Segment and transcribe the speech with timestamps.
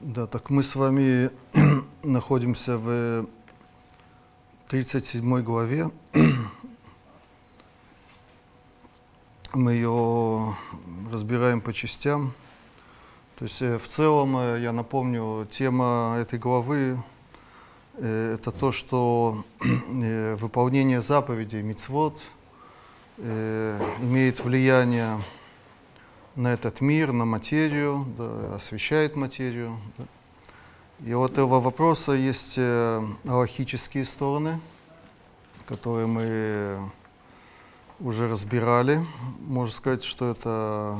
[0.00, 1.30] Да, так мы с вами
[2.02, 3.26] находимся в
[4.68, 5.90] 37 главе.
[9.54, 10.54] Мы ее
[11.10, 12.34] разбираем по частям.
[13.38, 17.02] То есть э, в целом, э, я напомню, тема этой главы
[17.94, 22.20] э, это то, что выполнение заповедей мицвод
[23.18, 25.18] имеет влияние
[26.36, 29.78] на этот мир, на материю, да, освещает материю.
[29.96, 30.04] Да.
[31.04, 34.60] И вот этого вопроса есть э, аллахические стороны,
[35.66, 36.78] которые мы
[38.00, 39.04] уже разбирали.
[39.40, 40.98] Можно сказать, что это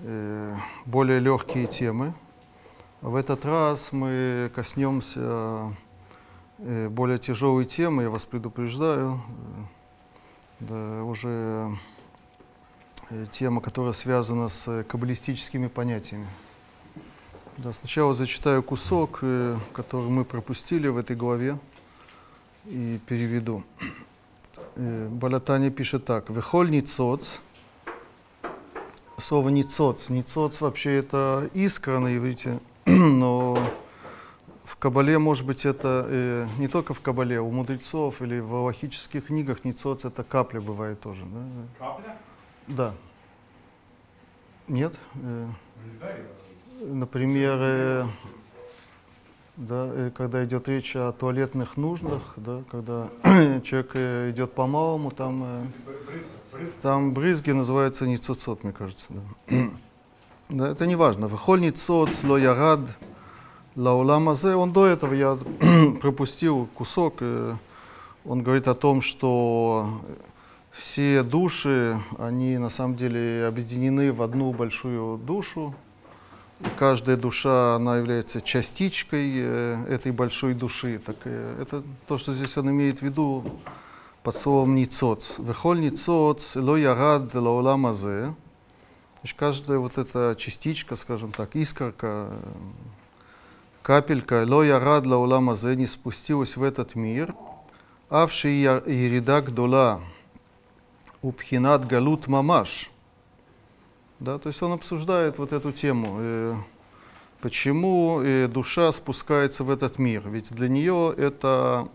[0.00, 2.12] э, более легкие темы.
[3.00, 5.74] В этот раз мы коснемся
[6.58, 9.20] э, более тяжелой темы, я вас предупреждаю.
[10.60, 11.99] Да, уже Э,
[13.32, 16.26] тема, которая связана с э, каббалистическими понятиями.
[17.56, 21.58] Да, сначала зачитаю кусок, э, который мы пропустили в этой главе,
[22.66, 23.64] и переведу.
[24.76, 26.28] Балатани пишет так.
[26.30, 27.40] «Вехоль ницоц».
[29.18, 30.10] Слово «ницоц».
[30.10, 33.58] «Ницоц» вообще это искра на иврите, но
[34.64, 39.26] в Кабале, может быть, это э, не только в Кабале, у мудрецов или в аллахических
[39.26, 41.24] книгах ницоц это капля бывает тоже.
[41.24, 41.40] Да?
[41.78, 42.16] Капля?
[42.68, 42.94] Да.
[44.70, 44.96] Нет.
[45.16, 45.48] Э,
[46.80, 48.06] например, э,
[49.56, 53.08] да, э, когда идет речь о туалетных нуждах, да, когда
[53.64, 53.96] человек
[54.32, 55.66] идет по малому, там,
[56.80, 59.06] там брызги называются ницоцот, мне кажется.
[59.08, 59.56] Да.
[60.50, 61.26] да, это не важно.
[61.26, 62.80] Вехоль ницот, сло ярад,
[63.74, 65.36] лауламазе, он до этого, я
[66.00, 67.22] пропустил кусок,
[68.24, 70.00] он говорит о том, что
[70.70, 75.74] все души, они на самом деле объединены в одну большую душу.
[76.78, 81.00] Каждая душа, она является частичкой э, этой большой души.
[81.04, 83.44] Так, э, это то, что здесь он имеет в виду
[84.22, 85.38] под словом ницоц.
[85.38, 88.34] Вехоль ницоц, ло ярад лаулам азе.
[89.20, 92.28] Значит, каждая вот эта частичка, скажем так, искорка,
[93.82, 97.34] капелька, ло ярад лаулам азе, не спустилась в этот мир.
[98.10, 100.02] Авши ерида гдола,
[101.22, 102.90] Упхинат Галут Мамаш.
[104.20, 106.54] Да, то есть он обсуждает вот эту тему, э,
[107.42, 110.26] почему э, душа спускается в этот мир.
[110.30, 111.88] Ведь для нее это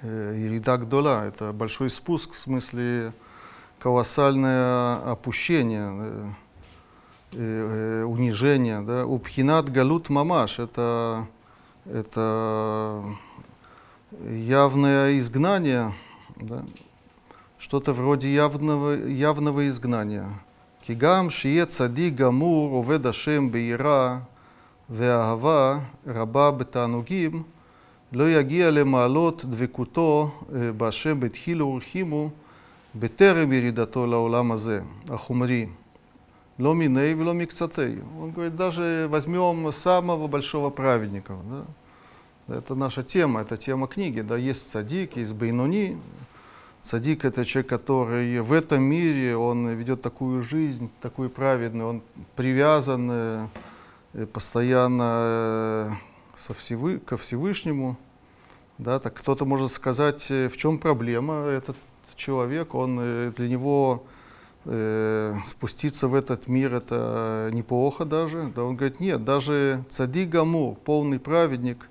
[0.00, 3.12] э, Иридак Дола, это большой спуск, в смысле
[3.78, 6.30] колоссальное опущение, э,
[7.32, 8.80] э, унижение.
[8.80, 9.04] Да.
[9.04, 11.26] Упхинат Галут Мамаш, это,
[11.84, 13.04] это
[14.12, 15.92] явное изгнание.
[16.36, 16.64] Да
[17.59, 20.29] что-то вроде явного, явного изгнания.
[20.85, 24.21] Кигам шие цади гамур овед Ашем бейра
[24.89, 27.43] ואהבה רבה בתענוגים,
[28.13, 30.31] לא יגיע למעלות דבקותו
[30.77, 32.29] בהשם בתחילו ורחימו
[32.95, 35.67] בטרם ירידתו לעולם הזה, החומרי.
[36.59, 37.99] לא מיני ולא מקצתי.
[38.21, 41.35] Он говорит, даже возьмем самого большого праведника.
[42.47, 42.55] Да?
[42.55, 44.21] Это наша тема, это тема книги.
[44.21, 44.37] Да?
[44.37, 45.97] Есть садик, есть бейнуни,
[46.82, 52.02] Садик– это человек, который в этом мире, он ведет такую жизнь, такую праведную, он
[52.36, 55.90] привязан э, постоянно э,
[56.36, 57.98] со Всевы, ко Всевышнему.
[58.78, 61.76] Да, так кто-то может сказать, э, в чем проблема этот
[62.16, 64.04] человек, он для него
[64.64, 68.50] э, спуститься в этот мир это неплохо даже.
[68.54, 71.88] Да, он говорит, нет, даже цадик Гамур, полный праведник,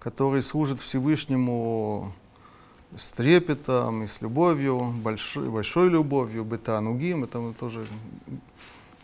[0.00, 2.12] который служит Всевышнему
[2.95, 7.85] с трепетом и с любовью, большой, большой любовью, бетанугим, это мы тоже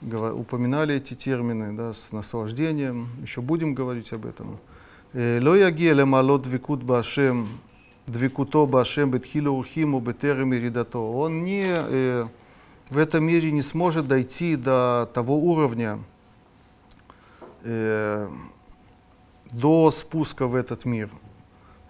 [0.01, 4.57] упоминали эти термины, да, с наслаждением, еще будем говорить об этом.
[5.15, 7.43] לא יגיע למעלות דבקות בהשם,
[8.09, 11.13] דבקותו בהשם בתחילו ורחימו בטרם ירידתו.
[11.15, 12.25] Он не, э,
[12.89, 15.99] в этом мире не сможет дойти до того уровня,
[17.63, 18.27] э,
[19.51, 21.09] до спуска в этот мир,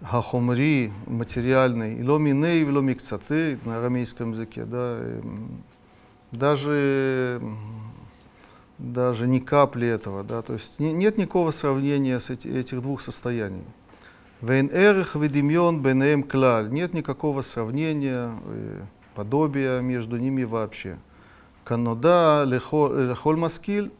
[0.02, 4.98] хахомри, материальный, ломиней, ломикцаты на арамейском языке, да,
[6.32, 7.40] даже,
[8.78, 13.00] даже ни капли этого, да, то есть не, нет никакого сравнения с эти, этих двух
[13.00, 13.64] состояний.
[14.40, 18.32] Вейн эрх ведимьон бенеем клаль, нет никакого сравнения,
[19.16, 20.96] подобия между ними вообще.
[21.64, 23.90] Канода лехоль маскиль,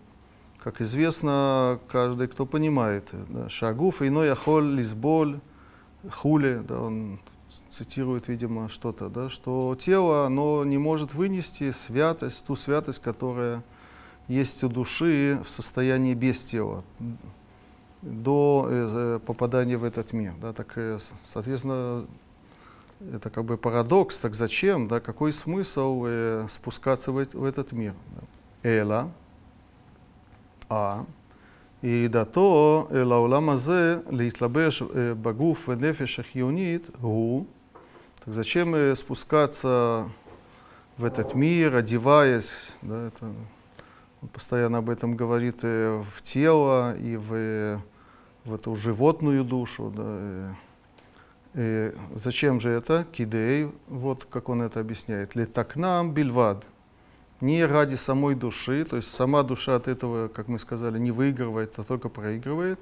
[0.62, 5.40] как известно, каждый, кто понимает, да, шагуф иной ахоль лизболь,
[6.10, 7.20] Хули, да, он
[7.70, 13.62] цитирует, видимо, что-то, да, что тело, оно не может вынести святость, ту святость, которая
[14.28, 16.84] есть у души в состоянии без тела.
[18.02, 20.32] до э, попадания в этот мир.
[20.40, 22.06] Да, так, э, соответственно,
[23.12, 27.94] это как бы парадокс, так зачем, да, какой смысл э, спускаться в, в этот мир?
[28.62, 29.10] Эла,
[30.68, 31.06] а,
[31.83, 34.83] ירידתו אל העולם הזה להתלבש
[35.21, 37.45] בגוף ונפש החיונית הוא,
[38.25, 40.07] так зачем спускаться
[40.97, 43.25] в этот мир, одеваясь, да, это,
[44.21, 47.81] он постоянно об этом говорит, и в тело и в,
[48.45, 49.91] в эту животную душу.
[49.95, 50.55] Да,
[51.55, 53.05] и, и зачем же это?
[53.11, 55.35] Кидей, вот как он это объясняет.
[55.35, 56.65] Летакнам бильвад.
[57.40, 61.78] не ради самой души, то есть сама душа от этого, как мы сказали, не выигрывает,
[61.78, 62.80] а только проигрывает.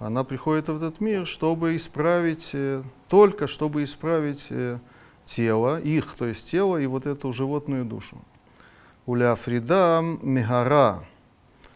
[0.00, 4.80] Она приходит в этот мир, чтобы исправить, э, только чтобы исправить э,
[5.24, 8.18] тело, их, то есть тело и вот эту животную душу.
[9.06, 11.04] Уляфридам мегара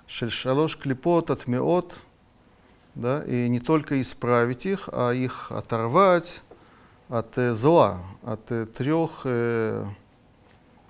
[0.09, 2.01] шельшалош клипот от меот,
[2.97, 6.43] да, и не только исправить их, а их оторвать
[7.09, 9.25] от э, зла, от трех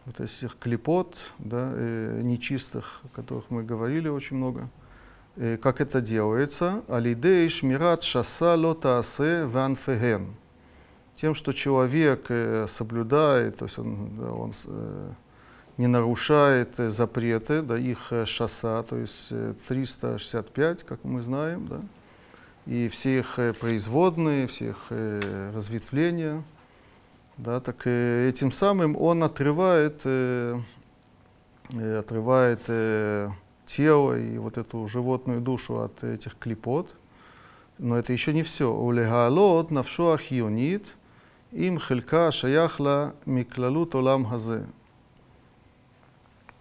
[0.08, 4.68] э, вот этих клипот, да, э, нечистых, о которых мы говорили очень много.
[5.36, 6.82] Э, как это делается?
[6.88, 10.34] Алидей шмират шаса лотаасе ванфеген–
[11.20, 15.10] тем, что человек э, соблюдает, то есть он, да, он э,
[15.76, 19.32] не нарушает э, запреты, да, их шосса, то есть
[19.66, 21.80] 365, как мы знаем, да,
[22.66, 24.92] и все их производные, все их
[25.54, 26.44] разветвления,
[27.38, 30.58] да, так э, этим самым он отрывает, э,
[31.72, 33.28] э, отрывает э,
[33.64, 36.96] тело и вот эту животную душу от этих клепот.
[37.78, 38.72] Но это еще не все.
[38.72, 40.96] Улегалот навшуах юнит
[41.52, 44.66] им хелька шаяхла миклалу толам газы.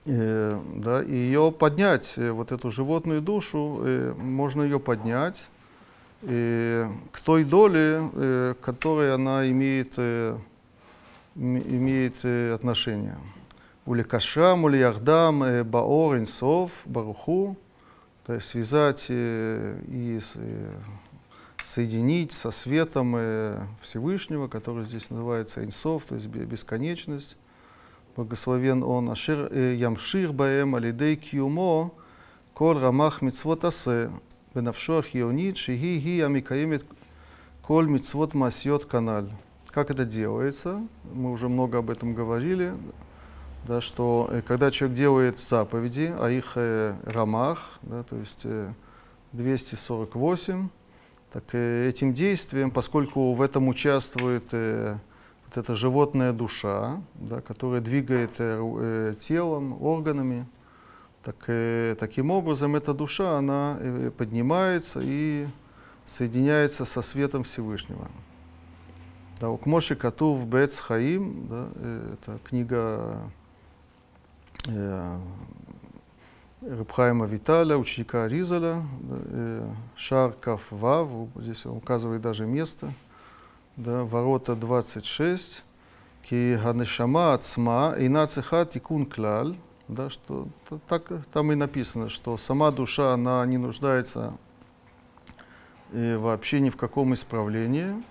[0.05, 3.83] Э, да, и ее поднять, э, вот эту животную душу,
[4.17, 5.49] можно ее поднять
[6.21, 9.99] к той доле, которой она имеет
[11.37, 13.17] имеет отношение.
[13.85, 17.55] Уликашрам, улияхдам, баор, инсов, баруху,
[18.25, 20.19] то есть связать и
[21.67, 27.35] соединить со светом э, Всевышнего, который здесь называется Инсов, то есть бесконечность.
[28.15, 31.91] Благословен он Ашир э, Ямшир Баэм Алидей Киумо
[32.53, 34.09] Кол Рамах Мицвот Асе
[34.55, 36.85] Бенавшо Архионит Шиги Ги Амикаемет
[37.61, 39.29] Коль Мицвот Масьот Каналь.
[39.77, 40.81] Как это делается?
[41.13, 42.73] Мы уже много об этом говорили,
[43.67, 48.73] да, что э, когда человек делает заповеди, а их э, рамах, да, то есть э,
[49.33, 50.69] 248,
[51.31, 54.97] так э, этим действием, поскольку в этом участвует э,
[55.45, 60.47] вот эта животная душа, да, которая двигает э, телом, органами,
[61.21, 61.35] так,
[61.99, 63.77] таким образом эта душа, она
[64.17, 65.45] поднимается и
[66.03, 68.09] соединяется со светом Всевышнего.
[69.39, 71.67] Да, у Кмоши Катув Бец Хаим, да,
[72.13, 73.21] это книга
[76.61, 82.91] Рабхайма Виталя, ученика Ризаля, э, Шар Каф Вав, здесь он указывает даже место,
[83.75, 85.63] да, ворота 26,
[86.23, 89.55] Ки Ганешама Ацма, Ина Цеха Тикун Клаль,
[89.87, 90.47] да, что
[90.87, 94.33] так, там и написано, что сама душа, она не нуждается
[95.91, 98.03] и э, вообще ни в каком исправлении,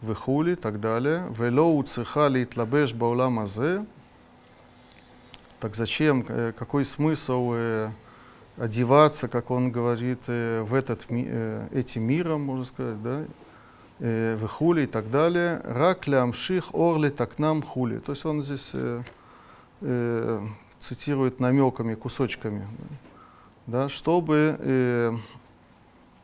[0.00, 1.32] выхули и так далее.
[1.38, 3.84] Вело уцеха итлабеш баулам азе,
[5.60, 6.24] так зачем,
[6.56, 7.54] какой смысл
[8.56, 11.06] одеваться, как он говорит, в этот,
[11.72, 13.24] этим миром, можно сказать, да,
[13.98, 15.60] в хули и так далее.
[15.64, 17.98] Рак лямших орли так нам хули.
[17.98, 19.02] То есть он здесь э,
[19.80, 20.40] э,
[20.78, 22.66] цитирует намеками, кусочками,
[23.66, 25.12] да, чтобы э,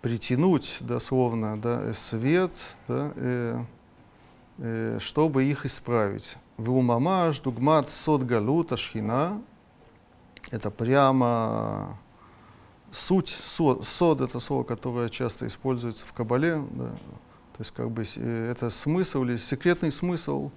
[0.05, 2.53] притянуть дословно да, свет,
[2.87, 3.65] да, э,
[4.59, 6.37] э, чтобы их исправить.
[6.59, 9.41] Веумамаш, дугмат, сод галута, шхина.
[10.51, 11.97] Это прямо
[12.93, 16.63] суть, сод, сод это слово, которое часто используется в Кабале.
[16.73, 16.91] Да.
[16.91, 20.51] То есть как бы э, это смысл или секретный смысл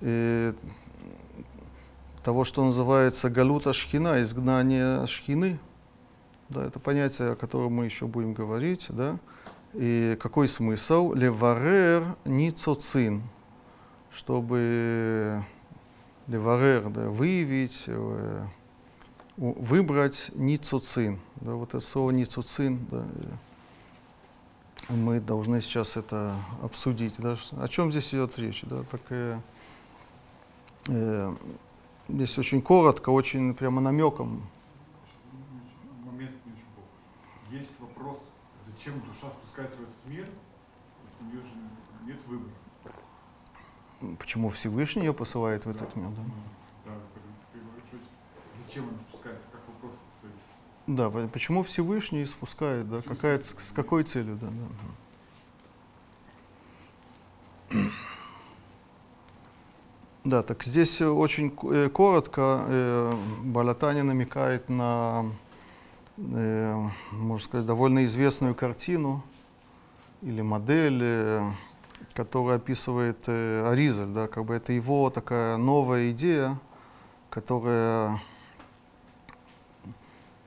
[0.00, 0.54] э,
[2.24, 5.58] того, что называется галута шхина, изгнание шхины.
[6.50, 8.86] Да, это понятие, о котором мы еще будем говорить.
[8.90, 9.18] Да.
[9.72, 11.14] И какой смысл?
[11.14, 13.22] Леварер ницоцин
[14.10, 15.44] чтобы
[16.26, 18.46] леварер, да, выявить, э,
[19.36, 21.20] выбрать ницуцин.
[21.36, 23.06] Да, вот это слово ницуцин, да,
[24.88, 27.14] мы должны сейчас это обсудить.
[27.18, 28.62] Да, о чем здесь идет речь?
[28.62, 29.38] Да, так, э,
[30.88, 31.34] э,
[32.08, 34.48] здесь очень коротко, очень прямо намеком.
[36.04, 36.32] Момент
[37.50, 38.18] Есть вопрос
[38.80, 40.26] зачем душа спускается в этот мир?
[41.20, 41.50] У нее же
[42.06, 42.50] нет выбора.
[44.18, 45.84] Почему Всевышний ее посылает в Да.
[45.84, 46.08] этот мир?
[46.08, 46.22] Да,
[46.86, 46.92] да,
[48.64, 49.46] зачем она спускается?
[49.52, 50.32] Как вопрос стоит?
[50.86, 53.68] да почему Всевышний спускает, да, Почему какая, спускает?
[53.68, 54.48] с какой целью, да,
[57.70, 57.78] да.
[60.24, 63.12] Да, так здесь очень э, коротко э,
[63.44, 65.26] Балатани намекает на,
[66.20, 69.22] э, можно сказать, довольно известную картину
[70.22, 71.42] или модель, э,
[72.14, 76.58] которая описывает э, Аризаль, да, как бы это его такая новая идея,
[77.30, 78.20] которая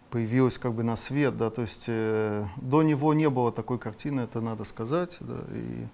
[0.09, 4.21] появилась как бы на свет, да, то есть э, до него не было такой картины,
[4.21, 5.87] это надо сказать, да, и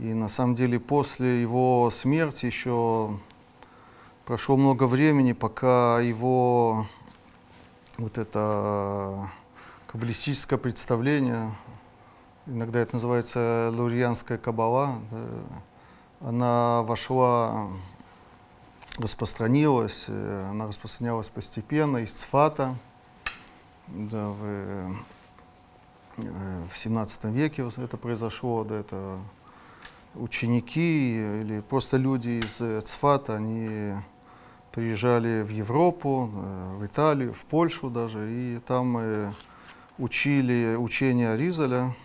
[0.00, 3.18] и на самом деле после его смерти еще
[4.26, 6.86] прошло много времени, пока его
[7.98, 9.30] вот это
[9.86, 11.56] каббалистическое представление,
[12.46, 15.18] иногда это называется лурианская кабала, да,
[16.20, 17.68] она вошла,
[18.98, 22.74] распространилась, э, она распространялась постепенно из Цфата,
[23.88, 24.94] да, в, э,
[26.70, 29.18] в 17 веке это произошло, да, это
[30.14, 33.94] ученики или просто люди из э, Цфата, они
[34.76, 39.32] приезжали в Европу, э, в Италию, в Польшу даже, и там э,
[39.96, 41.96] учили учение Аризаля.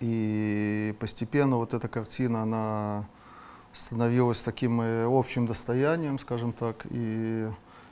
[0.00, 3.04] И постепенно вот эта картина, она
[3.72, 6.84] становилась таким э, общим достоянием, скажем так.
[6.90, 7.48] И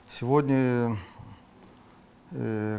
[0.09, 0.97] сегодня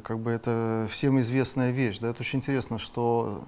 [0.02, 1.98] как бы это всем известная вещь.
[2.00, 2.10] Да?
[2.10, 3.44] Это очень интересно, что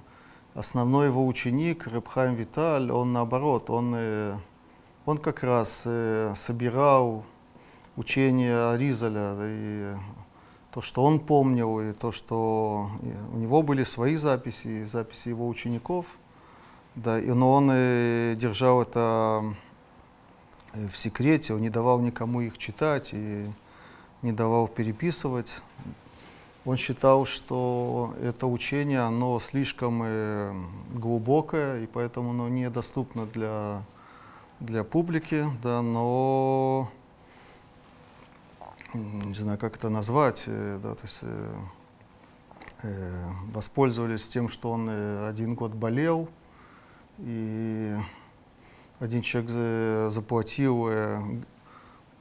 [0.54, 3.96] основной его ученик, Рабхайм Виталь, он наоборот, он,
[5.06, 5.86] он как раз
[6.36, 7.24] собирал
[7.96, 9.94] учение Аризаля, да, и
[10.72, 15.28] то, что он помнил, и то, что и у него были свои записи, и записи
[15.28, 16.06] его учеников,
[16.96, 19.44] да, и, но он э, держал это
[20.72, 23.46] э, в секрете, он не давал никому их читать и
[24.22, 25.62] не давал переписывать.
[26.64, 30.54] Он считал, что это учение, оно слишком э,
[30.94, 33.82] глубокое, и поэтому оно недоступно для,
[34.60, 36.90] для публики, да, но
[38.94, 41.54] не знаю, как это назвать, э, да, то есть э,
[42.82, 46.28] э, воспользовались тем, что он э, один год болел,
[47.18, 47.96] и
[49.00, 50.88] один человек за- заплатил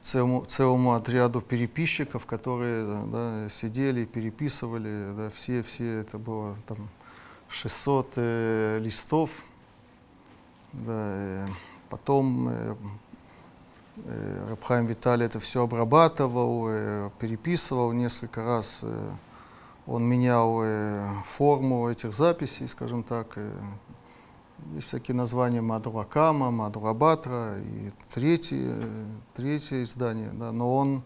[0.02, 6.88] целому, целому отряду переписчиков, которые да, сидели переписывали, да, все, все, это было там
[7.48, 9.44] 600 э, листов,
[10.72, 11.46] да,
[11.88, 12.76] потом э,
[14.48, 19.10] Рабхайм Виталий это все обрабатывал, э, переписывал несколько раз, э,
[19.86, 23.50] он менял э, форму этих записей, скажем так, э,
[24.72, 31.02] есть всякие названия Мадуракама, Мадурабатра и третье, э, третье издание, да, но он,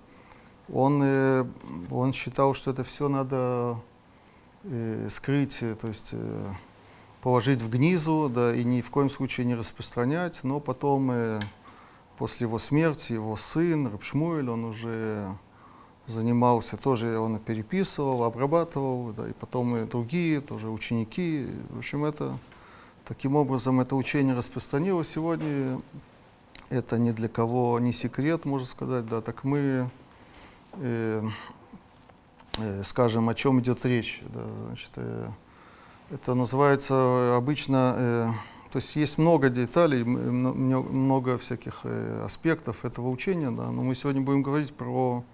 [0.73, 1.45] он, э,
[1.91, 3.81] он считал, что это все надо
[4.65, 6.47] э, скрыть, э, то есть э,
[7.21, 11.41] положить в гнизу, да, и ни в коем случае не распространять, но потом, э,
[12.19, 15.33] после его смерти, его сын Рабшмуэль, он уже
[16.07, 22.39] занимался, тоже он переписывал, обрабатывал, да, и потом и другие, тоже ученики, в общем, это
[23.09, 25.09] Таким образом, это учение распространилось.
[25.09, 25.81] Сегодня
[26.69, 29.07] это ни для кого не секрет, можно сказать.
[29.07, 29.89] Да, так мы
[30.75, 31.25] э,
[32.59, 34.21] э, скажем, о чем идет речь.
[34.27, 35.31] Да, значит, э,
[36.11, 38.29] это называется обычно, э,
[38.71, 44.21] то есть есть много деталей, много всяких э, аспектов этого учения, да, но мы сегодня
[44.21, 45.25] будем говорить про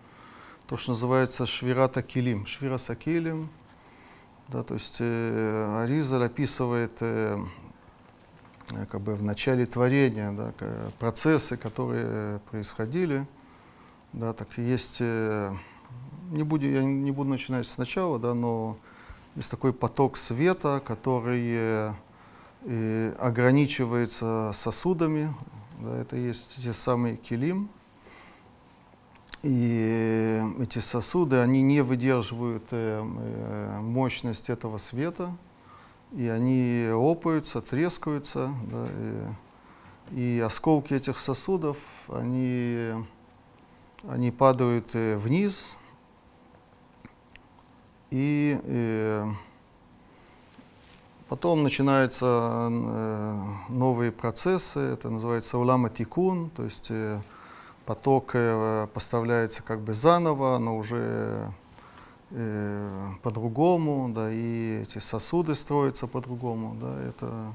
[0.69, 3.49] то, что называется швирата килим, швира сакилим,
[4.49, 7.39] да, то есть э, Аризаль описывает э,
[8.71, 10.53] э, как бы в начале творения да,
[11.01, 13.27] процессы, которые происходили.
[14.13, 15.53] Да, так есть, э,
[16.31, 18.77] не буду, я не буду начинать сначала, да, но
[19.35, 21.95] есть такой поток света, который
[22.65, 25.35] э, ограничивается сосудами.
[25.81, 27.69] Да, это есть те самые килим.
[29.43, 35.37] И эти сосуды, они не выдерживают э, э, мощность этого света,
[36.13, 38.87] и они лопаются, трескаются, да,
[40.13, 41.77] и, и осколки этих сосудов,
[42.09, 42.93] они,
[44.09, 45.77] они падают э, вниз,
[48.11, 49.27] и э,
[51.35, 57.21] потом начинаются э, новые процессы, это называется улама тикун, то есть э,
[57.87, 61.51] поток э, поставляется как бы заново, но уже
[63.23, 67.53] по-другому, да, и эти сосуды строятся по-другому, да, это,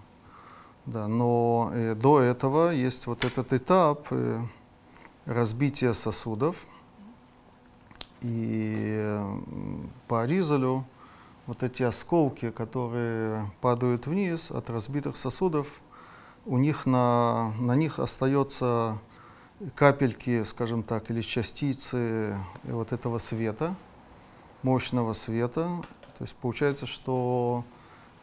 [0.86, 4.42] да, но до этого есть вот этот этап э,
[5.26, 6.68] разбития сосудов,
[8.22, 9.38] и э,
[10.10, 10.86] по Аризалю
[11.50, 15.82] вот эти осколки, которые падают вниз от разбитых сосудов,
[16.46, 19.00] у них на, на них остается
[19.74, 23.76] капельки, скажем так, или частицы вот этого света,
[24.62, 25.82] мощного света.
[26.20, 27.64] То есть получается, что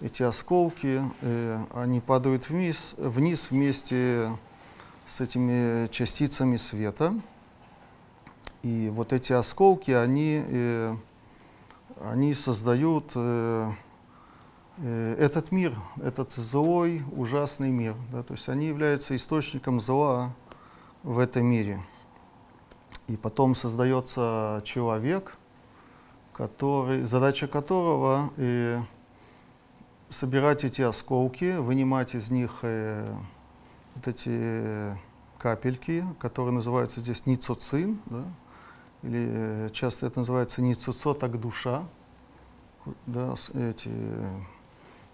[0.00, 4.38] эти осколки, э, они падают вниз, вниз вместе
[5.04, 7.12] с этими частицами света.
[8.62, 10.94] И вот эти осколки, они, э,
[12.00, 13.70] они создают э,
[14.78, 17.94] э, этот мир, этот злой, ужасный мир.
[18.12, 18.22] Да?
[18.22, 20.34] То есть они являются источником зла
[21.02, 21.80] в этом мире.
[23.06, 25.38] И потом создается человек,
[26.32, 28.82] который, задача которого э,
[30.10, 33.06] собирать эти осколки, вынимать из них э,
[33.94, 34.98] вот эти
[35.38, 38.24] капельки, которые называются здесь ницоцин, да?
[39.02, 41.84] Или э, часто это называется ницуцот, так душа,
[43.06, 43.90] да, эти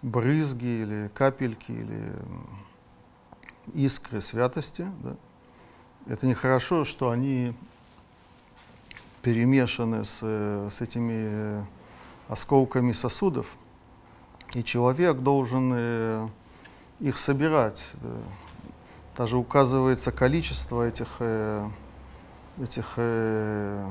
[0.03, 2.13] брызги или капельки или
[3.75, 4.87] искры святости.
[5.03, 5.17] Да?
[6.07, 7.55] Это нехорошо, что они
[9.23, 11.65] перемешаны с, э, с этими э,
[12.29, 13.57] осколками сосудов,
[14.55, 16.31] и человек должен
[17.01, 17.91] их собирать.
[17.95, 18.11] да.
[19.17, 21.21] Даже указывается количество этих,
[22.61, 23.89] этих, э,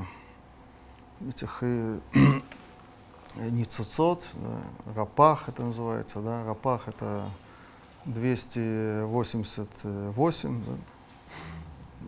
[1.28, 1.98] этих э,
[3.36, 4.60] ницуцот, да,
[4.94, 7.30] рапах это называется, да, рапах это
[8.04, 10.72] 288, да.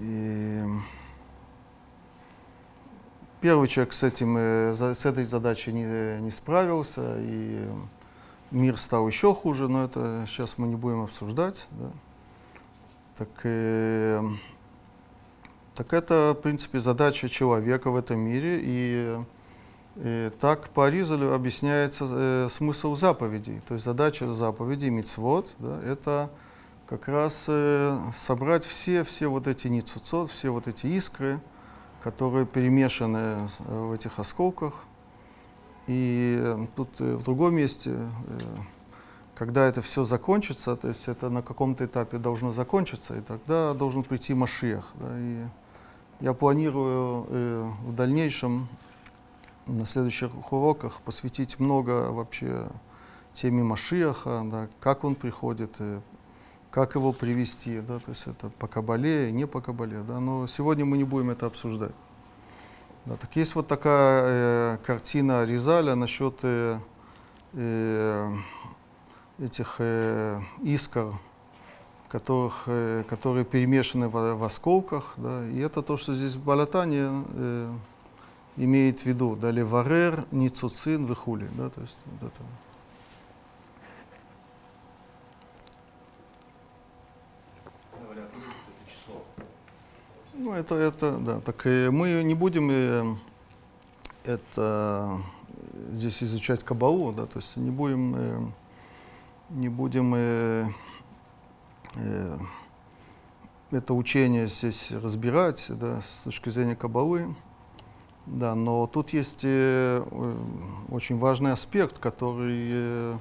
[0.00, 0.64] И
[3.40, 7.68] первый человек с, этим, э, с этой задачей не, не справился, и
[8.50, 11.66] мир стал еще хуже, но это сейчас мы не будем обсуждать.
[11.72, 11.90] да.
[13.16, 14.20] Так, э,
[15.74, 19.18] так это, в принципе, задача человека в этом мире, и
[19.96, 23.60] э, так по Аризалю объясняется э, смысл заповедей.
[23.66, 26.30] То есть задача заповедей, мицвод, да, это
[26.86, 31.40] как раз э, собрать все, все вот эти ницуцот, все вот эти искры,
[32.04, 34.74] которые перемешаны э, в этих осколках.
[35.88, 37.98] И э, тут э, в другом месте,
[39.34, 44.04] когда это все закончится, то есть это на каком-то этапе должно закончиться, и тогда должен
[44.04, 44.92] прийти Машиах.
[45.00, 45.44] Да, и
[46.20, 48.68] я планирую э, в дальнейшем
[49.66, 52.66] на следующих уроках посвятить много вообще
[53.32, 56.00] теме Машиаха, да, как он приходит, э,
[56.70, 60.84] как его привести, да, то есть это по Кабале, не по Кабале, да, но сегодня
[60.84, 61.92] мы не будем это обсуждать.
[63.06, 66.78] Да, так есть вот такая э, картина Ризаля насчет э,
[67.52, 68.32] э,
[69.38, 71.12] этих э, искр,
[72.14, 77.24] которых, э, которые перемешаны в, в осколках, да, и это то, что здесь в Балатане
[77.34, 77.72] э,
[78.56, 82.42] имеет в виду, да, леварер, ницуцин, вихули, да, то есть вот это.
[90.34, 91.40] Ну, это это, да.
[91.40, 93.16] Так и мы не будем э,
[94.22, 95.18] это
[95.72, 98.40] э, здесь изучать кабалу, да, то есть не будем, э,
[99.50, 100.93] не будем э, э,
[103.70, 107.34] это учение здесь разбирать, да, с точки зрения кабалы.
[108.26, 110.36] Да, но тут есть э, э,
[110.88, 113.16] очень важный аспект, который э,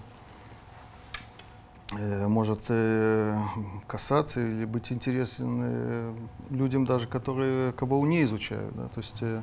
[1.97, 3.37] э, может э,
[3.85, 6.15] касаться или быть интересен э,
[6.51, 8.73] людям даже, которые кабалу не изучают.
[8.75, 8.87] Да?
[8.87, 9.41] То, есть, э,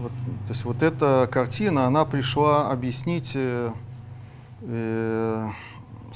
[0.00, 3.72] вот, то есть вот эта картина, она пришла объяснить э,
[4.62, 5.48] э,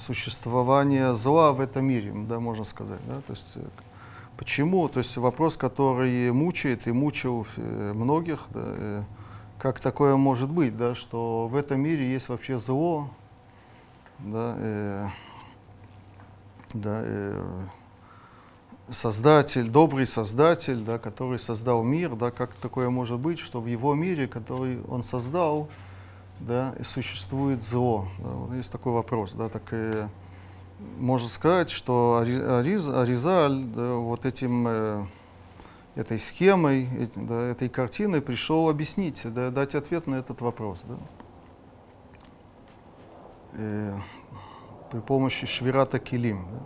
[0.03, 3.01] существование зла в этом мире, да, можно сказать.
[3.07, 3.21] Да?
[3.27, 3.65] То есть, э,
[4.37, 4.89] почему?
[4.89, 9.03] То есть вопрос, который мучает и мучил э, многих, да, э,
[9.59, 13.11] как такое может быть, да, что в этом мире есть вообще зло,
[14.19, 15.07] да, э,
[16.75, 17.67] да, э,
[18.91, 23.95] создатель, добрый создатель, да, который создал мир, да, как такое может быть, что в его
[23.95, 25.69] мире, который он создал,
[26.47, 28.09] да, и существует зло.
[28.19, 30.09] Да, вот есть такой вопрос, да, так э,
[30.99, 35.05] можно сказать, что Ари- Ариз, Аризаль да, вот этим э,
[35.95, 40.81] этой схемой, эт- да, этой картиной пришел объяснить, да, дать ответ на этот вопрос.
[40.85, 40.95] Да.
[43.55, 43.99] Э,
[44.91, 46.45] при помощи швирата килим.
[46.53, 46.59] Да.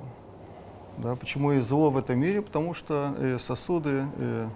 [0.99, 2.41] Да, почему есть зло в этом мире?
[2.41, 4.49] Потому что э, сосуды, э,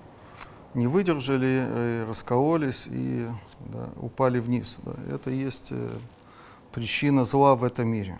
[0.74, 3.28] не выдержали, э, раскололись и
[3.60, 4.78] да, упали вниз.
[4.84, 4.94] Да.
[5.14, 5.90] Это есть э,
[6.72, 8.18] причина зла в этом мире.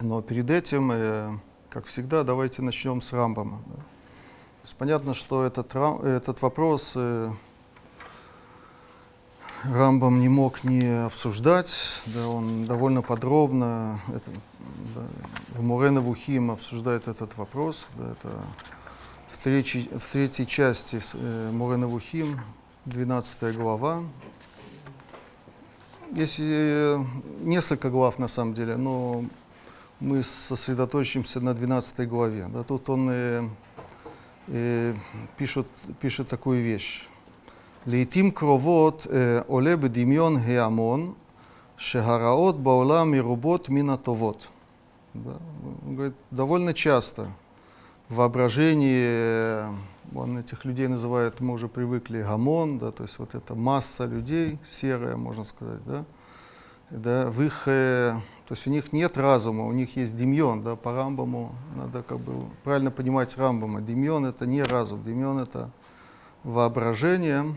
[0.00, 1.32] Но перед этим, э,
[1.70, 3.60] как всегда, давайте начнем с Рамбама.
[3.66, 3.80] Да.
[4.78, 6.96] Понятно, что этот, этот вопрос
[9.64, 14.30] Рамбам не мог не обсуждать, да, он довольно подробно это,
[14.94, 17.88] да, Мурена Вухим обсуждает этот вопрос.
[17.96, 18.30] Да, это
[19.41, 22.39] в, третьей, в третьей части э, Мурена Вухим,
[22.85, 24.03] 12 глава.
[26.15, 27.03] Есть э,
[27.41, 29.25] несколько глав на самом деле, но
[29.99, 32.47] мы сосредоточимся на 12 главе.
[32.53, 33.47] Да, тут он э,
[34.47, 34.93] э,
[35.37, 35.67] пишет,
[35.99, 37.07] пишет такую вещь.
[37.87, 41.13] לעתים קרובות אה, עולה בדמיון ההמון
[41.77, 44.47] שהרעות בעולם מרובות מן הטובות.
[45.15, 45.37] Да,
[45.87, 47.40] он говорит, довольно часто в
[48.14, 49.72] воображении, э,
[50.14, 54.58] он этих людей называет, мы уже привыкли, гамон, да, то есть вот эта масса людей,
[54.64, 56.04] серая, можно сказать, да,
[56.90, 58.14] да, в их, э,
[58.46, 62.20] то есть у них нет разума, у них есть демьон, да, по Рамбаму надо как
[62.20, 63.80] бы правильно понимать Рамбама.
[63.80, 65.70] Демьон это не разум, демьон это
[66.44, 67.56] воображение.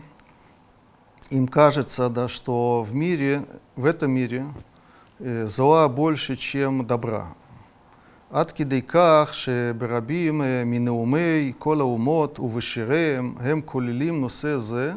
[1.30, 4.46] Им кажется, да, что в мире, в этом мире
[5.18, 7.34] э, зла больше, чем добра.
[8.31, 14.93] עד כדי כך שברבים אה, מנאומי כל האומות ובשיריהם הם כוללים נושא זה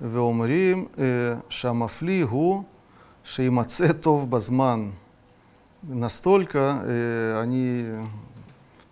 [0.00, 1.04] ואומרים אה,
[1.48, 2.62] שהמפליא הוא
[3.24, 4.90] שימצא טוב בזמן.
[5.82, 7.86] Настолько э, они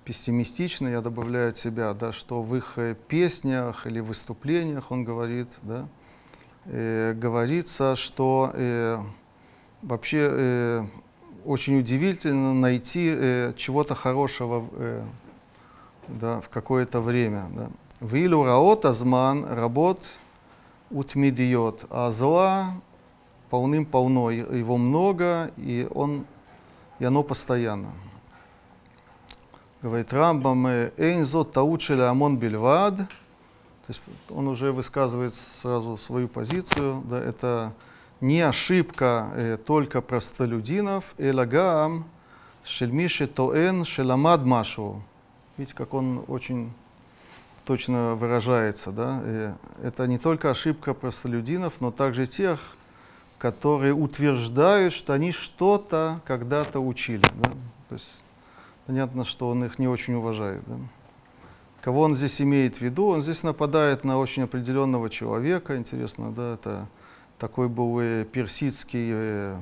[0.05, 5.49] пессимистичны, я добавляю от себя, да, что в их э, песнях или выступлениях, он говорит,
[5.61, 5.87] да,
[6.65, 8.99] э, говорится, что э,
[9.83, 10.87] вообще э,
[11.46, 15.04] очень удивительно найти э, чего-то хорошего э,
[16.08, 17.48] да, в какое-то время.
[17.56, 17.70] Да.
[18.02, 20.00] Вилу раот азман работ
[20.92, 22.76] утмидиот, а зла
[23.50, 26.26] полным-полно, его много, и, он,
[27.00, 27.92] и оно постоянно.
[29.82, 32.96] Говорит Рамбам, э, «Эйн зот таут шеля амон бельвад».
[32.98, 37.04] То есть он уже высказывает сразу свою позицию.
[37.10, 37.74] Да, это
[38.24, 42.06] не ошибка э, только простолюдинов, элагам
[42.64, 45.04] шельмиши тоэн шеламад машу.
[45.58, 46.72] Видите, как он очень
[47.66, 48.94] точно выражается.
[48.94, 49.20] Да?
[49.24, 52.78] Э, Это не только ошибка простолюдинов, но также тех,
[53.40, 57.26] которые утверждают, что они что-то когда-то учили.
[57.36, 57.52] Да?
[57.90, 58.24] То есть
[58.86, 60.64] понятно, что он их не очень уважает.
[60.66, 60.78] Да?
[61.82, 63.08] Кого он здесь имеет в виду?
[63.08, 65.76] Он здесь нападает на очень определенного человека.
[65.76, 66.88] Интересно, да, это
[67.44, 69.58] такой был э, персидский э,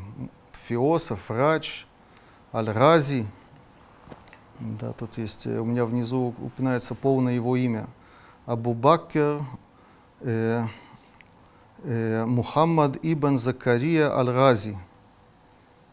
[0.52, 1.88] философ, врач,
[2.54, 3.26] Аль-Рази.
[4.60, 7.88] Да, тут есть, э, у меня внизу упоминается полное его имя.
[8.46, 9.41] Абу Бакр
[10.20, 10.63] э,
[11.84, 14.78] э, Мухаммад ибн Закария Аль-Рази.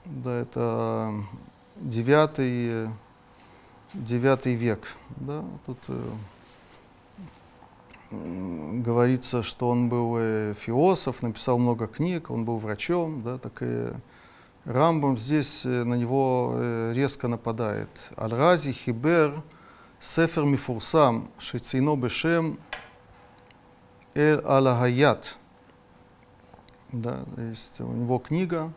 [0.04, 1.14] Да, это
[1.76, 2.88] девятый, э,
[3.94, 4.94] девятый век.
[5.16, 6.10] Да, тут э,
[8.10, 13.88] говорится, что он был э, философ, написал много книг, он был врачом, да, так и
[14.64, 17.88] Рамбам здесь э, на него э, резко нападает.
[18.16, 19.42] Аль-Рази Хибер
[20.00, 22.58] Сефер Мифурсам Шицейно Бешем
[24.14, 25.38] Эль Алагаят.
[26.92, 28.72] Да, то есть у него книга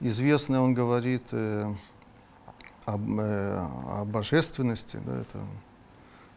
[0.00, 1.72] известная, он говорит э,
[2.84, 5.38] об, э, о божественности, да, это,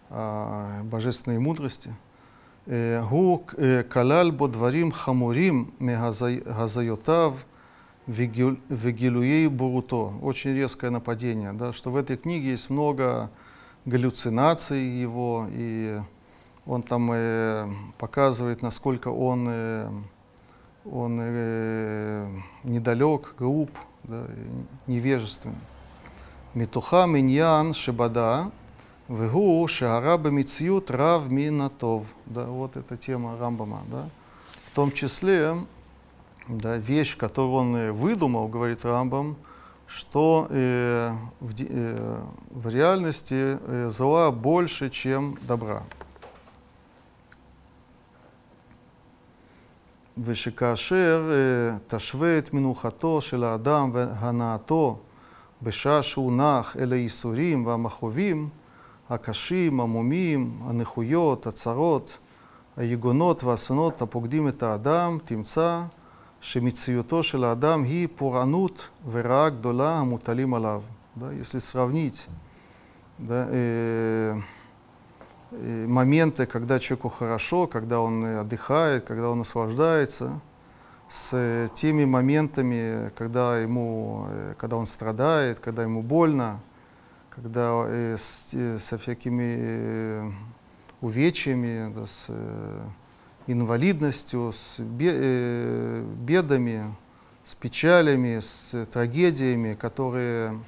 [0.10, 1.94] о божественной мудрости.
[2.71, 7.35] אה, הוא אה, כלל בו דברים חמורים מהזיותיו
[8.09, 10.12] וגיל- וגילויי בורותו.
[10.23, 13.31] Очень резкое нападение, да, что в этой книге есть много
[13.85, 15.99] галлюцинаций его, и
[16.66, 17.68] он там э,
[17.99, 19.90] показывает, насколько он, э,
[20.90, 22.27] он э,
[22.64, 23.71] недалек, глуп,
[24.05, 24.25] да,
[24.87, 25.55] и невежествен.
[26.55, 28.47] מתוכם עניין שבדה,
[29.09, 32.12] והוא שהרע במציאות רב מן הטוב.
[32.35, 33.81] Да, вот эта тема Рамбама.
[33.90, 34.09] Да.
[34.64, 35.57] В том числе
[36.49, 39.37] да, вещь, которую он э, выдумал, говорит Рамбам,
[39.87, 45.83] что э, в, де- э, в реальности э, зла больше, чем добра.
[50.25, 54.99] ושכאשר אה, תשווה את מנוחתו של האדם והנאתו
[55.62, 58.49] בשעה שהוא נח אל הייסורים והמכאובים
[59.11, 62.18] הקשים, המומים, הנכויות, הצרות,
[62.77, 65.83] היגונות והאסונות הפוקדים את האדם, תמצא
[66.40, 70.83] שמציאותו של האדם היא פורענות ורעה גדולה המוטלים עליו.
[71.16, 72.29] Да, если сравнить
[73.18, 74.37] да, э,
[75.51, 80.40] э, моменты, когда человеку хорошо, когда он э, отдыхает, когда он наслаждается,
[81.09, 86.61] с э, теми моментами, когда, ему, э, когда он страдает, когда ему больно,
[87.34, 90.32] когда э, с, э, со всякими э,
[91.02, 92.82] увечьями, да, с э,
[93.48, 96.84] инвалидностью, с бе- э, бедами,
[97.43, 100.60] с печалями, с э, трагедиями, которые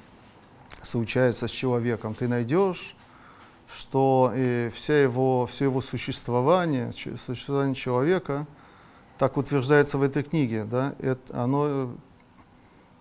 [0.82, 2.14] случаются с человеком.
[2.14, 2.96] Ты найдешь,
[3.68, 8.46] что э, вся его, все его существование, существование человека,
[9.18, 11.88] так утверждается в этой книге, да, это, оно, э,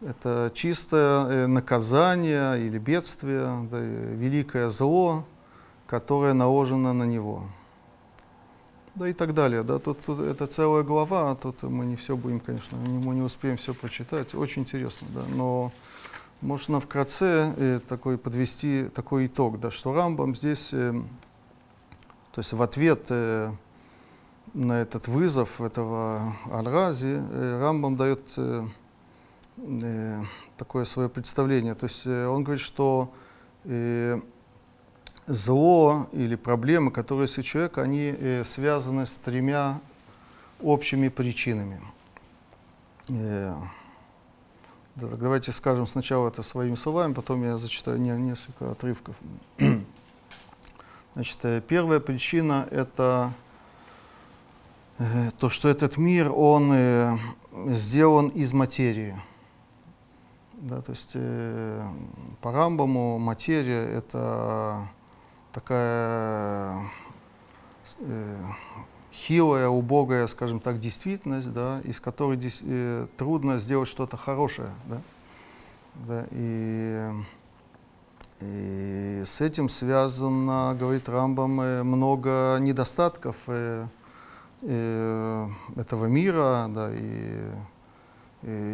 [0.01, 5.25] это чистое э, наказание или бедствие, да, э, великое зло,
[5.87, 7.43] которое наложено на него.
[8.95, 9.63] Да и так далее.
[9.63, 13.15] Да, тут, тут это целая глава, а тут мы не все будем, конечно, не- мы
[13.15, 14.33] не успеем все прочитать.
[14.35, 15.71] Очень интересно, да, но
[16.41, 20.93] можно вкратце э, такой подвести такой итог, да, что Рамбам здесь, э,
[22.31, 23.51] то есть в ответ э,
[24.53, 28.65] на этот вызов этого Аль-Рази, э, Рамбам дает э,
[29.57, 30.21] э,
[30.57, 31.75] такое свое представление.
[31.75, 33.13] То есть э, он говорит, что
[33.63, 34.19] э,
[35.27, 39.79] зло или проблемы, которые есть у человека, они э, связаны с тремя
[40.61, 41.81] общими причинами.
[43.09, 43.55] Э,
[44.95, 49.17] да, давайте скажем сначала это своими словами, потом я зачитаю не- несколько отрывков.
[51.15, 53.33] Значит, э, первая причина это
[54.97, 57.17] э, то, что этот мир, он э,
[57.67, 59.21] сделан из материи.
[60.57, 61.85] Да, то есть э,
[62.41, 64.87] по Рамбаму материя это
[65.51, 66.79] такая
[67.99, 68.43] э,
[69.11, 74.69] хилая, убогая, скажем так, действительность, да, из которой э, трудно сделать что-то хорошее.
[74.85, 75.01] Да?
[75.95, 77.09] Да, и,
[78.41, 83.87] и с этим связано, говорит Рамбам, э, много недостатков э,
[84.61, 87.51] э, этого мира да, и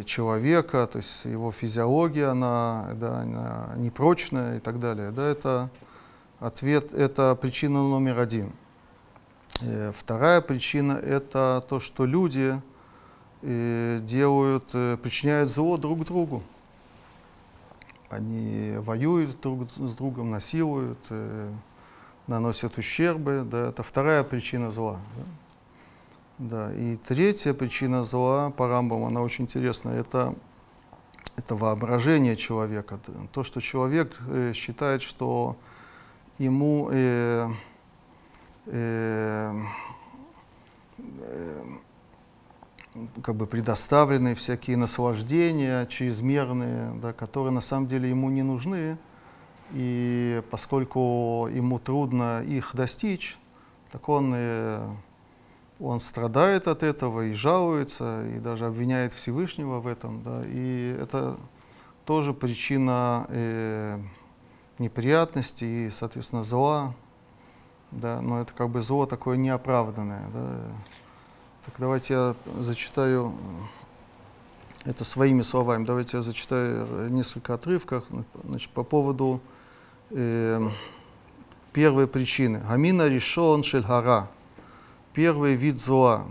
[0.04, 5.10] человека, то есть его физиология, она, да, она непрочная и так далее.
[5.10, 5.70] Да, это
[6.40, 8.52] ответ, это причина номер один.
[9.62, 12.60] Э, Вторая причина– это то, что люди
[13.42, 16.42] э, делают, э, причиняют зло друг другу.
[18.10, 21.50] Они воюют друг с другом, насилуют, э,
[22.26, 23.42] наносят ущербы.
[23.44, 24.98] Да, это вторая причина зла.
[25.16, 25.24] Да.
[26.38, 30.34] Да, и третья причина зла по Рамбам, она очень интересная, это,
[31.36, 32.98] это воображение человека.
[33.32, 35.56] То, что человек э, считает, что
[36.38, 37.48] ему э,
[38.66, 39.54] э,
[40.98, 41.62] э,
[43.22, 48.98] как бы предоставлены всякие наслаждения чрезмерные, да, которые на самом деле ему не нужны.
[49.72, 53.38] И поскольку ему трудно их достичь,
[53.90, 54.86] так он, э,
[55.80, 60.22] он страдает от этого и жалуется, и даже обвиняет Всевышнего в этом.
[60.22, 61.36] Да, и это
[62.04, 64.00] тоже причина э,
[64.78, 66.94] неприятностей и, соответственно, зла.
[67.90, 70.28] Да, но это как бы зло такое неоправданное.
[70.32, 70.58] Да.
[71.64, 73.34] Так давайте я зачитаю
[74.84, 75.84] это своими словами.
[75.84, 78.04] Давайте я зачитаю несколько отрывков
[78.44, 79.40] значит, по поводу
[80.10, 80.60] э,
[81.72, 82.60] первой причины.
[82.68, 84.28] Гамина решен шельгара.
[85.14, 86.24] Первый вид зла.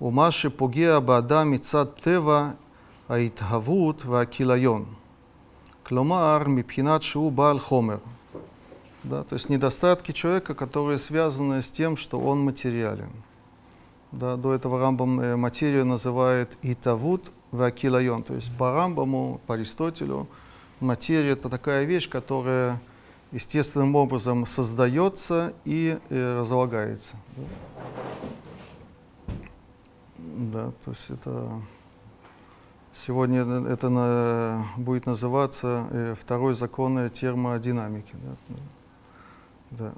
[0.00, 2.56] У Маши Пугеа Бадами Цад Тева
[3.08, 4.86] Айтхавут Вакилайон.
[5.82, 8.00] Кломар Мипхинат Шиу бал Хомер.
[9.02, 13.10] Да, то есть недостатки человека, которые связаны с тем, что он материален.
[14.12, 18.24] Да, до этого Рамбам э, материю называет Итавут Вакилайон.
[18.24, 20.28] То есть по Рамбаму, по Аристотелю,
[20.80, 22.78] материя– это такая вещь, которая
[23.31, 27.15] естественным образом создается и э, разлагается.
[27.37, 27.43] Да.
[30.53, 31.49] Да, то есть это
[32.93, 38.13] сегодня это- это на- будет называться э, второй закон э, термодинамики.
[38.23, 38.35] Да,
[39.71, 39.91] да.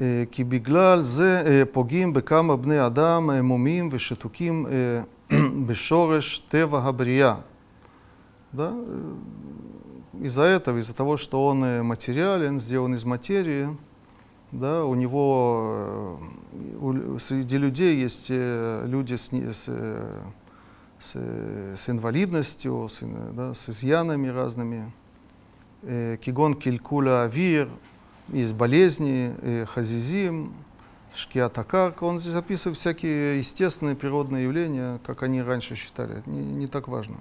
[0.00, 5.02] אה, כי בגלל זה אה, פוגעים בכמה בני אדם אה, מומים ושתוקים אה,
[5.66, 7.34] בשורש טבע הבריאה.
[8.54, 8.70] Да?
[10.21, 13.69] Из-за этого, из-за того, что он материален, сделан из материи,
[14.51, 16.19] да, у него
[16.53, 20.21] э, у среди людей есть э, люди с, с, э,
[20.99, 21.15] с,
[21.77, 23.03] с инвалидностью, с,
[23.33, 24.91] да, с изъянами разными.
[26.21, 27.69] Кигон килькуля авир,
[28.29, 30.53] есть болезни, хазизим,
[31.13, 32.03] шкиатакарка.
[32.03, 36.23] Он здесь описывает всякие естественные природные явления, как они раньше считали.
[36.25, 37.17] Не, не так важно.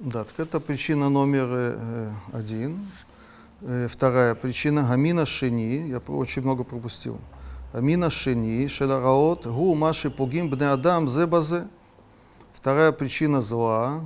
[0.00, 2.86] Да, так это причина номер э, один.
[3.60, 5.88] Э, вторая причина– гамина шини.
[5.88, 7.18] Я очень много пропустил.
[7.72, 11.66] Амина шини, шедараот, гу маши пугим бне адам зебазе.
[12.52, 14.00] Вторая причина зла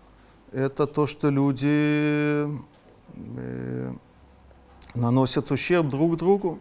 [0.52, 2.48] –это то, что люди
[3.14, 3.92] э,
[4.94, 6.58] наносят ущерб друг другу.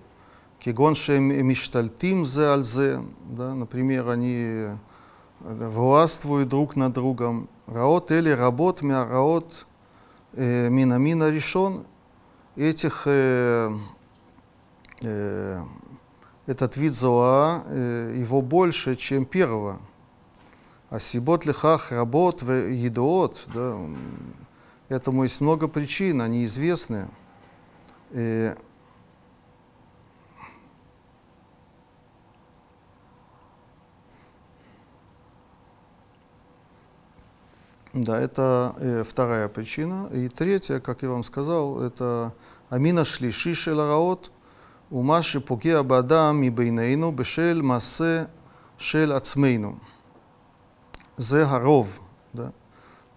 [0.63, 4.67] Кигон шем миштальтим зе альзе, да, например, они
[5.41, 7.49] властвуют друг над другом.
[7.67, 9.65] Раот или работ мя раот
[10.31, 11.83] э, минамина решен.
[12.55, 13.73] Этих, э,
[15.01, 15.59] э,
[16.45, 19.81] этот вид зла, э, его больше, чем первого.
[20.89, 23.77] А сибот лихах работ в едоот, да,
[24.87, 27.09] этому есть много причин, они известны.
[37.93, 40.09] Да, это э, вторая причина.
[40.11, 42.33] И третья, как я вам сказал, это
[42.69, 44.31] амина шлиши шел раот,
[44.89, 48.27] умаши погеа бадам мибейнейну бешель масе
[48.77, 49.79] шель ацмейну.
[51.17, 52.01] Зе гаров.
[52.33, 52.51] Да.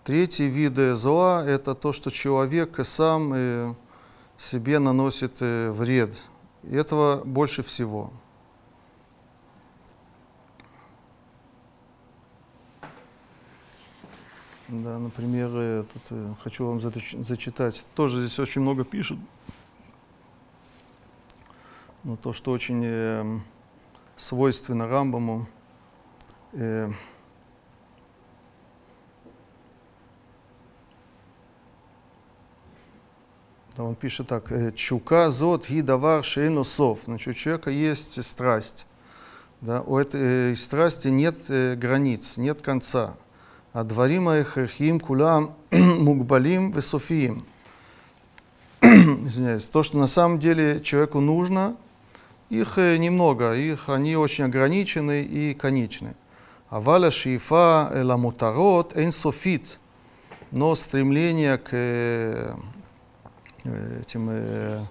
[0.04, 3.74] Третий вид э, зла– это то, что человек сам э,
[4.36, 6.14] себе наносит э, вред.
[6.64, 8.12] И этого больше всего.
[14.68, 17.86] Да, например, э, тут, э, хочу вам зачитать.
[17.94, 19.20] Тоже здесь очень много пишут.
[22.02, 23.38] Но то, что очень э,
[24.16, 25.46] свойственно Рамбаму.
[26.52, 26.90] э,
[33.76, 34.50] да, он пишет так.
[34.74, 37.02] Чука зот ги давар шейно сов.
[37.04, 38.88] Значит, у человека есть страсть.
[39.60, 41.36] Да, у этой страсти нет
[41.78, 43.16] границ, нет конца.
[43.75, 45.45] הדברים ההכרחיים כולם
[45.99, 47.37] מוגבלים וסופיים.
[48.83, 49.65] Извиняюсь.
[49.65, 51.75] То, что на самом деле человеку нужно,
[52.49, 56.15] их э, немного, их, они очень ограничены и конечны.
[56.67, 59.79] Аваля шиифа ламутарот эн софит.
[60.49, 62.53] Но стремление к э,
[63.63, 64.81] э, этим э,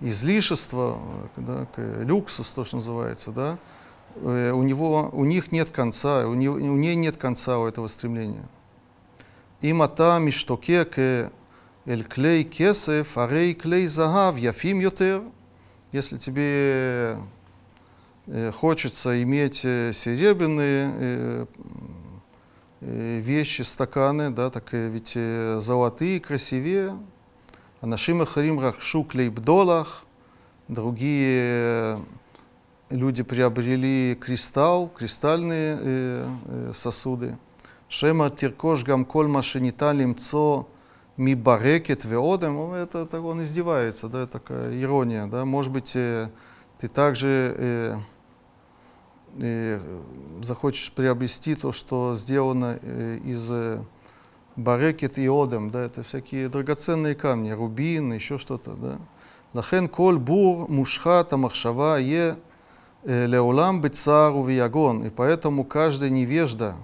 [0.00, 0.98] излишества,
[1.36, 3.71] э, да, к люксусу, то, что называется, да, э,
[4.15, 7.87] Э, у, него, у них нет конца, у, не, у ней нет конца у этого
[7.87, 8.43] стремления.
[9.61, 11.31] и миштоке к
[11.85, 15.23] эль клей кесев, арей клей загав, яфим ютер.
[15.91, 17.17] Если тебе
[18.27, 21.47] э, хочется иметь э, серебряные
[22.81, 26.97] вещи, стаканы, да, так ведь золотые красивее.
[27.79, 30.03] А нашим ахарим рахшу клейбдолах,
[30.67, 31.97] другие
[32.93, 37.37] люди приобрели кристалл, кристальные э, э, сосуды.
[37.89, 40.67] Шема тиркош гамколь машиниталим цо
[41.17, 42.73] ми барекет веодем.
[42.73, 45.27] Это так он издевается, да, такая ирония.
[45.27, 45.45] Да.
[45.45, 46.29] Может быть, э,
[46.79, 47.95] ты также э,
[49.39, 49.79] э,
[50.41, 53.81] захочешь приобрести то, что сделано э, из э,
[54.55, 55.71] барекет и одем.
[55.71, 58.73] Да, это всякие драгоценные камни, рубин, еще что-то.
[58.73, 58.99] Да.
[59.53, 62.35] Лахен коль бур мушха тамахшава е
[63.05, 65.05] э, леолам бецар увиягон.
[65.05, 66.75] И поэтому каждый невежда,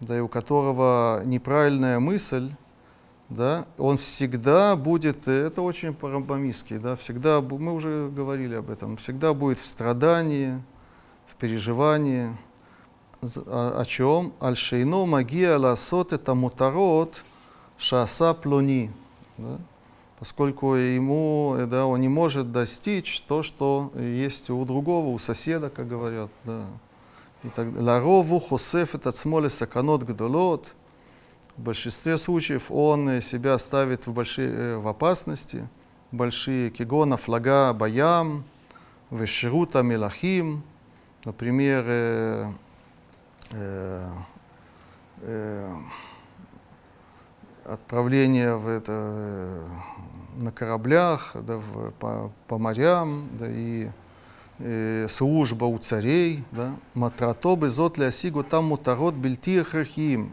[0.00, 2.50] да, и у которого неправильная мысль,
[3.28, 8.96] да, он всегда будет, э, это очень по-рамбамистски, да, всегда, мы уже говорили об этом,
[8.96, 10.62] всегда будет в страдании,
[11.26, 12.28] в переживании.
[13.22, 14.32] З- О, о чем?
[14.40, 17.24] Аль-шейно магия ласот это мутарот
[17.78, 18.90] шаса плони.
[19.38, 19.58] Да?
[20.18, 25.68] Поскольку ему, э, да, он не может достичь то, что есть у другого, у соседа,
[25.68, 26.30] как говорят.
[26.44, 26.64] Да.
[27.42, 30.74] И так, ларову хосеф это цмоле саканот гдолот.
[31.56, 35.68] В большинстве случаев он э, себя ставит в, большие, э, в опасности.
[36.12, 38.44] Большие кигона, флага, баям,
[39.10, 40.62] вешерута, мелахим.
[41.24, 42.52] Например, э,
[43.52, 44.08] э,
[47.64, 49.68] отправление в это, э,
[50.36, 53.88] на кораблях, да, в- по, по морям, да, и
[54.58, 60.30] э, служба у царей, да, матратобы зот лясигу там мутарот бельти ахрахиим.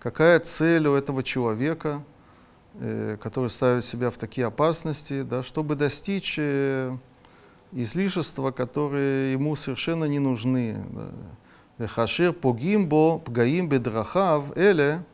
[0.00, 2.02] Какая цель у этого человека,
[2.74, 6.96] э, который ставит себя в такие опасности, да, чтобы достичь э,
[7.72, 10.76] излишества, которые ему совершенно не нужны.
[10.90, 11.08] да.
[11.78, 15.04] Вехашир погим бо пгаим бедрахав эле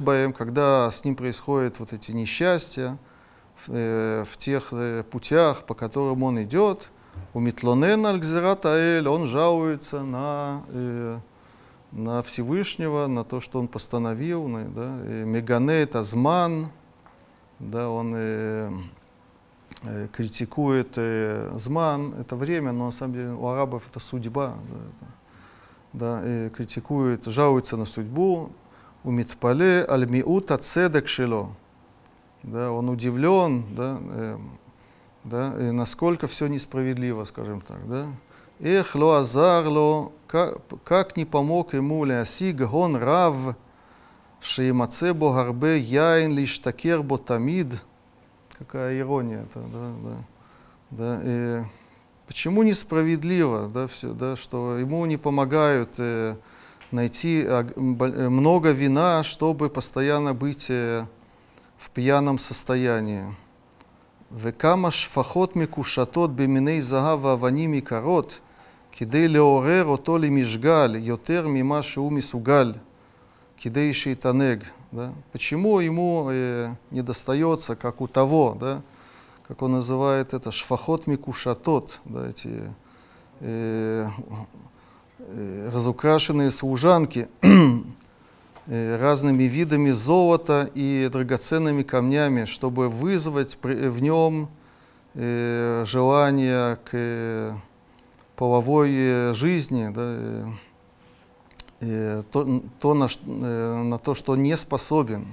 [0.00, 2.98] баем, когда с ним происходят вот эти несчастья
[3.66, 6.90] в, э, в тех э, путях, по которым он идет,
[7.34, 11.18] у Митлонен Альгзерат Аэль, он жалуется на, э,
[11.92, 14.48] на Всевышнего, на то, что он постановил.
[14.74, 16.68] Да, и Мегане это зман,
[17.58, 18.70] да, он э,
[19.82, 24.54] э, критикует э, зман, это время, но на самом деле у арабов это судьба.
[24.70, 25.12] Да, это,
[25.92, 28.50] да, и критикует, жалуется на судьбу.
[29.04, 31.50] У Митпале аль-миута цедек шило.
[32.42, 34.38] Да, он удивлен, да, э,
[35.24, 38.06] да, и насколько все несправедливо, скажем так, да.
[38.60, 43.56] Эх, ло как, как не помог ему лясиг гон рав,
[44.40, 47.80] шеймаце бо гарбе яин лишь такер бо тамид.
[48.58, 50.16] Какая ирония это, да, да.
[50.90, 51.62] да и
[52.26, 56.36] почему несправедливо, да, все, да, что ему не помогают э,
[56.90, 61.06] найти бо- э, много вина, чтобы постоянно быть э,
[61.81, 63.23] в пьяном состоянии.
[64.31, 68.39] וכמה שפחות מקושטות במיני זהב ואבנים יקרות,
[68.91, 72.73] כדי לעורר אותו למשגל יותר ממה שהוא מסוגל,
[73.57, 74.63] כדי שיתענג.
[74.93, 75.11] Да?
[75.33, 78.81] Почему ему э, не достается, как у того, да?
[79.47, 82.61] как он называет это, шфахот микушатот, да, эти
[83.41, 84.07] э,
[85.19, 87.47] э, разукрашенные служанки, э,
[88.66, 94.48] разными видами золота и драгоценными камнями, чтобы вызвать при- в нем
[95.14, 97.52] э, желание к э,
[98.36, 100.46] половой э, жизни, да, э,
[101.80, 105.26] э, то, то, на, э, на то, что не способен,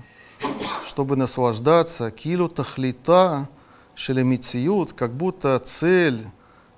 [0.85, 3.47] чтобы наслаждаться килу тахлита
[3.95, 6.25] шелемициют, как будто цель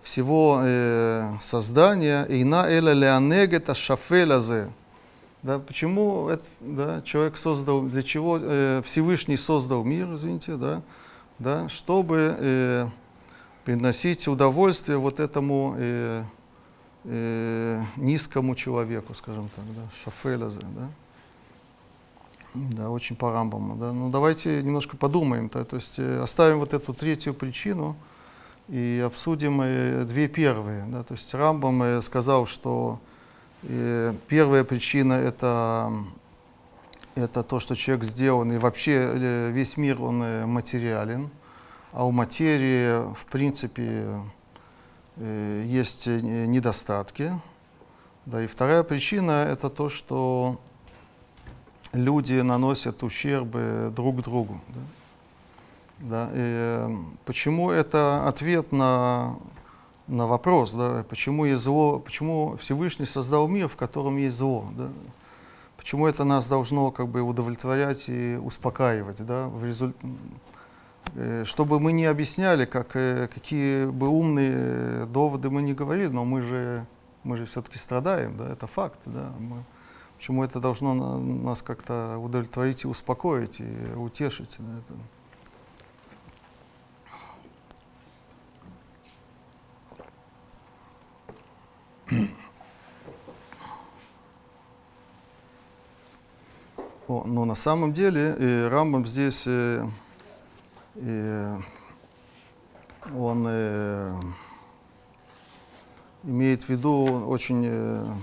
[0.02, 4.70] всего э, создания «Эйна эля шафелазе».
[5.44, 10.84] Да, почему это, да, человек создал, для чего э, Всевышний создал мир, извините, да,
[11.40, 12.88] да, чтобы э,
[13.66, 16.24] приносить удовольствие вот этому э,
[17.06, 20.90] э, низкому человеку, скажем так, да, шафелазе, да.
[22.54, 23.94] Да, очень по рамбаму, да.
[23.94, 27.96] Ну, давайте немножко подумаем, да, то есть э, оставим вот эту третью причину
[28.68, 33.00] и обсудим э, две первые, да, то есть Рамбам э, сказал, что
[33.62, 35.92] первая причина это,
[37.16, 41.30] это то, что человек сделан, и вообще э, весь мир, он э, материален,
[41.92, 44.22] а у материи, в принципе,
[45.18, 47.32] э, есть не- недостатки.
[48.26, 50.60] Да, и вторая причина это то, что
[51.92, 54.62] люди наносят ущербы друг другу.
[54.70, 54.82] Да?
[56.02, 56.90] Да, и,
[57.26, 59.36] почему это ответ на,
[60.12, 64.90] на вопрос, да, почему есть зло, почему Всевышний создал мир, в котором есть зло, да?
[65.78, 69.96] почему это нас должно как бы удовлетворять и успокаивать, да, в результ...
[71.16, 76.08] э, чтобы мы не объясняли, как, э, какие бы умные э, доводы мы не говорили,
[76.10, 76.86] но мы же,
[77.24, 79.64] мы же все-таки страдаем, да, это факт, да, мы-
[80.18, 84.94] почему это должно на- нас как-то удовлетворить и успокоить, и утешить, да, это.
[97.26, 99.86] Но на самом деле э, Рамбам здесь э,
[100.96, 101.58] э,
[103.16, 104.14] он э,
[106.24, 108.14] имеет в виду очень э,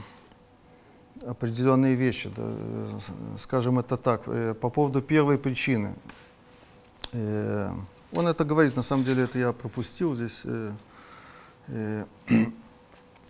[1.26, 2.30] определенные вещи.
[2.34, 2.98] да, э,
[3.38, 5.94] скажем это так, э, по поводу первой причины.
[7.12, 7.70] Э,
[8.12, 10.42] он это говорит, на самом деле это я пропустил здесь.
[10.44, 10.72] э,
[11.68, 12.04] э,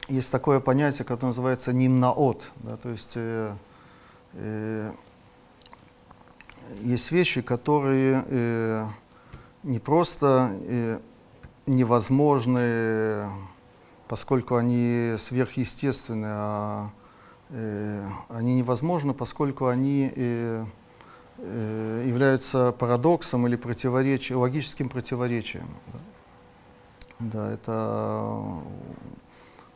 [0.08, 3.54] есть такое понятие, которое называется нимнаот, да, то есть э,
[4.34, 4.92] э,
[6.80, 8.86] есть вещи, которые э,
[9.62, 11.00] не просто э,
[11.66, 13.28] невозможны,
[14.08, 16.90] поскольку они сверхъестественны, а
[17.50, 20.64] э, они невозможны, поскольку они э,
[21.38, 25.68] э, являются парадоксом или противоречием, логическим противоречием.
[27.20, 28.62] Да, это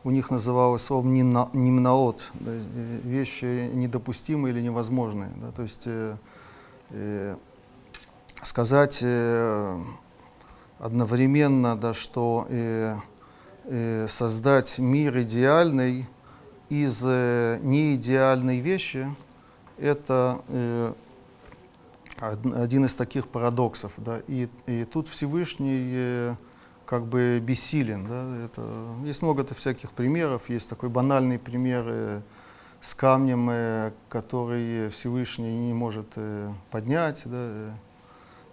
[0.03, 5.29] у них называлось словом «нимна- нимнаот, да, э, вещи недопустимые или невозможные.
[5.37, 6.17] Да, то есть э,
[6.89, 7.35] э,
[8.41, 9.79] сказать э,
[10.79, 12.95] одновременно, да, что э,
[13.65, 16.07] э, создать мир идеальный
[16.69, 19.07] из э, неидеальной вещи,
[19.77, 20.93] это э,
[22.21, 23.93] од- один из таких парадоксов.
[23.97, 26.35] Да, и, и тут Всевышний э,
[26.85, 28.07] как бы бессилен.
[28.07, 28.61] Да, это,
[29.05, 32.21] есть много-то всяких примеров, есть такой банальный пример э,
[32.81, 37.21] с камнем, э, который Всевышний не может э, поднять.
[37.25, 37.71] Да,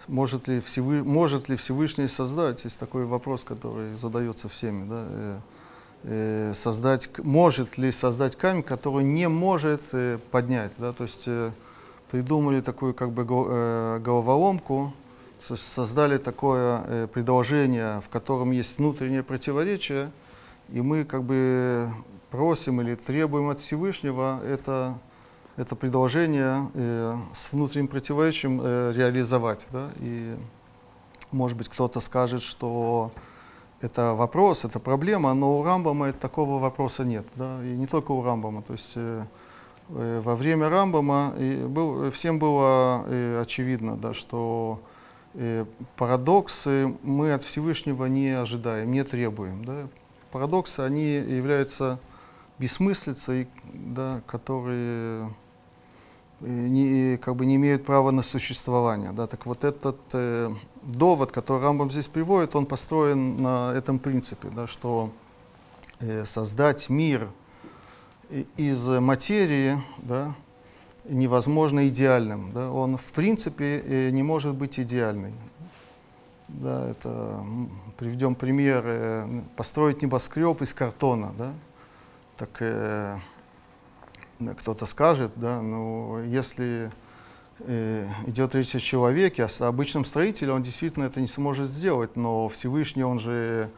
[0.08, 2.64] может, ли Всевы- может ли Всевышний создать?
[2.64, 4.88] Есть такой вопрос, который задается всеми.
[4.88, 9.82] Да, создать, может ли создать камень, который не может
[10.30, 10.72] поднять.
[10.78, 10.94] Да?
[10.94, 11.28] То есть
[12.10, 14.94] придумали такую как бы го- головоломку,
[15.42, 20.10] создали такое э, предложение, в котором есть внутреннее противоречие,
[20.68, 21.90] и мы как бы
[22.30, 24.98] просим или требуем от Всевышнего это,
[25.56, 29.66] это предложение э, с внутренним противоречием э, реализовать.
[29.72, 29.90] Да?
[29.98, 30.36] И
[31.32, 33.12] может быть кто-то скажет, что
[33.80, 37.26] это вопрос, это проблема, но у Рамбама такого вопроса нет.
[37.34, 37.64] Да?
[37.64, 38.62] И не только у Рамбама.
[38.62, 39.24] То есть э,
[39.88, 44.80] во время Рамбама и был, всем было э, очевидно, да, что
[45.96, 49.64] парадоксы мы от Всевышнего не ожидаем, не требуем.
[49.64, 49.88] Да?
[50.32, 52.00] Парадоксы, они являются
[52.60, 55.30] бессмыслицей, да, которые
[56.40, 59.12] э, не, как бы не имеют права на существование.
[59.12, 59.26] Да?
[59.26, 60.50] Так вот этот э,
[60.82, 65.10] довод, который Рамбам здесь приводит, он построен на этом принципе, да, что
[66.00, 67.28] э, создать мир
[68.56, 70.34] из материи да,
[71.10, 72.52] невозможно идеальным.
[72.52, 72.70] Да?
[72.70, 75.34] Он в принципе э, не может быть идеальный.
[76.48, 77.44] Да, это
[77.98, 78.82] приведем пример.
[78.86, 81.34] э, построить небоскреб из картона.
[81.36, 81.52] Да?
[82.36, 83.18] Так э,
[84.58, 86.90] кто-то скажет, да, ну, если
[87.60, 92.48] э, идет речь о человеке, о обычном строителе, он действительно это не сможет сделать, но
[92.48, 93.70] Всевышний, он же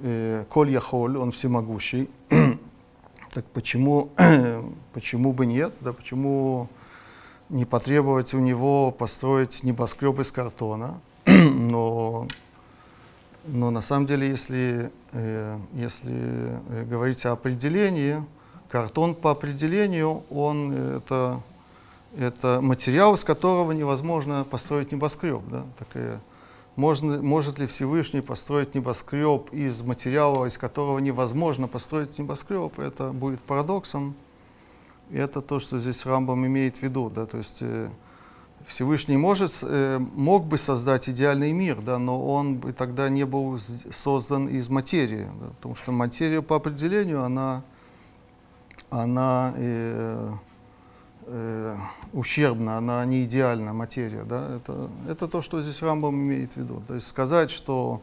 [0.00, 2.10] э, Коль Яхоль, он всемогущий.
[3.34, 4.12] Так почему,
[4.92, 6.68] почему бы нет, да, почему
[7.48, 11.00] не потребовать у него построить небоскреб из картона?
[11.26, 12.28] но,
[13.46, 18.24] но на самом деле, если, э, если э, говорить о определении,
[18.68, 21.40] картон по определению, он это,
[22.16, 25.42] это материал, из которого невозможно построить небоскреб.
[25.50, 25.64] Да?
[25.76, 26.18] Так, э,
[26.76, 32.78] можно, может ли Всевышний построить небоскреб из материала, из которого невозможно построить небоскреб?
[32.78, 34.14] Это будет парадоксом.
[35.10, 37.10] И это то, что здесь Рамбам имеет в виду.
[37.10, 37.26] Да?
[37.26, 37.88] То есть э,
[38.66, 43.58] Всевышний может, э, мог бы создать идеальный мир, да, но он бы тогда не был
[43.90, 47.62] создан из материи, да, потому что материя по определению, она,
[48.90, 50.32] она э,
[51.26, 51.76] э,
[52.12, 54.24] ущербна, она не идеальна материя.
[54.24, 56.82] Да, это, это то, что здесь Рамбам имеет в виду.
[56.86, 58.02] То есть сказать, что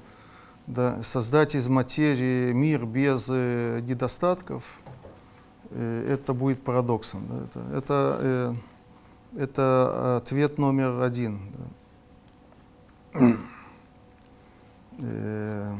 [0.67, 4.79] да, создать из материи мир без э, недостатков,
[5.69, 7.27] э, это будет парадоксом.
[7.27, 8.53] Да, это, это, э,
[9.37, 11.39] это ответ номер один.
[13.13, 13.35] да.
[14.99, 15.75] Э,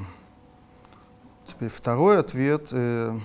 [1.61, 3.15] Теперь второй ответ, э,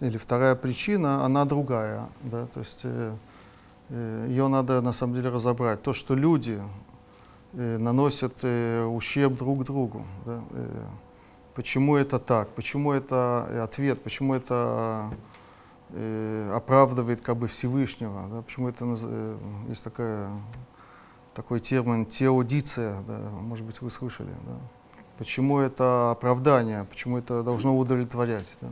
[0.00, 2.08] или вторая причина, она другая.
[2.22, 2.46] Да?
[2.46, 3.16] То есть э,
[3.90, 5.82] ее надо на самом деле разобрать.
[5.82, 6.60] То, что люди
[7.52, 10.04] э, наносят э, ущерб друг другу.
[10.24, 10.42] Да?
[10.52, 10.84] Э,
[11.54, 12.48] Почему это так?
[12.50, 14.02] Почему это э, ответ?
[14.02, 15.10] Почему это
[15.90, 19.38] э, оправдывает как бы Всевышнего, да, почему это э,
[19.68, 20.30] есть такая,
[21.34, 24.56] такой термин теодиция, да, может быть вы слышали, да.
[25.18, 28.56] почему это оправдание, почему это должно удовлетворять.
[28.60, 28.68] Да.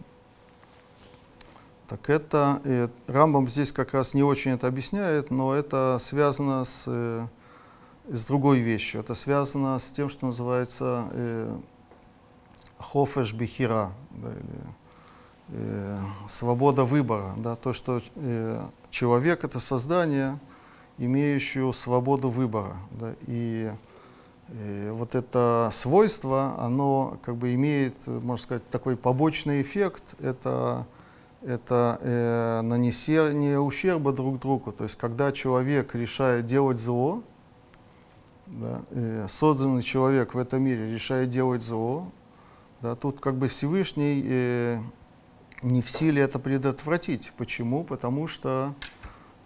[1.89, 6.85] Так это, э, Рамбам здесь как раз не очень это объясняет, но это связано с,
[6.87, 7.27] э,
[8.09, 11.59] с другой вещью, это связано с тем, что называется э,
[12.79, 14.61] хофеш бихира, да, или
[15.49, 18.61] э, свобода выбора, да, то, что э,
[18.91, 20.39] человек это создание,
[20.99, 23.71] имеющее свободу выбора, да, и
[24.49, 30.87] э, вот это свойство, оно как бы имеет, э, можно сказать, такой побочный эффект, это,
[31.43, 37.23] это э, нанесение ущерба друг другу, то есть когда человек решает делать зло,
[38.47, 42.11] да, э, созданный человек в этом мире решает делать зло,
[42.81, 44.79] да, тут как бы Всевышний э,
[45.63, 47.33] не в силе это предотвратить.
[47.37, 47.85] Почему?
[47.85, 48.75] Потому что,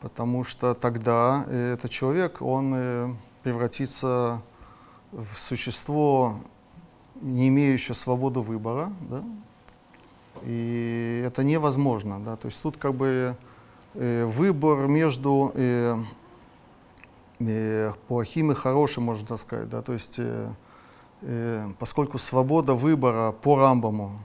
[0.01, 4.43] потому что тогда э, этот человек, он э, превратится
[5.11, 6.37] в существо,
[7.21, 9.23] не имеющее свободу выбора, да?
[10.45, 12.21] И это невозможно.
[12.21, 12.37] Да?
[12.37, 13.37] То есть тут как бы
[13.95, 15.97] э, выбор между э,
[17.41, 19.69] э, плохим и хорошим, можно сказать.
[19.69, 19.83] Да?
[19.83, 20.49] То есть, э,
[21.23, 24.19] э, поскольку свобода выбора по Рамбаму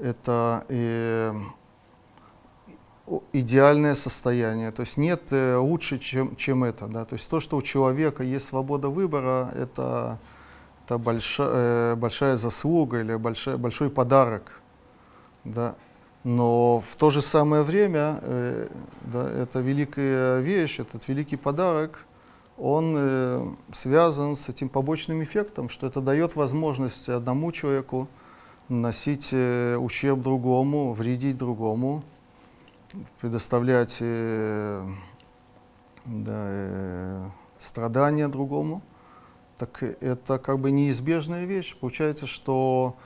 [0.00, 1.34] это э,
[3.32, 6.86] идеальное состояние, то есть нет э, лучше, чем, чем это.
[6.86, 7.04] Да?
[7.04, 10.18] То есть то, что у человека есть свобода выбора, это,
[10.84, 14.57] это большая, большая заслуга или большая, большой подарок.
[15.44, 15.74] Да?
[16.24, 18.68] Но в то же самое время э,
[19.02, 22.04] да, это великая вещь, этот великий подарок,
[22.58, 28.08] он э, связан с этим побочным эффектом, что это дает возможность одному человеку
[28.68, 32.02] наносить э, ущерб другому, вредить другому,
[33.20, 34.86] предоставлять э,
[36.04, 37.30] да,
[37.60, 38.82] страдания другому,
[39.56, 41.76] так это как бы неизбежная вещь.
[41.78, 42.96] Получается, что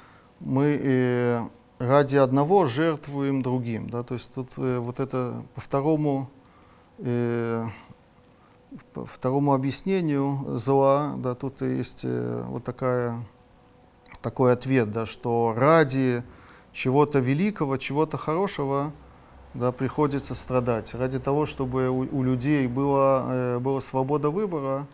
[0.40, 1.50] мы
[1.82, 3.90] ради одного жертвуем другим.
[3.90, 4.02] Да?
[4.02, 6.30] То есть тут э, вот это по второму,
[6.98, 7.66] э,
[8.94, 13.16] по второму объяснению зла, да, тут есть э, вот такая,
[14.22, 16.22] такой ответ, да, что ради
[16.72, 18.92] чего-то великого, чего-то хорошего,
[19.54, 20.94] да, приходится страдать.
[20.94, 24.86] Ради того, чтобы у, у людей была, э, была свобода выбора,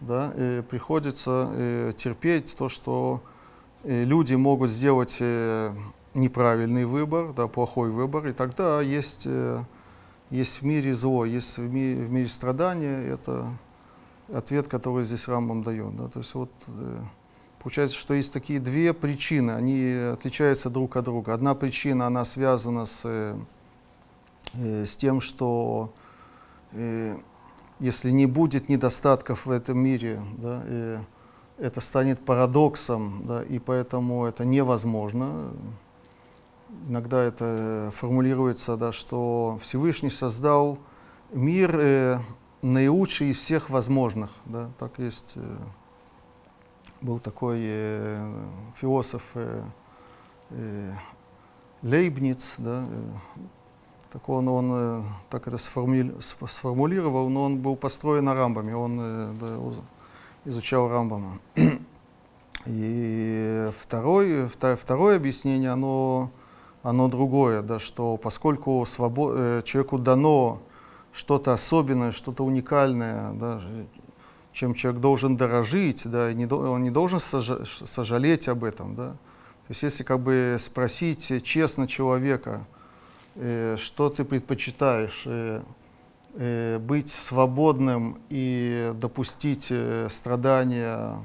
[0.00, 3.22] да, э, приходится э, терпеть то, что
[3.82, 5.74] э, люди могут сделать э,
[6.16, 9.62] неправильный выбор, да, плохой выбор, и тогда есть, э,
[10.30, 13.46] есть в мире зло, есть в мире, в мире страдания, это
[14.32, 15.96] ответ, который здесь Рамбам дает.
[15.96, 16.98] Да, то есть вот э,
[17.62, 21.34] получается, что есть такие две причины, они отличаются друг от друга.
[21.34, 25.92] Одна причина, она связана с, э, с тем, что
[27.78, 30.62] если не будет недостатков в этом мире, да,
[31.58, 35.52] это станет парадоксом, да, и поэтому это невозможно.
[36.88, 40.78] Иногда это формулируется, да, что Всевышний создал
[41.32, 42.18] мир э,
[42.62, 44.30] наилучший из всех возможных.
[44.44, 45.56] Да, так есть, э,
[47.00, 49.62] был такой э, философ э,
[50.50, 50.92] э,
[51.82, 53.12] Лейбниц, да, э,
[54.12, 58.76] так он, он э, так это сформули- сф- сформулировал, но он был построен на Рамбаме,
[58.76, 59.58] он э, да,
[60.44, 61.38] изучал Рамбама.
[62.66, 66.30] И второе, вто- второе объяснение, оно,
[66.82, 70.60] оно другое, да, что поскольку свобо- э, человеку дано
[71.12, 73.60] что-то особенное, что-то уникальное, да,
[74.52, 78.94] чем человек должен дорожить, да, и не, он не должен сожа- сожалеть об этом.
[78.94, 79.10] Да.
[79.10, 82.66] То есть если как бы спросить честно человека,
[83.34, 85.62] э, что ты предпочитаешь, э,
[86.34, 91.18] э, быть свободным и допустить э, страдания,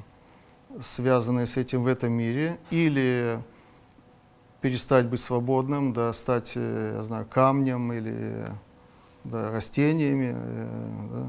[0.82, 3.40] связанные с этим в этом мире, или
[4.62, 8.46] перестать быть свободным, да, стать, э, я знаю, камнем или
[9.24, 10.34] да, растениями.
[10.36, 10.68] э,
[11.12, 11.28] да.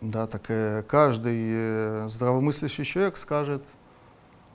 [0.00, 3.62] Да, так каждый э, здравомыслящий человек скажет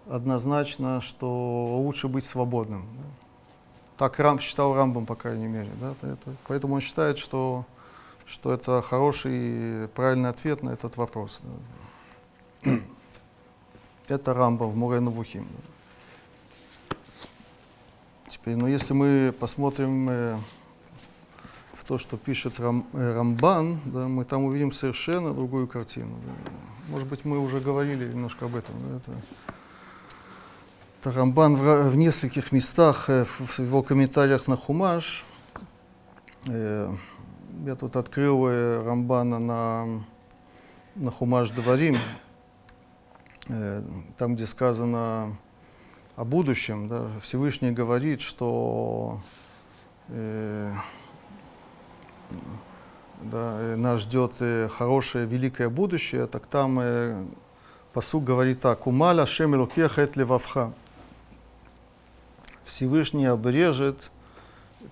[0.10, 2.86] однозначно, что лучше быть свободным.
[2.98, 3.04] да.
[3.98, 5.70] Так Рам, считал Рамбом, по крайней мере.
[5.82, 7.66] Да, это- это- поэтому он считает, что,
[8.26, 11.42] что это хороший и правильный ответ на этот вопрос.
[12.64, 12.72] да.
[14.10, 15.48] Это Рамбам в Мурена Вухим.
[18.46, 20.38] Но если мы посмотрим э,
[21.74, 26.18] в то, что пишет Рам, э, Рамбан, да, мы там увидим совершенно другую картину.
[26.90, 28.76] Может быть, мы уже говорили немножко об этом.
[28.84, 29.12] да, это,
[31.00, 35.24] это Рамбан в, в нескольких местах, э, в, его комментариях на Хумаш.
[36.46, 38.46] я тут открыл
[38.86, 39.86] Рамбана на,
[40.96, 41.96] на Хумаш Дварим,
[44.18, 45.38] там, где сказано
[46.16, 49.20] о будущем, да, Всевышний говорит, что
[50.10, 50.72] э,
[53.22, 57.26] да, э, нас ждет э, хорошее, великое будущее, так там э,
[57.94, 60.74] посуд говорит так, «Умаля шем эт левавха».
[62.64, 64.12] Всевышний обрежет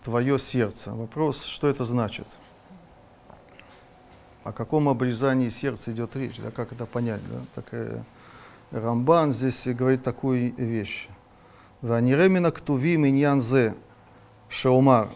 [0.04, 0.94] твое сердце.
[0.94, 2.28] Вопрос, что это значит?
[4.44, 6.38] О каком обрезании сердца идет речь?
[6.38, 7.22] Да, как это понять?
[7.30, 7.40] Да?
[7.56, 8.02] Так, э,
[8.71, 11.09] Рамбан здесь говорит такую вещь.
[11.83, 13.75] «Ваниремина ктувим иньянзе
[14.49, 15.09] шеумар».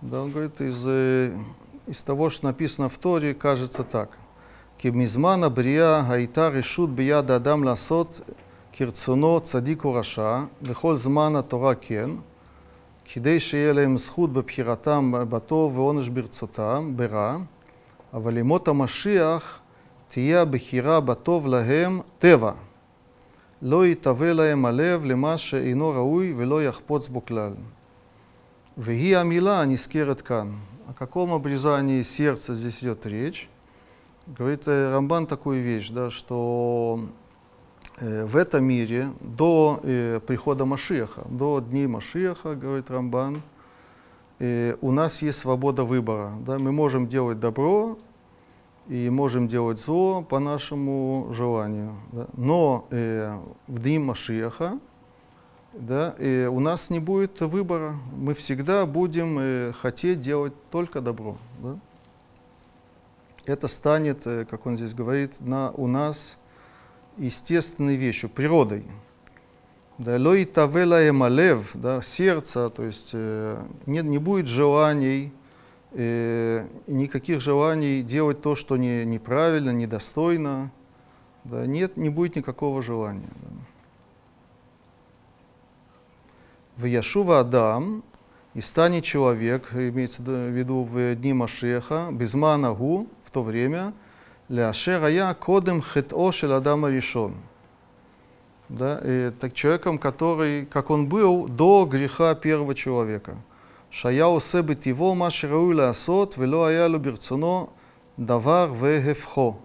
[0.00, 1.36] Да, он говорит, из, э,
[1.86, 4.10] из того, что написано в Торе, кажется так.
[4.78, 8.24] Кимизмана брия гайта решут бияда адам ласот
[8.72, 12.10] кирцуно цадику раша, לכל זמן התורה כן,
[13.04, 17.36] כדי שיהיה להם זכות בבחירתם בטוב ועונש ברצותם, ברע,
[18.14, 19.60] אבל ימות המשיח
[20.08, 22.52] תהיה הבחירה בטוב להם טבע.
[23.62, 27.52] לא יתהווה להם הלב למה שאינו ראוי ולא יחפוץ בו כלל.
[28.76, 30.48] והיא המילה הנזכרת כאן.
[30.88, 33.48] О каком обрезании сердца здесь идет речь?
[34.26, 37.00] Говорит э, Рамбан такую вещь, да, что
[37.98, 43.40] э, в этом мире до э, прихода Машиаха, до дней Машиаха, говорит Рамбан,
[44.38, 46.32] э, у нас есть свобода выбора.
[46.40, 46.58] Да?
[46.58, 47.96] Мы можем делать добро
[48.87, 51.95] и можем делать зло по нашему желанию.
[52.11, 52.27] Да?
[52.35, 53.33] Но э,
[53.67, 54.79] в дни Машиаха
[55.73, 57.95] да, и у нас не будет выбора.
[58.15, 61.37] Мы всегда будем э, хотеть делать только добро.
[61.59, 61.77] Да?
[63.45, 66.37] Это станет, э, как он здесь говорит, на, у нас
[67.17, 68.85] естественной вещью, природой.
[69.97, 75.33] Да, ло итавела эмалев, да, сердце, то есть э, не, не будет желаний,
[75.91, 80.71] э, никаких желаний делать то, что не, неправильно, недостойно.
[81.43, 83.29] Да, нет, не будет никакого желания.
[83.41, 83.49] Да.
[86.77, 88.03] В Яшува Адам,
[88.53, 93.93] и станет человек, имеется в виду в дни Машеха, безманагу, в то время,
[94.49, 97.35] ляшер ая кодем хет'о Адама решен.
[98.69, 103.37] Да, и так человеком, который, как он был до греха первого человека.
[103.90, 107.66] שהיה עושה בטבעו מה שראוי לעשות ולא היה לו ברצונו
[108.18, 109.56] דבר והפכו.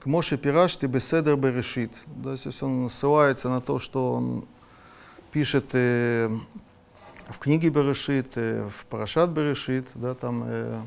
[0.00, 1.94] כמו שפירשתי בסדר בראשית.
[2.06, 4.44] Да, здесь он ссылается на то, что он
[5.30, 6.30] пишет э,
[7.28, 10.80] в книге Берешит, э, в Парашат Берешит, да, там э,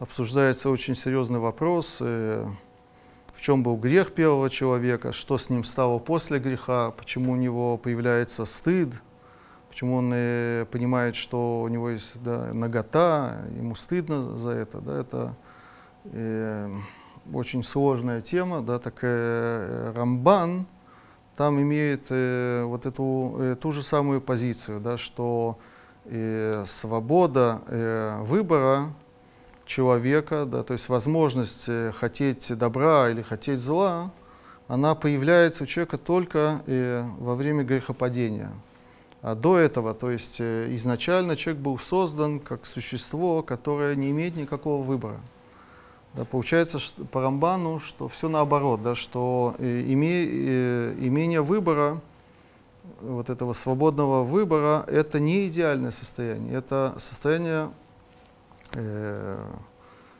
[0.00, 2.44] обсуждается очень серьезный вопрос, э,
[3.32, 7.76] в чем был грех первого человека, что с ним стало после греха, почему у него
[7.76, 8.92] появляется стыд,
[9.75, 14.79] почему он э, понимает, что у него есть да, нагота, ему стыдно за это.
[14.79, 15.35] Да, это
[16.05, 16.71] э,
[17.33, 20.65] очень сложная тема, да, так э, Рамбан
[21.35, 25.59] там имеет э, вот эту э, ту же самую позицию, да, что
[26.05, 28.93] э, свобода э, выбора
[29.65, 34.09] человека, да, то есть возможность э, хотеть добра или хотеть зла,
[34.69, 38.53] она появляется у человека только э, во время грехопадения.
[39.25, 44.35] А до этого, то есть э, изначально человек был создан как существо, которое не имеет
[44.35, 45.19] никакого выбора.
[46.13, 52.01] Да, получается что, по Рамбану, что все наоборот, да, что э, име, э, имение выбора,
[53.01, 57.71] вот этого свободного выбора, это не идеальное состояние, это состояние
[58.73, 59.43] э,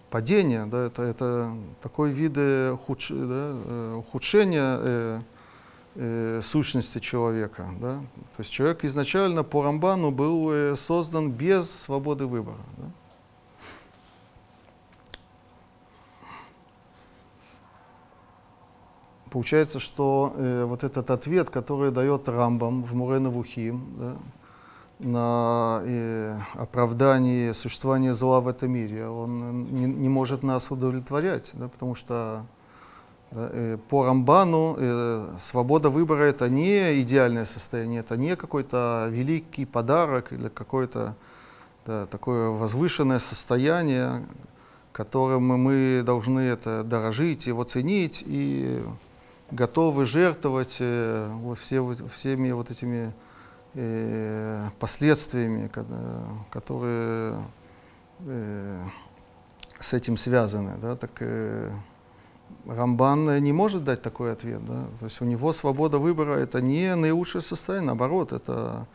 [0.10, 1.54] падения, да, это, это
[1.84, 2.36] такой вид
[2.74, 5.20] ухудш, да, э, ухудшения э,
[5.96, 7.68] э, сущности человека.
[7.80, 8.00] Да?
[8.36, 12.60] То есть человек изначально по Рамбану был э, создан без свободы выбора.
[12.78, 12.86] Да?
[19.36, 24.16] Получается, что э, вот этот ответ, который дает Рамбам в Мурена Вухим, да,
[25.00, 31.68] на э, оправдание существования зла в этом мире, он не, не может нас удовлетворять, да,
[31.68, 32.55] потому что э,
[33.90, 40.48] по Рамбану э, свобода выбора это не идеальное состояние, это не какой-то великий подарок или
[40.48, 41.16] какое-то
[41.86, 44.26] да, такое возвышенное состояние,
[44.92, 48.82] которым мы должны это дорожить, его ценить и
[49.52, 53.14] готовы жертвовать э, вот все, всеми вот этими
[53.74, 57.36] э, последствиями, когда- которые
[58.26, 58.84] э,
[59.80, 60.78] с этим связаны.
[60.82, 60.96] Да?
[60.96, 61.72] Так, э,
[62.68, 64.66] Рамбан э, не может дать такой ответ.
[64.66, 64.86] Да?
[65.00, 68.88] То есть у него свобода выбора это не наилучшее состояние, наоборот, это,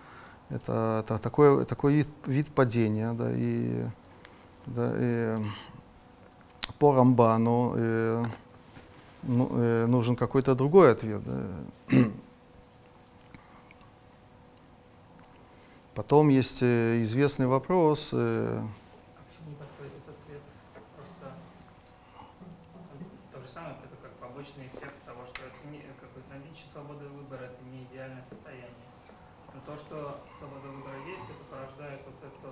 [0.48, 3.12] это, это такой, такой вид, вид падения.
[3.12, 3.30] Да?
[3.32, 3.84] И,
[4.66, 5.38] да, и
[6.78, 8.24] по Рамбану э,
[9.22, 11.22] ну, э, нужен какой-то другой ответ.
[11.24, 11.98] да.
[16.00, 20.40] Потом есть э, известный вопрос, э, А почему не подходит этот ответ?
[20.96, 21.36] Просто
[23.32, 27.52] то же самое, это как побочный эффект того, что это не, какое-то наличие свободы выбора,
[27.52, 28.88] это не идеальное состояние.
[29.52, 32.48] Но то, что свобода выбора есть, это порождает вот эту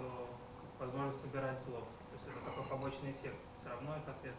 [0.78, 1.88] возможность выбирать зло.
[2.10, 3.36] То есть это такой побочный эффект.
[3.60, 4.34] Все равно это ответ.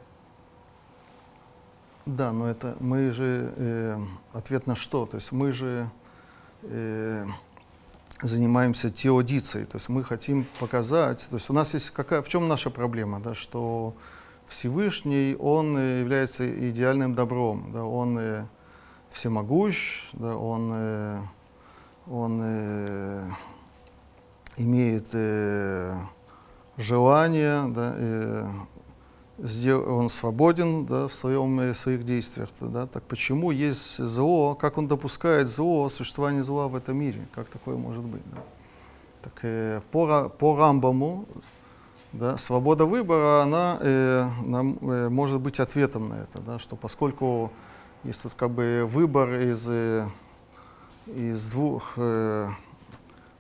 [2.06, 4.00] Да, но это мы же э,
[4.34, 5.06] ответ на что?
[5.06, 5.89] То есть мы же
[6.64, 7.26] э,
[8.22, 12.47] занимаемся теодицией, то есть мы хотим показать, то есть у нас есть какая, в чем
[12.47, 13.93] наша проблема, да, что
[14.47, 18.45] Всевышний, он э, является идеальным добром, да, он э,
[19.12, 21.22] всемогущ, да, он, э,
[22.08, 23.30] он э,
[24.58, 25.95] имеет э,
[26.80, 27.95] желание, да,
[29.41, 32.49] сдел- он свободен да, в, своем, э, своих действиях.
[32.59, 37.27] Да, так почему есть зло, как он допускает зло, существование зла в этом мире?
[37.34, 38.21] Как такое может быть?
[38.32, 38.38] Да?
[39.23, 41.25] Так, э, по, по Рамбаму
[42.11, 47.51] да, свобода выбора, она э, нам, э, может быть ответом на это, да, что поскольку
[48.03, 50.07] есть тут как бы выбор из, э,
[51.07, 52.49] из двух э,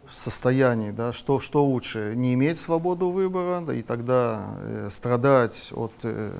[0.09, 5.93] состояний, да, что, что лучше, не иметь свободу выбора, да, и тогда э, страдать от
[6.03, 6.31] э,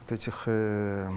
[0.00, 1.08] вот этих э,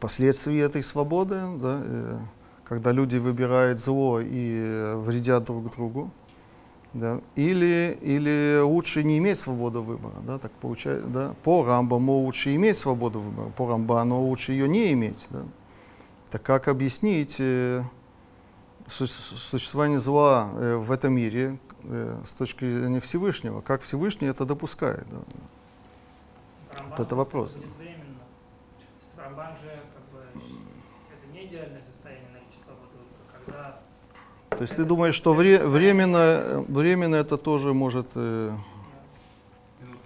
[0.00, 2.18] последствий этой свободы, да, э,
[2.64, 6.10] когда люди выбирают зло и э, вредят друг другу,
[6.94, 12.54] да, или, или лучше не иметь свободу выбора, да, так получается, да, по Рамбаму лучше
[12.54, 15.42] иметь свободу выбора, по Рамбану лучше ее не иметь, да.
[16.30, 17.82] Так как объяснить э,
[18.92, 25.06] существование зла э, в этом мире э, с точки зрения Всевышнего, как Всевышний это допускает.
[25.10, 25.18] да.
[26.78, 27.52] Рамбан это вопрос.
[27.52, 28.18] будет временно.
[28.78, 30.20] То есть Рамбан же как бы
[31.14, 36.16] это не идеальное состояние наличия свободы выбора, когда То есть ты думаешь, что вре- временно,
[36.16, 38.06] э, временно это тоже может...
[38.14, 38.52] э,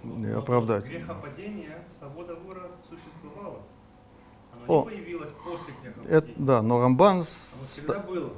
[0.03, 0.85] Ну, но оправдать.
[0.87, 3.59] Грехопадение, свобода выбора существовала.
[4.53, 4.83] Оно О.
[4.83, 6.35] не появилось после это, грехопадения.
[6.37, 8.31] да, но Рамбан Оно всегда было.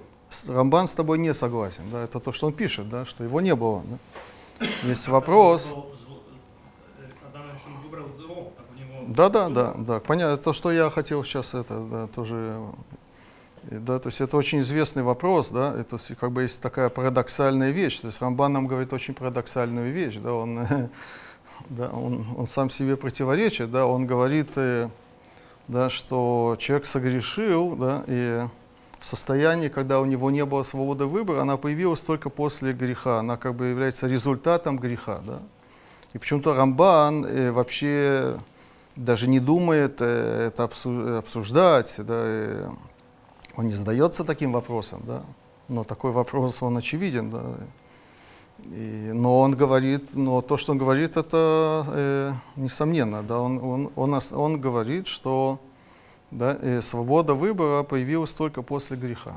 [0.48, 1.84] Рамбан с тобой не согласен.
[1.92, 3.84] Да, это то, что он пишет, да, что его не было.
[3.86, 3.98] да.
[4.84, 5.72] Есть вопрос.
[5.72, 6.00] Э,
[9.08, 10.00] Да, да, да, да.
[10.00, 10.38] Понятно.
[10.38, 12.62] То, что я хотел сейчас это, да, тоже.
[13.72, 17.72] и Да, то есть это очень известный вопрос, да, это как бы есть такая парадоксальная
[17.72, 18.00] вещь.
[18.00, 20.60] То есть Рамбан нам говорит очень парадоксальную вещь, да, он,
[21.70, 24.90] да, он, он сам себе противоречит, да, он говорит, э,
[25.68, 28.44] да, что человек согрешил, да, и
[29.00, 33.38] в состоянии, когда у него не было свободы выбора, она появилась только после греха, она
[33.38, 35.40] как бы является результатом греха, да.
[36.14, 38.38] И почему-то Рамбан э, вообще
[38.96, 42.70] даже не думает э, это обсу- обсуждать, да, э,
[43.56, 45.22] он не задается таким вопросом, да,
[45.68, 47.44] но такой вопрос, он очевиден, да.
[48.66, 53.92] И- но он говорит, но то, что он говорит, это э, несомненно, да, он, он,
[53.96, 55.60] он, он говорит, что
[56.32, 59.36] да, э, свобода выбора появилась только после греха.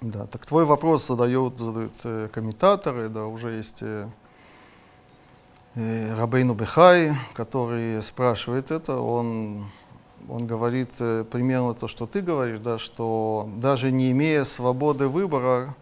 [0.00, 0.26] Да.
[0.26, 4.08] Так твой вопрос задают, задают э, комментаторы, да, уже есть э,
[5.74, 9.66] э, Рабейну Бехай, который спрашивает это, он,
[10.28, 15.74] он говорит э, примерно то, что ты говоришь, да, что даже не имея свободы выбора,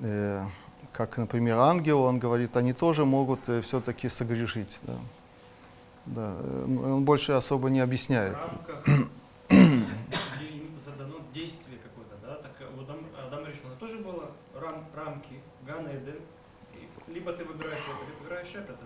[0.00, 0.44] э,
[0.92, 4.80] как, например, ангел, он говорит, они тоже могут все-таки согрешить.
[4.82, 4.94] Да.
[6.14, 8.36] Да, э, он больше особо не в объясняет.
[9.50, 15.86] им задано действие какое-то, да, так у Адам, Адама Ришона тоже было рам, рамки, Ган
[15.86, 16.16] Эден,
[17.08, 18.76] либо ты выбираешь это, либо выбираешь это,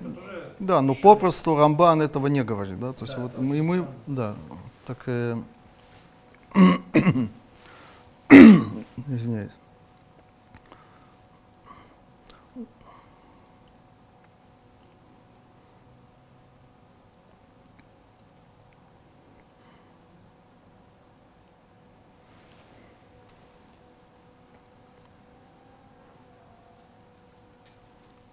[0.00, 0.52] это, тоже...
[0.58, 3.86] Да, но попросту Рамбан этого не говорит, да, то есть Да, вот мы, и мы,
[4.06, 4.34] да,
[4.86, 5.36] так, э,
[9.06, 9.52] извиняюсь.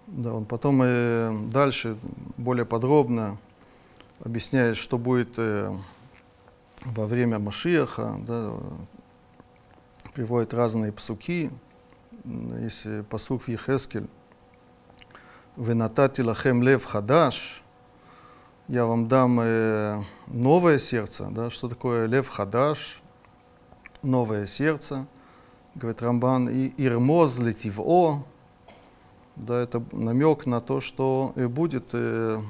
[0.06, 1.96] Да, он потом э, дальше
[2.36, 3.38] более подробно
[4.20, 5.72] объясняет, что будет э,
[6.84, 8.52] во время Машиаха, да,
[10.14, 11.50] приводит разные псуки.
[12.60, 14.08] Есть э, пасук в Ехескель.
[15.56, 17.62] «Венатати лахем лев хадаш»
[18.68, 19.36] я вам дам
[20.26, 21.28] новое сердце.
[21.30, 21.50] Да?
[21.50, 23.00] Что такое лев хадаш?
[24.02, 25.06] Новое сердце.
[25.76, 28.24] Говорит Рамбан, и ирмоз летиво,
[29.36, 32.40] да, это намек на то, что э, будет э,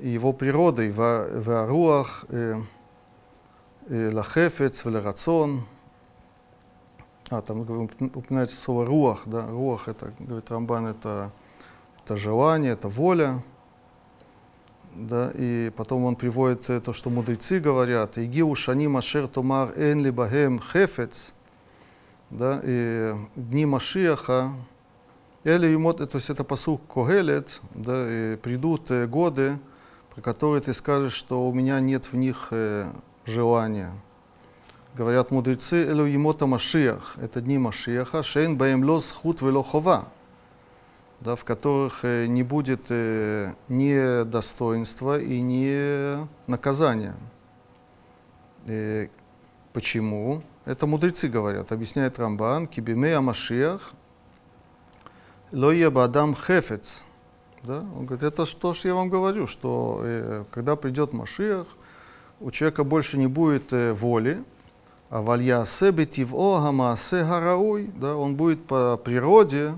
[0.00, 2.60] его природой в аруах э,
[3.88, 5.64] лахефец велерацон.
[7.30, 11.32] А, там упоминается слово руах, да, руах, это, говорит Рамбан, это,
[12.04, 13.42] это желание, это воля.
[14.94, 20.04] Да, и потом он приводит э, то, что мудрецы говорят, «Игиу шаним ашер томар эн
[20.04, 21.34] либахем хефец»,
[22.30, 24.52] да, и дни Машиаха,
[25.44, 29.58] или ему, то есть это посук Когелет, да, и придут э, годы,
[30.14, 32.86] про которые ты скажешь, что у меня нет в них э,
[33.26, 33.92] желания.
[34.94, 40.08] Говорят мудрецы, элю емота Машиах, это дни Машиаха, шейн баем лос худ вело хова,
[41.20, 47.16] да, в которых э, не будет ни достоинства и ни наказания.
[48.66, 49.08] Э,
[49.74, 50.42] почему?
[50.64, 53.92] Это мудрецы говорят, объясняет Рамбан, кибиме Машиах,
[55.54, 57.04] лоя бадам хефец.
[57.62, 57.78] Да?
[57.96, 61.66] Он говорит, это что ж я вам говорю, что э, когда придет Машиах,
[62.40, 64.44] у человека больше не будет э, воли,
[65.08, 69.74] а валья себетив огамасе гарауй, да, он будет по природе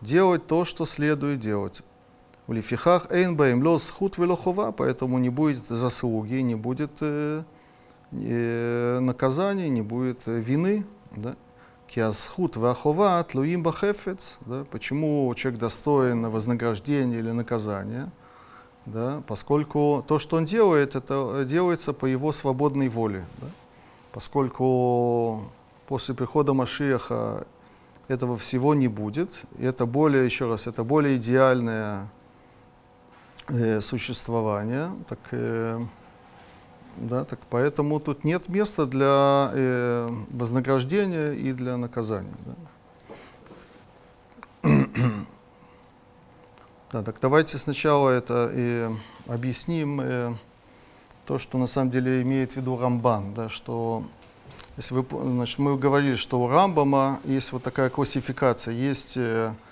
[0.00, 1.82] делать то, что следует делать.
[2.46, 7.42] В лифихах эйн баим лос худ велохова, поэтому не будет заслуги, не будет э,
[8.12, 10.86] э, наказания, не будет э, вины.
[11.14, 11.34] Да?
[11.88, 14.38] Киасхут вахова тлуим бахефец.
[14.40, 14.64] Да?
[14.70, 18.10] Почему человек достоин вознаграждения или наказания?
[18.86, 19.22] Да?
[19.26, 23.24] Поскольку то, что он делает, это делается по его свободной воле.
[23.38, 23.48] Да?
[24.12, 25.42] Поскольку
[25.86, 27.46] после прихода Машиаха
[28.08, 29.30] этого всего не будет.
[29.58, 32.08] И это более, еще раз, это более идеальное
[33.48, 34.90] э, существование.
[35.08, 35.80] Так, э,
[36.96, 42.36] Да, так поэтому тут нет места для э, вознаграждения и для наказания.
[44.62, 44.70] Да.
[46.92, 48.88] Да, так давайте сначала это и
[49.26, 50.34] объясним э,
[51.26, 54.04] то, что на самом деле имеет в виду Рамбан, да, что
[54.76, 59.65] если вы, значит, мы говорили, что у Рамбама есть вот такая классификация, есть э, э,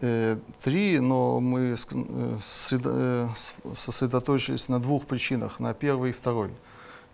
[0.00, 2.38] три, но мы э,
[2.72, 3.28] э,
[3.76, 6.50] сосредоточились на двух причинах, на первой и второй.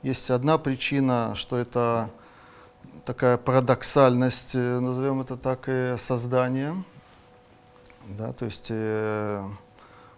[0.02, 2.10] Есть одна причина, что это
[3.04, 6.76] такая парадоксальность, э, назовем это так, э, создания.
[8.18, 9.44] Да, то есть э,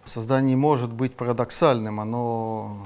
[0.05, 2.85] создание может быть парадоксальным, оно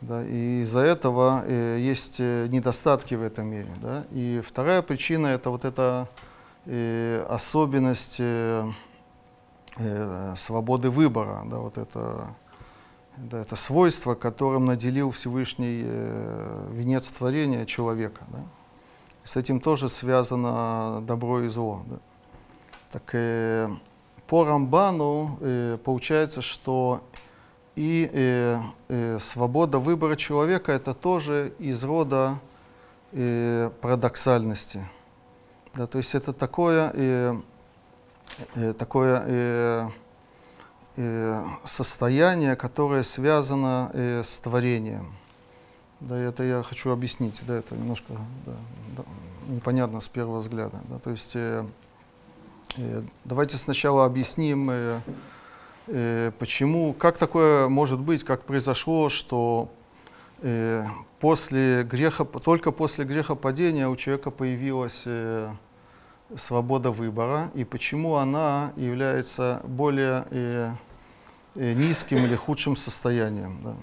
[0.00, 3.68] да, и из-за этого э, есть э, недостатки в этом мире.
[3.82, 4.04] Да?
[4.10, 6.08] И вторая причина это вот эта
[6.66, 8.70] э, особенность э,
[9.76, 12.34] э, свободы выбора, да, вот это,
[13.16, 18.22] да, это свойство, которым наделил Всевышний э, венец творения человека.
[18.28, 18.40] Да?
[19.24, 21.82] С этим тоже связано добро и зло.
[21.86, 21.96] Да?
[22.90, 23.68] Так э,
[24.26, 27.02] по Рамбану э, получается, что
[27.76, 28.58] и э,
[28.88, 32.38] э, свобода выбора человека это тоже из рода
[33.12, 34.86] э, парадоксальности.
[35.74, 37.34] Да, то есть это такое, э,
[38.56, 39.88] э, такое э,
[40.96, 45.14] э, состояние, которое связано э, с творением.
[46.00, 48.14] Да, это я хочу объяснить, да, это немножко
[48.46, 48.52] да,
[48.96, 49.04] да,
[49.48, 50.80] непонятно с первого взгляда.
[50.88, 51.64] Да, то есть э,
[52.76, 55.00] э, давайте сначала объясним, э,
[55.86, 59.70] э, почему, как такое может быть, как произошло, что
[60.42, 60.84] э,
[61.20, 65.52] после греха, только после грехопадения у человека появилась э,
[66.34, 70.72] свобода выбора, и почему она является более э,
[71.54, 73.76] э, низким или худшим состоянием.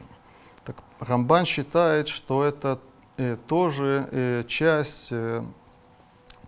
[0.66, 2.80] Так, Рамбан считает, что это
[3.48, 5.12] тоже часть,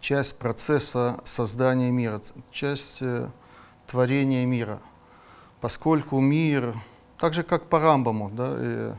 [0.02, 2.22] часть процесса создания мира,
[2.52, 3.02] часть
[3.88, 4.80] творения мира.
[5.62, 6.76] Поскольку мир,
[7.18, 8.98] так же как по Рамбаму, да,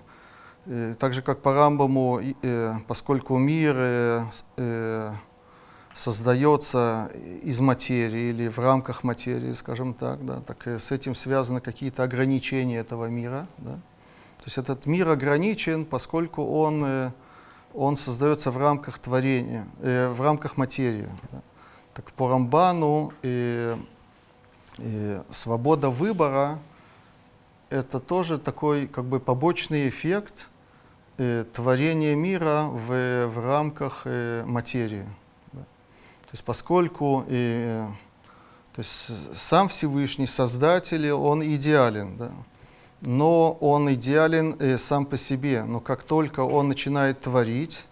[0.99, 4.23] так же как по Рамбаму, и, э, поскольку мир э,
[4.57, 5.13] э,
[5.95, 7.11] создается
[7.43, 12.03] из материи или в рамках материи, скажем так, да, так и с этим связаны какие-то
[12.03, 13.47] ограничения этого мира.
[13.59, 13.73] Да.
[13.73, 17.11] То есть этот мир ограничен, поскольку он, э,
[17.75, 21.09] он создается в рамках творения, э, в рамках материи.
[21.33, 21.43] да.
[21.95, 23.77] Так по Рамбану э,
[24.79, 26.59] э, свобода выбора
[27.71, 30.49] это тоже такой как бы побочный эффект
[31.19, 35.07] э, творения мира в, в рамках э, материи.
[35.53, 35.61] да.
[35.61, 37.87] То есть поскольку э,
[38.75, 42.31] то есть сам Всевышний Создатель, он идеален, да,
[43.01, 45.65] но он идеален э, сам по себе.
[45.65, 47.87] Но как только он начинает творить,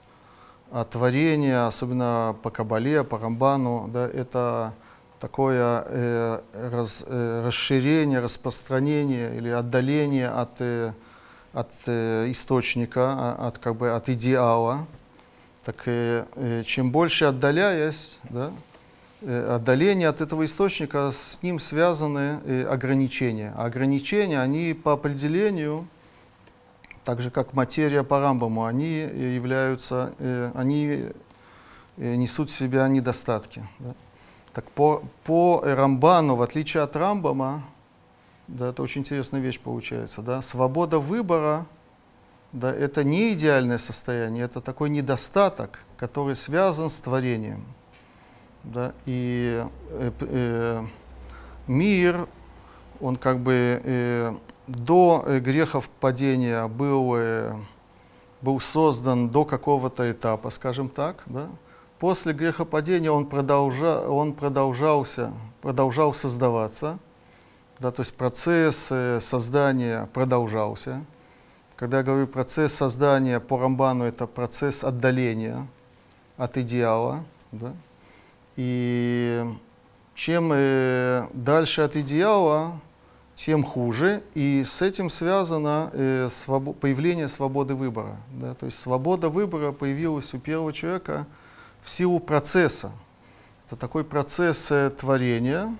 [0.70, 4.74] а творение, особенно по Кабале, по Рамбану, да, это
[5.20, 6.40] такое э,
[6.70, 10.92] раз- э, расширение, распространение или отдаление от, э,
[11.52, 14.86] от э, источника, а- от, как бы, от идеала.
[15.64, 18.52] Так э, э, чем больше отдаляясь, да,
[19.22, 23.52] э, отдаление от этого источника, с ним связаны э, ограничения.
[23.56, 25.88] А ограничения, они по определению,
[27.04, 31.06] так же как материя по Рамбаму, они являются, э, они
[31.96, 33.66] э, несут в себя недостатки.
[33.80, 33.94] да.
[34.58, 37.62] Так по, по Рамбану, в отличие от Рамбама,
[38.48, 41.64] да, это очень интересная вещь получается, да, свобода выбора,
[42.50, 47.64] да, это не идеальное состояние, это такой недостаток, который связан с творением.
[48.64, 50.84] Да, и э, э,
[51.68, 52.26] мир,
[53.00, 54.34] он как бы э,
[54.66, 57.54] до э, грехов падения был, э,
[58.42, 61.22] был создан до какого-то этапа, скажем так.
[61.26, 61.46] Да?
[61.98, 66.98] После грехопадения он, продолжа, он продолжался, продолжал создаваться,
[67.80, 71.04] да, то есть процесс э, создания продолжался.
[71.76, 75.66] Когда я говорю процесс создания по Рамбану, это процесс отдаления
[76.36, 77.24] от идеала.
[77.52, 77.72] Да?
[78.56, 79.44] И
[80.16, 82.80] чем э, дальше от идеала,
[83.36, 84.24] тем хуже.
[84.34, 86.28] И с этим связано э,
[86.80, 88.16] появление свободы выбора.
[88.32, 88.54] Да?
[88.54, 91.26] То есть свобода выбора появилась у первого человека
[91.88, 92.92] в силу процесса.
[93.66, 95.74] Это такой процесс э, творения,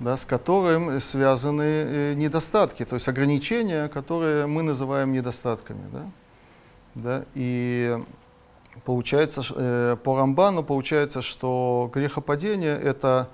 [0.00, 5.84] да, с которым связаны э, недостатки, то есть ограничения, которые мы называем недостатками.
[5.92, 6.10] Да?
[6.96, 7.24] Да?
[7.34, 7.96] И
[8.84, 13.28] получается, э, по Рамбану получается, что грехопадение это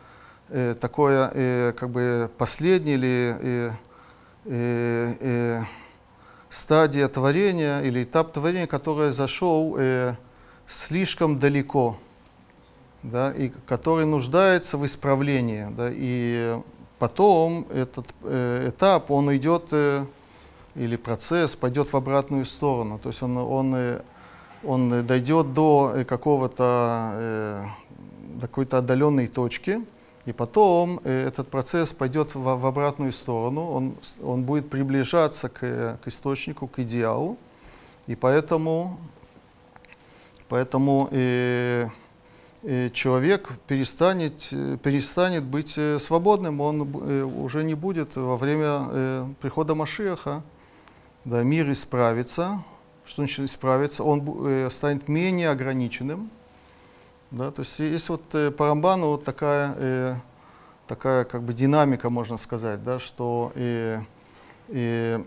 [0.79, 3.73] такое как бы последнее или
[6.51, 9.79] стадия творения или этап творения, который зашел
[10.67, 11.97] слишком далеко,
[13.03, 15.67] да, и который нуждается в исправлении.
[15.77, 16.59] Да, и
[16.99, 20.07] потом этот э, этап, он идет, э,
[20.75, 22.99] или процесс пойдет в обратную сторону.
[22.99, 24.01] То есть он, он, э,
[24.63, 27.65] он дойдет до э, какого-то, э,
[28.41, 29.85] какой-то отдаленной точки,
[30.27, 35.99] и потом э, этот процесс пойдет в, в обратную сторону, он, он будет приближаться к,
[36.03, 37.37] к источнику, к идеалу,
[38.07, 38.99] и поэтому,
[40.49, 41.89] поэтому э,
[42.63, 46.81] э, человек перестанет, э, перестанет быть э, свободным, он
[47.37, 50.43] уже не будет во время прихода Машеха,
[51.25, 52.63] да, мир исправится,
[53.05, 56.31] что значит исправится, он станет менее ограниченным,
[57.31, 60.21] да, то есть есть вот э, по Рамбану вот такая,
[60.87, 64.01] такая как бы динамика, можно сказать, да, что э,
[64.69, 65.23] э,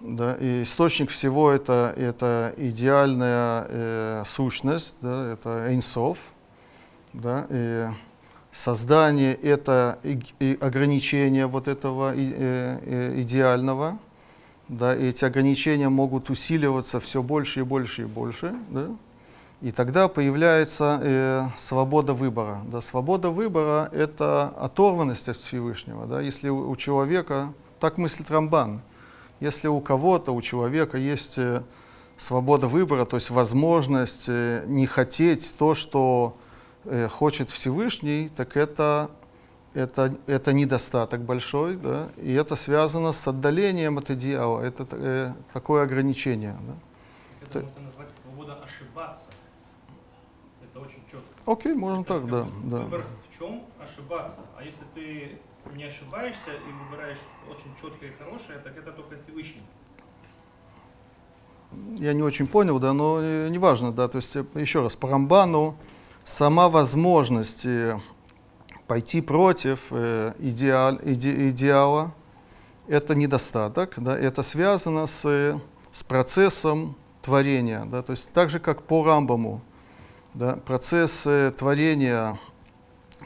[0.00, 6.18] да, и источник всего это, это идеальная э, сущность, да, это Эйнсов,
[7.12, 7.86] да, и
[8.52, 13.98] создание это и, и ограничение вот этого и- э, э, идеального,
[14.68, 18.88] да, и эти ограничения могут усиливаться все больше и больше и больше, да,
[19.62, 22.58] и тогда появляется э, свобода выбора.
[22.70, 26.04] Да, свобода выбора– это оторванность от Всевышнего.
[26.06, 28.82] Да, если у, у человека, так мыслит Рамбан,
[29.40, 31.62] если у кого-то, у человека есть э,
[32.16, 36.36] свобода выбора, то есть возможность э, не хотеть то, что
[36.84, 39.10] э, хочет Всевышний, так это,
[39.74, 45.82] это, это недостаток большой, да, и это связано с отдалением от идеала, это э, такое
[45.82, 46.56] ограничение.
[46.66, 46.74] Да.
[47.42, 49.28] Это можно назвать свобода ошибаться.
[50.62, 51.28] Это очень четко.
[51.44, 52.42] Окей, можно Как- так, да.
[52.78, 54.40] Выбор в чем ошибаться.
[54.56, 55.38] А если ты
[55.74, 57.18] не ошибаешься и выбираешь
[57.50, 59.62] очень четкое и хорошее, так это только Всевышний.
[61.96, 65.08] Я не очень понял, да, но э, неважно, да, то есть э, еще раз, по
[65.08, 65.76] Рамбану
[66.24, 67.98] сама возможность э,
[68.86, 72.14] пойти против идеаль- иде- идеала,
[72.88, 75.60] это недостаток, да, это связано с,
[75.92, 79.60] с процессом творения, да, то есть так же, как по Рамбаму,
[80.34, 82.38] да, процесс творения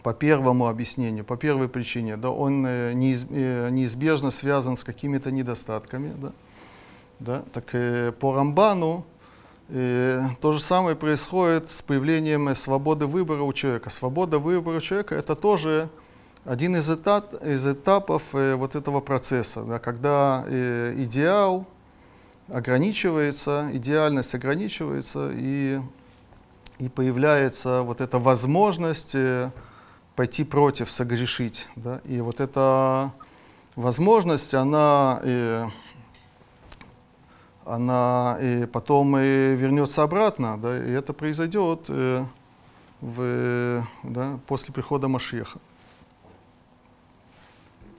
[0.03, 6.13] по первому объяснению, по первой причине, да, он э, э, неизбежно связан с какими-то недостатками,
[6.17, 6.33] да,
[7.19, 7.43] да?
[7.53, 9.05] Так э, по Рамбану
[9.69, 13.91] э, то же самое происходит с появлением свободы выбора у человека.
[13.91, 15.91] Свобода выбора у человека это тоже
[16.45, 21.67] один из, этап, из этапов э, вот этого процесса, да, когда э, идеал
[22.49, 25.81] ограничивается, идеальность ограничивается, и,
[26.79, 29.51] и появляется вот эта возможность э,
[30.21, 31.67] пойти против, согрешить.
[31.77, 32.03] Да?
[32.05, 33.11] И вот эта
[33.75, 35.67] возможность, она э,
[37.65, 42.27] она и потом и вернется обратно, да, и это произойдет э,
[43.01, 45.59] в, да, после прихода Машеха.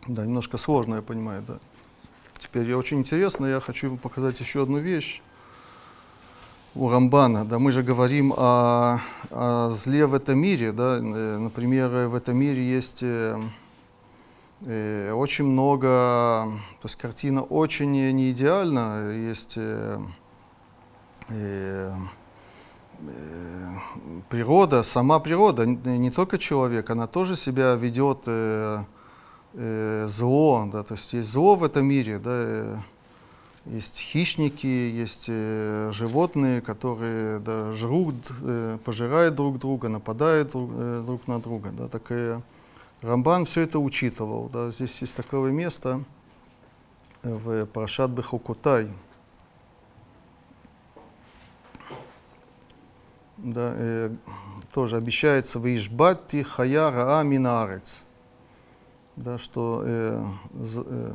[0.06, 1.58] Да, немножко сложно, я понимаю, да.
[2.38, 5.24] Теперь очень интересно, я хочу показать еще одну вещь
[6.76, 7.46] у Рамбана.
[7.46, 9.00] Да, мы же говорим о,
[9.30, 13.38] о зле в этом мире, да, э, например, в этом мире есть э,
[14.62, 15.88] э, очень много,
[16.82, 20.00] то есть картина очень не идеальна, есть э,
[21.30, 21.92] э,
[23.00, 23.70] э,
[24.30, 28.84] природа, сама природа, не только человек, она тоже себя ведет э,
[29.56, 32.82] э, зло, да, то есть есть зло в этом мире, да,
[33.66, 41.04] есть хищники, есть э, животные, которые да, жрут, э, пожирают друг друга, нападают друг, э,
[41.06, 42.38] друг на друга, да, так и
[43.02, 44.50] Рамбан все это учитывал.
[44.50, 44.72] Да.
[44.72, 46.04] Здесь есть такое место
[47.24, 48.92] в Парашат Бехукутай.
[53.38, 54.12] Да, э,
[54.72, 58.06] тоже обещается «Ваишбатти хая раа минарец».
[59.16, 60.24] Да, что э,
[60.60, 61.14] з- э,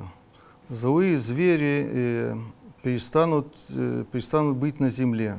[0.68, 2.34] злые звери э,
[2.82, 5.38] перестанут, э, перестанут быть на земле.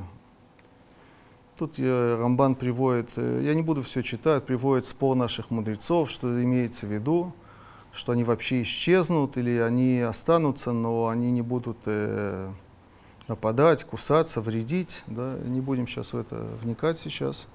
[1.58, 6.86] Тут Рамбан приводит, э, я не буду все читать, приводит спор наших мудрецов, что имеется
[6.86, 7.32] в виду,
[7.92, 11.78] что они вообще исчезнут или они останутся, но они не будут
[13.26, 15.02] нападать, кусаться, вредить.
[15.06, 15.36] Да?
[15.44, 17.48] Не будем сейчас в это вникать сейчас.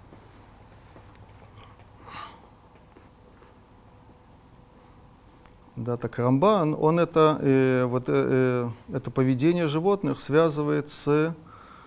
[5.75, 11.35] Да, так Рамбан, он это, э, вот, э, э, это поведение животных связывает с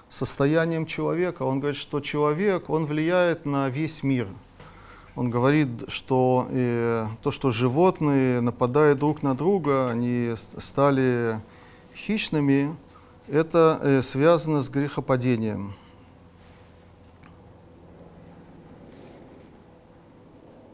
[0.09, 1.45] состоянием человека.
[1.45, 4.27] Он говорит, что человек, он влияет на весь мир.
[5.15, 11.41] Он говорит, что э, то, что животные нападают друг на друга, они стали
[11.95, 12.77] хищными,
[13.29, 15.75] это э, связано с грехопадением.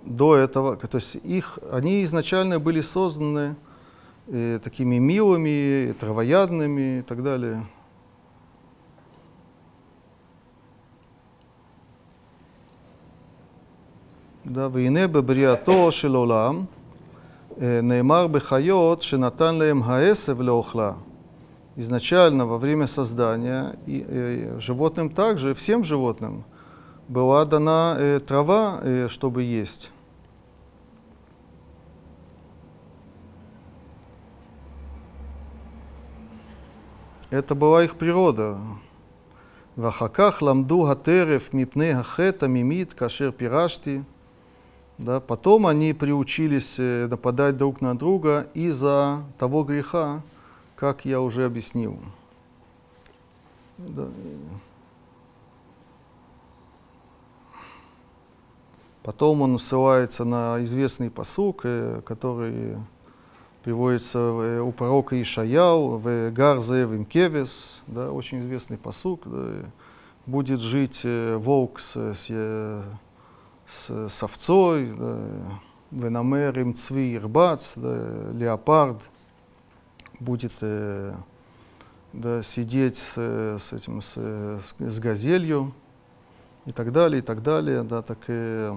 [0.06, 3.56] До этого, то есть их, они изначально были созданы
[4.28, 7.66] э, такими милыми, травоядными и так далее.
[14.50, 16.66] Да, והנה בבריאתו של עולם
[17.62, 20.94] אה, נאמר בחיות שנתן להם העשב לאוכלה.
[21.80, 26.44] Изначально во время создания и, э, животным также, всем животным,
[27.13, 29.93] была дана э, трава, э, чтобы есть.
[37.31, 38.59] Это была их природа.
[39.77, 44.05] Вахаках ламду гатерев мипне гахета мимит кашер пирашти.
[44.99, 50.23] Да, потом они приучились э, нападать друг на друга из-за того греха,
[50.77, 51.99] как я уже объяснил.
[53.77, 54.09] Да.
[59.03, 62.77] Потом он ссылается на известный посук, э, который
[63.65, 69.23] приводится э, у пророка Ишаяу в Гарзе в Имкевес, да, очень известный посук.
[69.25, 69.65] Да,
[70.27, 72.31] будет жить волк с, с
[73.73, 75.19] с, с овцой, да,
[75.91, 79.03] венамер им цви ирбац, да, леопард
[80.21, 81.15] будет э,
[82.13, 83.17] да, сидеть с,
[83.59, 84.17] с этим с,
[84.79, 85.73] с газелью
[86.67, 88.71] и так далее, и так далее, да, так и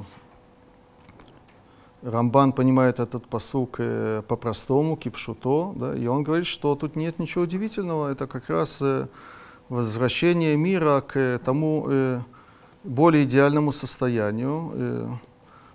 [2.01, 7.43] Рамбан понимает этот посук э, по-простому, кипшуто, да, и он говорит, что тут нет ничего
[7.45, 9.07] удивительного, это как раз э,
[9.69, 12.19] возвращение мира к тому э,
[12.83, 15.19] более идеальному состоянию.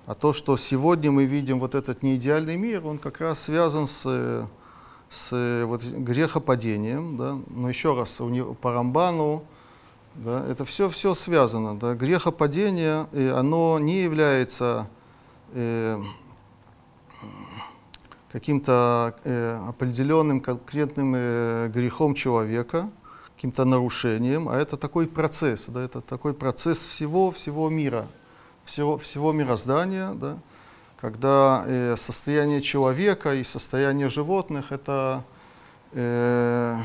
[0.06, 4.48] А то, что сегодня мы видим вот этот неидеальный мир, он как раз связан с,
[5.08, 7.16] с вот грехопадением.
[7.16, 7.38] Да?
[7.48, 9.44] Но еще раз, у него, по Рамбану
[10.14, 11.78] да, это все, все связано.
[11.78, 11.94] Да?
[11.94, 14.88] Грехопадение, оно не является
[15.52, 16.00] э,
[18.32, 22.90] каким-то э, определенным конкретным э, грехом человека–
[23.40, 28.06] каким-то нарушением, а это такой процесс, да, это такой процесс всего, всего мира,
[28.66, 30.36] всего, всего мироздания, да,
[31.00, 35.24] когда э, состояние человека и состояние животных это
[35.92, 36.76] э,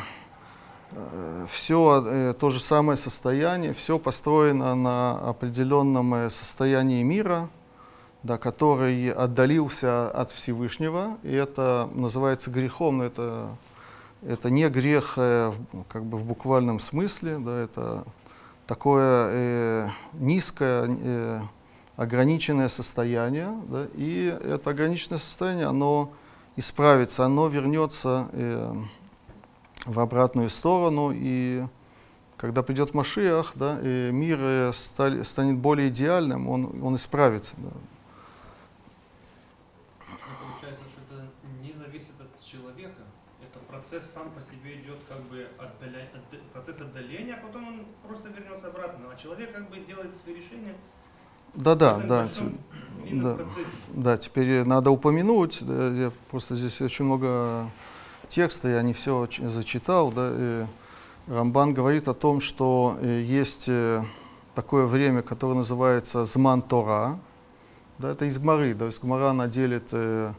[1.50, 7.50] все э, то же самое состояние, все построено на определенном э, состоянии мира,
[8.24, 13.50] да, который отдалился от Всевышнего, и это называется грехом, но это
[14.28, 15.54] это не грех э,
[15.88, 18.06] как бы в буквальном смысле, да, это
[18.66, 21.40] такое э, низкое, э,
[21.96, 26.12] ограниченное состояние, да, и это ограниченное состояние, оно
[26.56, 28.74] исправится, оно вернется э,
[29.86, 31.64] в обратную сторону, и
[32.38, 37.56] когда придет Машиах, да, и мир э, стали, станет более идеальным, он, он исправится.
[37.58, 37.70] Да.
[40.42, 41.28] Получается, что это
[41.62, 43.02] не зависит от человека,
[43.42, 46.10] это процесс сам по себе идет как бы отдаля...
[46.14, 49.06] отда- процесс отдаления, а потом он просто вернется обратно.
[49.14, 50.76] А человек как бы делает свои решения
[52.08, 52.28] да.
[53.06, 53.44] длинном да.
[53.44, 53.76] процессе.
[53.94, 57.70] Да, теперь надо упомянуть, да, я просто здесь очень много
[58.30, 60.66] текста, я не все зачитал, да, и
[61.28, 64.04] Рамбан говорит о том, что э, есть э,
[64.54, 67.20] такое время, которое называется Зман Тора,
[67.98, 70.34] да, это из Гмары, да, из Гмара она делит э,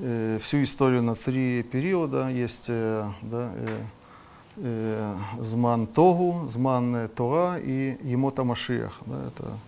[0.00, 3.82] э, всю историю на три периода, есть э, да, э,
[4.56, 9.58] э, Зман Тогу, Зман э, Тора и Емота Машиах, да, это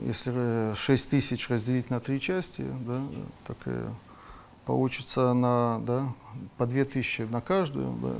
[0.00, 3.00] если э, 6 тысяч разделить на три части, да,
[3.46, 3.56] так
[4.66, 6.12] получится на, да,
[6.56, 7.92] по 2 тысячи на каждую.
[8.02, 8.14] Да.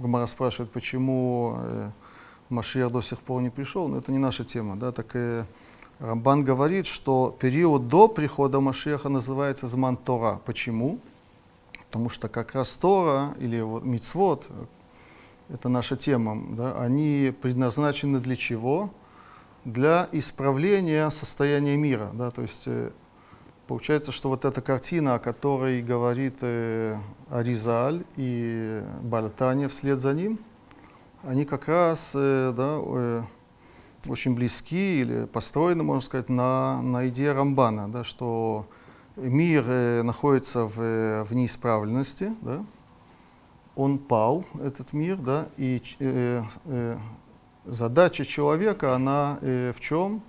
[0.00, 1.90] Гомара спрашивает, почему э,
[2.48, 4.76] Машиах до сих пор не пришел, но это не наша тема.
[4.76, 5.44] Да, так э,
[5.98, 10.40] Рамбан говорит, что период до прихода Машиаха называется Зман Тора.
[10.44, 10.98] Почему?
[11.86, 14.48] Потому что как раз Тора или вот Мицвод,
[15.48, 18.90] это наша тема, да, они предназначены для чего?
[19.64, 22.10] для исправления состояния мира.
[22.12, 22.30] Да?
[22.30, 22.90] То есть э,
[23.68, 26.96] получается, что вот эта картина, о которой говорит э,
[27.28, 30.40] Аризаль и Бальтания вслед за ним,
[31.22, 33.22] они как раз э, да, э,
[34.08, 38.66] очень близки или построены, можно сказать, на, на идее Рамбана, да, что
[39.16, 42.64] мир э, находится в, э, в неисправленности, да,
[43.76, 46.98] он пал, этот мир, да, и э, э,
[47.66, 50.22] задача человека, она э, в чем?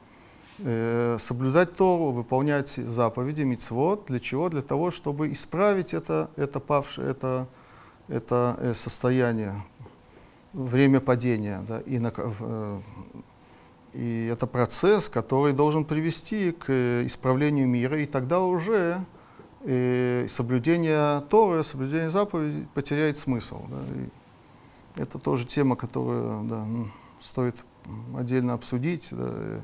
[0.64, 4.06] Э, соблюдать Тору, выполнять заповеди, мицвод.
[4.08, 4.50] Для чего?
[4.50, 7.48] Для того, чтобы исправить это, это павшее, это
[8.10, 9.64] это э, состояние,
[10.52, 12.80] время падения, да, и, на, э,
[13.94, 19.06] и это процесс, который должен привести к исправлению мира, и тогда уже
[19.62, 23.60] соблюдение Торы, соблюдение заповедей потеряет смысл.
[23.68, 26.66] Да, и это тоже тема, которую да,
[27.20, 27.58] стоит
[28.16, 29.10] отдельно обсудить.
[29.12, 29.60] Да,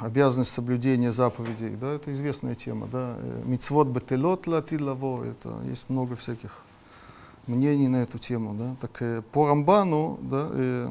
[0.00, 3.16] обязанность соблюдения заповедей, да, это известная тема, да.
[3.18, 6.62] Э, Мицвод бетелот латилаво, это есть много всяких
[7.46, 8.76] мнений на эту тему, да.
[8.80, 10.90] Так э, по Рамбану, да, э,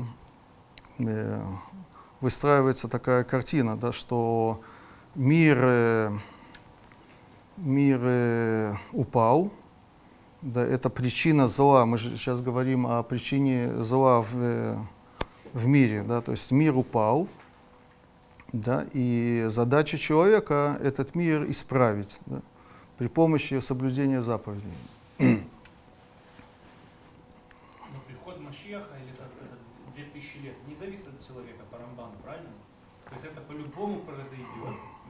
[1.00, 1.42] э,
[2.20, 4.60] выстраивается такая картина, да, что
[5.16, 6.12] мир, э,
[7.58, 9.50] мир э, упал,
[10.42, 11.86] да, это причина зла.
[11.86, 14.78] Мы же сейчас говорим о причине зла в, э,
[15.54, 17.30] в мире, да, то есть мир упал,
[18.54, 22.42] да, и задача человека этот мир исправить да,
[22.98, 24.72] при помощи соблюдения заповедей.
[25.20, 25.38] Но
[28.08, 29.58] приход Машеха или как это
[29.96, 32.50] 2000 лет не зависит от человека по Рамбану, правильно?
[33.06, 34.48] То есть это по-любому произойдет.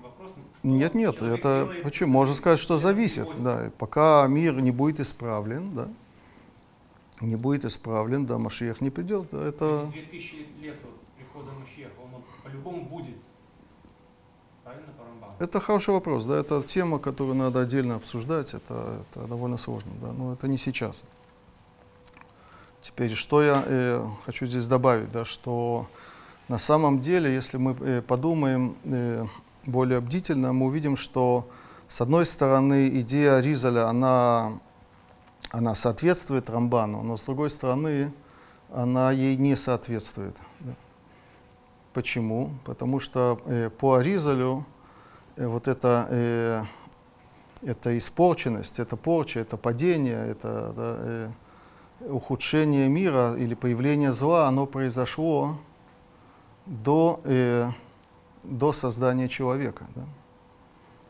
[0.01, 2.11] Вопрос, что Нет, нет, человек это делает, почему?
[2.13, 3.71] Можно сказать, что зависит, да.
[3.77, 5.87] Пока мир не будет исправлен, да,
[7.21, 9.87] не будет исправлен, да, Машиях не придет, да, это...
[9.93, 10.79] Эти 2000 лет
[11.17, 13.17] прихода Машеха, он по-любому будет.
[15.41, 20.11] Это хороший вопрос, да, это тема, которую надо отдельно обсуждать, это, это довольно сложно, да,
[20.11, 21.01] но это не сейчас.
[22.83, 25.87] Теперь, что я э, хочу здесь добавить, да, что
[26.47, 29.25] на самом деле, если мы э, подумаем э,
[29.65, 31.47] более бдительно, мы увидим, что
[31.87, 34.59] с одной стороны идея Ризаля, она,
[35.49, 38.13] она соответствует Рамбану, но с другой стороны
[38.71, 40.37] она ей не соответствует.
[40.59, 40.75] да.
[41.93, 42.51] Почему?
[42.63, 44.67] Потому что э, по Аризалю
[45.37, 46.63] вот это, э,
[47.63, 51.29] это испорченность, это порча, это падение, это да, э,
[52.09, 55.57] ухудшение мира или появление зла, оно произошло
[56.65, 57.69] до, э,
[58.43, 59.85] до создания человека.
[59.95, 60.03] Да?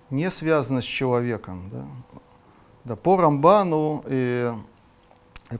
[0.09, 1.69] Не связано с человеком.
[1.71, 1.85] Да?
[2.83, 4.53] Да, по Рамбану э,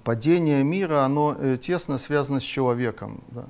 [0.04, 3.22] падение мира, оно э, тесно связано с человеком.
[3.30, 3.46] Да?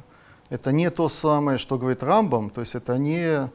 [0.49, 3.49] Это не то самое, что говорит Рамбам, то есть это не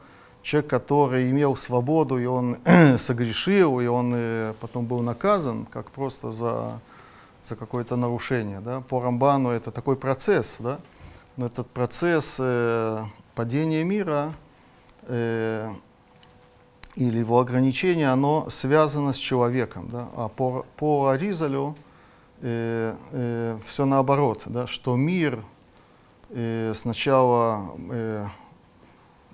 [0.46, 2.58] человек, который имел свободу, и он
[2.98, 6.80] согрешил, и он э, потом был наказан, как просто за,
[7.42, 8.60] за какое-то нарушение.
[8.60, 8.80] Да?
[8.82, 10.78] По Рамбану это такой процесс, да?
[11.36, 13.02] но этот процесс э,
[13.34, 14.32] падения мира
[15.08, 15.68] э,
[16.94, 19.88] или его ограничение, оно связано с человеком.
[19.90, 20.08] Да?
[20.14, 21.74] А по, по Аризалю
[22.40, 24.68] э, э, все наоборот, да?
[24.68, 25.40] что мир
[26.30, 28.26] э, сначала э,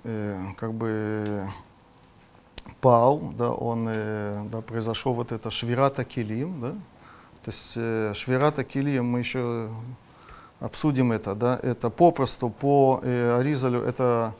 [0.03, 1.47] как бы
[2.81, 6.71] пал, да, он, э, да, произошел вот это швирата килим, да,
[7.43, 9.69] то есть э, швирата килим, мы еще
[10.59, 14.33] обсудим это, да, это попросту по э, Аризалю, это,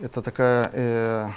[0.00, 1.28] это такая э,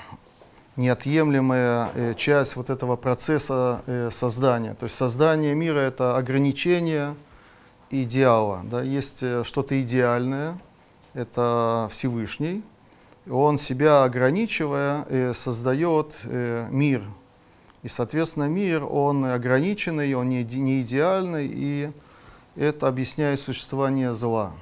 [0.77, 4.73] неотъемлемая э, часть вот этого процесса э, создания.
[4.73, 7.15] То есть создание мира это ограничение
[7.89, 8.61] идеала.
[8.63, 8.81] Да?
[8.81, 10.57] Есть э, что-то идеальное,
[11.13, 12.63] это Всевышний.
[13.29, 17.03] Он себя ограничивая э, создает э, мир.
[17.83, 21.91] И, соответственно, мир, он ограниченный, он не, иде- не идеальный, и
[22.55, 24.53] это объясняет существование зла.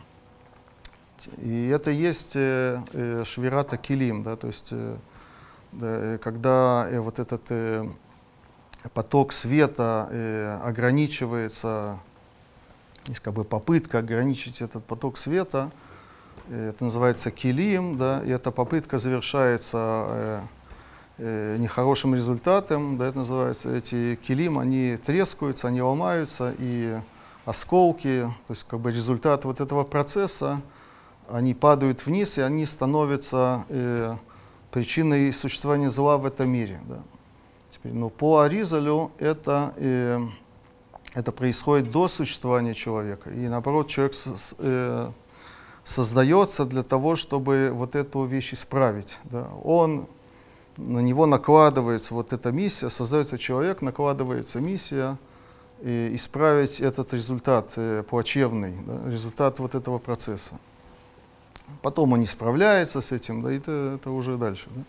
[1.38, 4.74] И это есть э, швирата килим, да, то есть
[5.72, 7.52] да, когда вот этот
[8.94, 12.00] поток света ограничивается,
[13.06, 15.72] есть как бы попытка ограничить этот поток света,
[16.50, 20.42] это называется килим, да, и эта попытка завершается э,
[21.20, 26.98] э, нехорошим результатом, да, это называется, эти килим, они трескаются, они ломаются, и
[27.46, 30.62] осколки, то есть как бы результат вот этого процесса,
[31.30, 34.16] они падают вниз, и они становятся э,
[34.72, 36.80] причиной существования зла в этом мире.
[36.88, 37.00] Да.
[37.70, 40.20] Теперь, ну, по Аризалю это, э,
[41.14, 43.30] это происходит до существования человека.
[43.30, 45.12] И наоборот, человек с- с- э,
[45.90, 49.20] создается для того, чтобы вот эту вещь исправить.
[49.24, 49.48] Да.
[49.64, 50.06] Он,
[50.78, 55.18] на него накладывается вот эта миссия, создается человек, накладывается миссия
[55.82, 60.60] э, исправить этот результат э, плачевный, да, результат вот этого процесса.
[61.82, 64.68] Потом он не справляется с этим, да, и это, это уже дальше.
[64.76, 64.84] Да.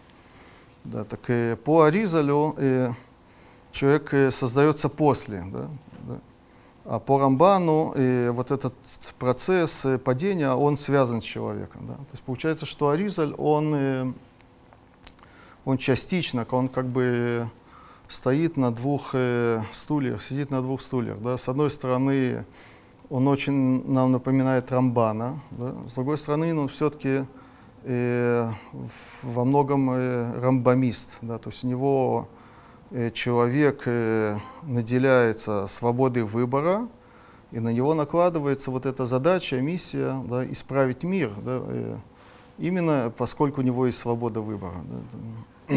[0.85, 2.93] Да, так э, по Аризалю э,
[3.73, 5.71] человек э, создается после, да.
[6.85, 8.75] А по Рамбану э, вот этот
[9.19, 11.87] процесс э, падения, он связан с человеком.
[11.87, 11.95] Да.
[11.95, 14.13] То есть получается, что Аризаль, он, э,
[15.65, 17.49] он частично, он как бы
[18.09, 21.21] стоит на двух э, стульях, сидит на двух стульях.
[21.21, 21.37] Да?
[21.37, 22.47] С одной стороны,
[23.11, 25.75] он очень нам напоминает Рамбана, да?
[25.87, 27.25] с другой стороны, он все-таки
[27.83, 31.19] во многом рамбамист.
[31.23, 31.39] Да?
[31.39, 32.29] То есть у него
[33.13, 36.89] человек э, наделяется свободой выбора,
[37.53, 41.33] и на него накладывается вот эта задача, миссия да, исправить мир.
[41.45, 41.97] Да, э,
[42.59, 44.81] именно поскольку у него есть свобода выбора.
[44.85, 45.75] да,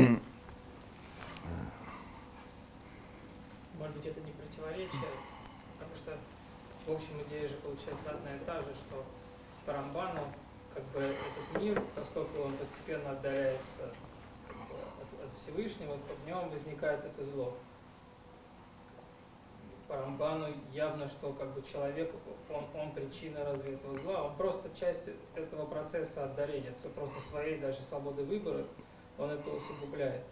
[3.79, 5.13] Может быть, это не противоречие,
[5.73, 6.17] потому что,
[6.87, 9.03] в общем, идея же получается одна и та же, что
[9.65, 10.21] по Рамбану,
[10.73, 13.93] как бы этот мир, поскольку он постепенно отдаляется
[14.47, 17.53] как бы, от, от Всевышнего, в нем возникает это зло.
[19.87, 22.11] По Рамбану явно, что как бы человек,
[22.49, 27.57] он, он причина разве этого зла, он просто часть этого процесса отдаления, то просто своей
[27.59, 28.63] даже свободы выбора,
[29.17, 30.23] он это усугубляет.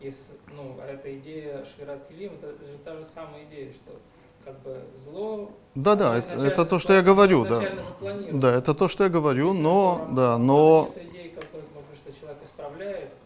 [0.00, 3.92] И с- ну, эта идея Швират Килим, это же та же самая идея, что
[4.44, 5.50] как бы зло...
[5.74, 7.60] Да-да, оно это, это то, что я говорю, да.
[8.32, 12.42] Да, это то, что я говорю, но, да, но эта идея, может быть, что человек
[12.44, 13.25] исправляет, как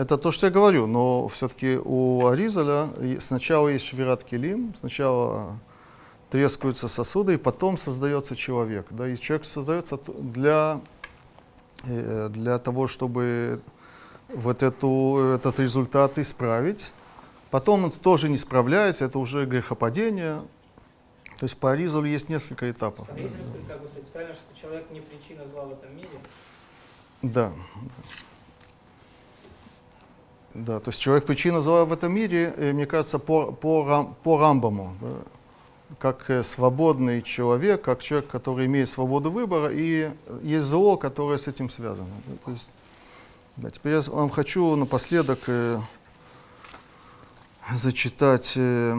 [0.00, 2.88] это то, что я говорю, но все-таки у Аризаля
[3.20, 5.58] сначала есть швират килим, сначала
[6.30, 8.86] трескаются сосуды, и потом создается человек.
[8.90, 10.80] Да, и человек создается для,
[11.84, 13.60] э, для того, чтобы
[14.28, 16.92] вот эту, этот результат исправить.
[17.50, 20.40] Потом он тоже не справляется, это уже грехопадение.
[21.38, 23.06] То есть по Аризалю есть несколько этапов.
[23.08, 23.74] да, Аризаль да.
[23.74, 26.20] как бы принципиально, что человек не причина зла в этом мире.
[27.20, 27.52] Да.
[30.54, 34.38] Да, то есть человек причина зла в этом мире, э, мне кажется, по, по, по
[34.38, 35.08] Рамбаму, да,
[35.98, 40.10] как э, свободный человек, как человек, который имеет свободу выбора, и
[40.42, 42.08] есть зло, которое с этим связано.
[42.26, 42.68] да, то есть,
[43.56, 45.78] да, теперь я вам хочу напоследок э,
[47.72, 48.96] зачитать э,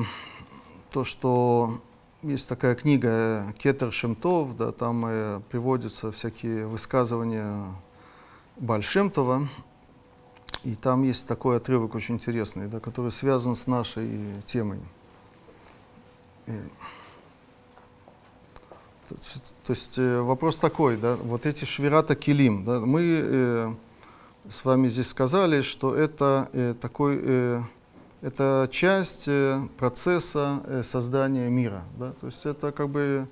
[0.91, 1.82] то, что
[2.23, 7.73] есть такая книга э, Кетер Шемтов, да, там э, приводятся всякие высказывания
[8.57, 9.48] Бальшемтова,
[10.64, 14.80] и там есть такой отрывок очень интересный, да, который связан с нашей темой.
[16.48, 16.52] И,
[19.10, 19.15] то,
[19.65, 23.73] то есть э, вопрос такой, да, вот эти швирата килим, да, мы э,
[24.49, 27.61] с вами здесь сказали, что это э, такой, э,
[28.22, 33.28] это часть э, процесса э, создания мира, да, то есть это как бы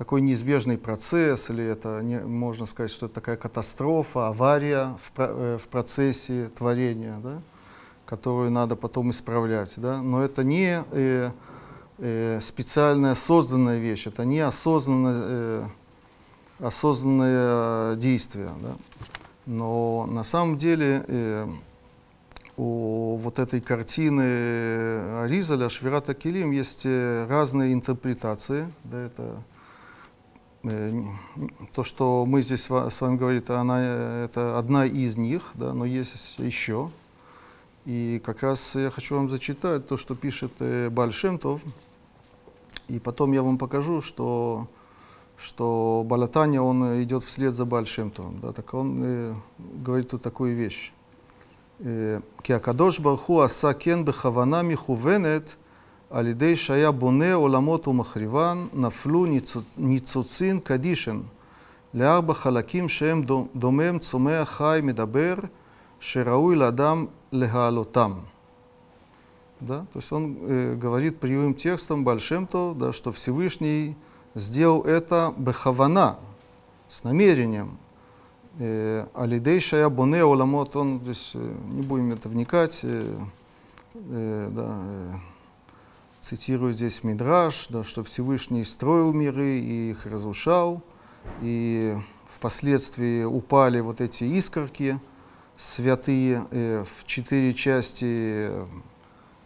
[0.00, 5.58] такой неизбежный процесс, или это не, можно сказать, что это такая катастрофа, авария в, э,
[5.62, 7.42] в процессе творения, да,
[8.06, 9.74] которую надо потом исправлять.
[9.76, 10.00] Да?
[10.00, 11.32] Но это не э,
[11.98, 15.64] э, специальная созданная вещь, это не осознанное, э,
[16.60, 18.48] осознанное действие.
[18.62, 18.76] Да?
[19.44, 21.46] Но на самом деле э,
[22.56, 28.66] у вот этой картины Аризаля, Швирата Килим, есть э, разные интерпретации.
[28.84, 29.42] Да, это
[30.62, 31.02] Э,
[31.74, 36.38] то, что мы здесь с вами говорим, она, это одна из них, да, но есть
[36.38, 36.90] еще.
[37.86, 41.62] И как раз я хочу вам зачитать то, что пишет э, Бальшемтов.
[42.88, 44.68] И потом я вам покажу, что,
[45.38, 48.40] что Балатаня, он идет вслед за Бальшемтовым.
[48.40, 50.92] Да, так он э, говорит тут такую вещь.
[51.78, 55.56] Э, Киакадош Барху Аса Кен Бехаванами Хувенет–
[56.10, 61.28] על ידי שהיה בונה עולמות ומחריבן נפלו ניצוצין קדישין
[61.92, 65.48] לארבע חלקים שהם דומם צומח חי מדבר
[66.00, 68.26] שראוי לאדם להעלותם.
[69.60, 69.86] Да?
[69.92, 73.94] То есть он э, говорит прямым текстом большим то, да, что Всевышний
[74.34, 76.18] сделал это בכוונה,
[76.88, 77.78] с намерением.
[78.58, 83.14] Э, על ידי שהיה בונה עולמות, он здесь, э, не будем это вникать, э,
[83.94, 85.29] э, да, э,
[86.22, 90.82] цитирует здесь Мидраш, да, что Всевышний строил миры и их разрушал,
[91.40, 91.96] и
[92.34, 94.98] впоследствии упали вот эти искорки
[95.56, 98.66] святые э, в четыре части э,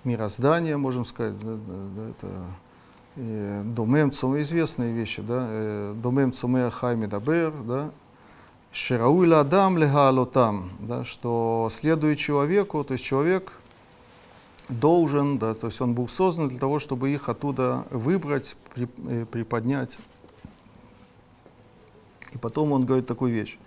[0.04, 2.28] мироздания, можем сказать, да, да, это
[3.16, 7.90] э, Домем Цуме, известные вещи, да, э, Домем Цуме Ахай Медабер, да,
[8.72, 13.52] Ширауи Ладам Легалотам, да, что следует человеку, то есть человек
[14.68, 19.26] должен, да, то есть он был создан для того, чтобы их оттуда выбрать, при- э,
[19.26, 19.98] приподнять.
[22.32, 23.58] И потом он говорит такую вещь.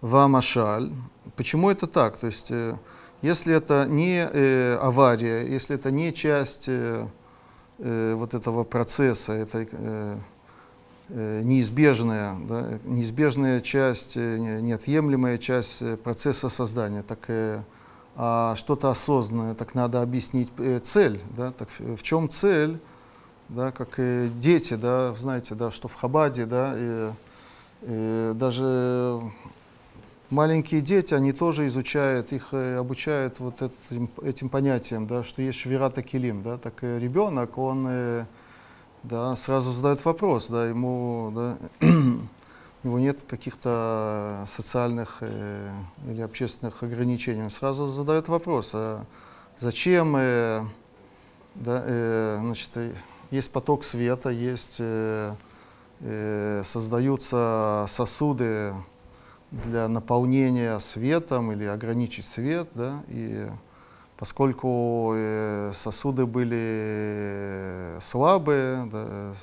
[0.00, 0.92] Вамашаль.
[1.36, 2.16] Почему это так?
[2.16, 2.76] То есть, э,
[3.22, 7.06] если это не э, авария, если это не часть э,
[7.78, 10.18] э, вот этого процесса, это э,
[11.08, 17.60] э, неизбежная, да, неизбежная часть, э, не- неотъемлемая часть процесса создания, так э,
[18.16, 22.78] а что-то осознанное, так надо объяснить э, цель, да, так в чем цель,
[23.50, 27.10] да, как э, дети, да, знаете, да, что в Хабаде, да, и,
[27.82, 29.20] и даже
[30.30, 35.58] маленькие дети, они тоже изучают, их э, обучают вот этим, этим понятиям, да, что есть
[35.58, 38.24] швирата килим, да, так и ребенок, он э,
[39.02, 41.58] да, сразу задает вопрос, да, ему, да,
[42.82, 45.70] у него нет каких-то социальных э,
[46.08, 49.04] или общественных ограничений, он сразу задает вопрос, а
[49.58, 50.64] зачем, э,
[51.54, 52.92] да, э, значит, э,
[53.30, 55.34] есть поток света, есть, э,
[56.00, 58.74] э, создаются сосуды
[59.50, 63.48] для наполнения светом или ограничить свет, да, и
[64.16, 69.34] поскольку э, сосуды были э, слабые, да,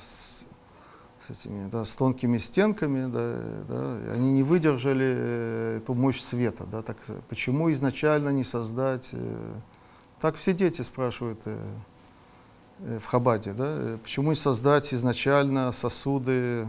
[1.26, 6.64] с, этими, да, с тонкими стенками, да, да, они не выдержали э, эту мощь света,
[6.64, 6.96] да, так
[7.28, 9.10] почему изначально не создать?
[9.12, 9.54] э,
[10.20, 11.58] так все дети спрашивают э,
[12.80, 16.66] э, в Хабаде, да, э, почему не создать изначально сосуды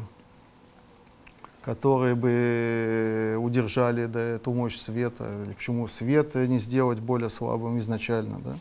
[1.64, 8.40] которые бы удержали да, эту мощь света, или почему свет не сделать более слабым изначально,
[8.40, 8.58] да?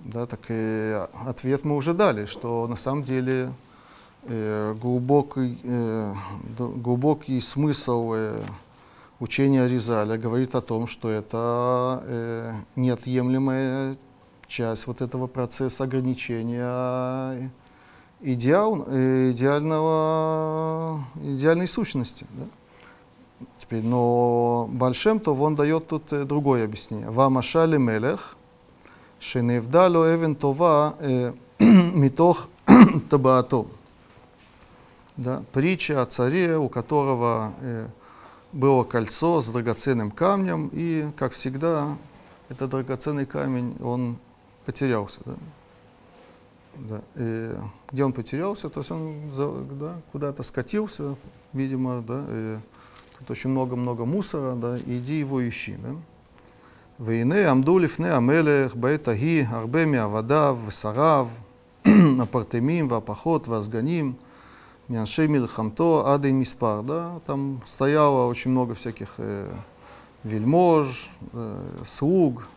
[0.00, 3.69] Да, так и ответ мы уже дали, что на самом деле э,
[4.24, 6.14] глубокий, э,
[6.56, 8.42] глубокий смысл э,
[9.18, 13.96] учения Ризаля говорит о том, что это э, неотъемлемая
[14.46, 17.50] часть вот этого процесса ограничения
[18.20, 22.26] идеал, э, идеального, идеальной сущности.
[22.30, 22.44] Да?
[23.58, 27.08] Теперь, но Большем то он дает тут э, другое объяснение.
[27.10, 28.36] Вамашали мелех,
[29.18, 32.48] шеневдалу эвен това э, митох
[33.10, 33.66] табаато
[35.16, 37.86] да, притча о царе, у которого э,
[38.52, 41.96] было кольцо с драгоценным камнем, и, как всегда,
[42.48, 44.16] этот драгоценный камень, он
[44.64, 45.20] потерялся.
[45.24, 45.34] Да?
[46.76, 47.00] Да.
[47.16, 47.50] И
[47.92, 49.30] где он потерялся, то есть он
[49.78, 51.16] да, куда-то скатился,
[51.52, 52.56] видимо, да, и
[53.18, 55.76] тут очень много-много мусора, да, иди его ищи.
[55.82, 55.90] Да?
[56.98, 61.28] Вейне амдулифне амелех баэтаги арбеми авадав высарав
[62.20, 64.16] апартемим вапахот вазганим–
[64.89, 66.81] והפחות והסגנים, מאנשי милхамто עד אין מספר.
[66.81, 67.19] Да?
[67.25, 69.51] Там стояло очень много всяких э,
[70.23, 72.47] вельмож, э, слуг,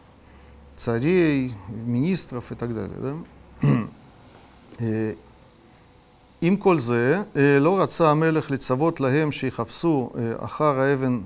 [0.76, 2.98] царей, министров и так далее.
[3.00, 3.12] Да?
[4.80, 5.12] אה,
[6.40, 11.20] עם כל זה, אה, לא רצה המלך לצוות להם שיחפשו אה, אחר האבן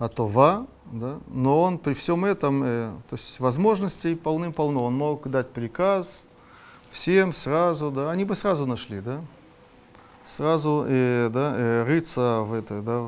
[0.00, 0.60] הטובה,
[0.92, 6.22] да, но он при всем этом, э, то есть возможностей полным-полно, он мог дать приказ
[6.90, 9.20] всем сразу, да, они бы сразу нашли, да,
[10.25, 13.07] сразу э, да, э, рыться в это, да,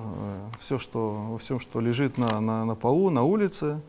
[0.59, 3.79] все, что, во всем, что лежит на, на, на полу, на улице,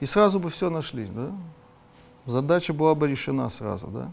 [0.00, 1.32] и сразу бы все нашли, да.
[2.26, 4.10] Задача была бы решена сразу, да.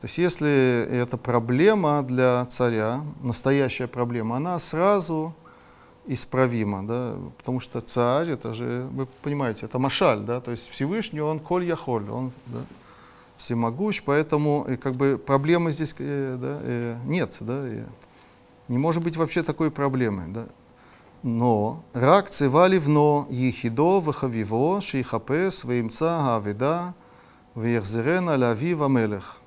[0.00, 5.34] То есть если это проблема для царя, настоящая проблема, она сразу
[6.06, 11.20] исправима, да, потому что царь, это же, вы понимаете, это машаль, да, то есть Всевышний,
[11.20, 12.60] он коль яхоль, он да,
[13.40, 17.64] всемогущ, поэтому и как бы проблемы здесь э, да, э, нет, да,
[18.68, 20.46] не может быть вообще такой проблемы, да.
[21.22, 26.94] Но рак цивали вно ехидо вахавиво шейхапес ваимца гавида
[27.54, 29.38] вехзерена лавива мелех.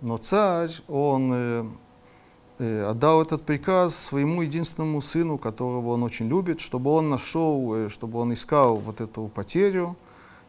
[0.00, 1.64] Но царь, он э,
[2.58, 7.88] э, отдал этот приказ своему единственному сыну, которого он очень любит, чтобы он нашел, э,
[7.88, 9.96] чтобы он искал вот эту потерю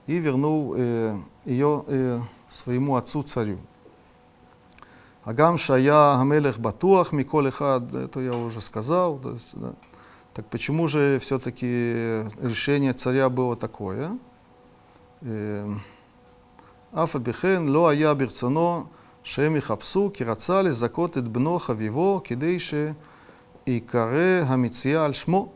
[0.08, 2.20] и вернул э, ее э,
[2.54, 3.60] своему отцу-царю.
[5.24, 9.18] Агам Шая Амелех Батуах Миколь это я уже сказал.
[9.18, 9.74] То есть, да.
[10.34, 14.18] Так почему же все-таки решение царя было такое?
[15.22, 15.72] Э,
[16.92, 18.88] Афальбихен Лоа Ая Бирцано
[19.24, 22.96] Шеми Хапсу Кирацали Закот Идбно Хавиво Кидейше
[23.66, 25.50] и Каре Хамиция Альшмо.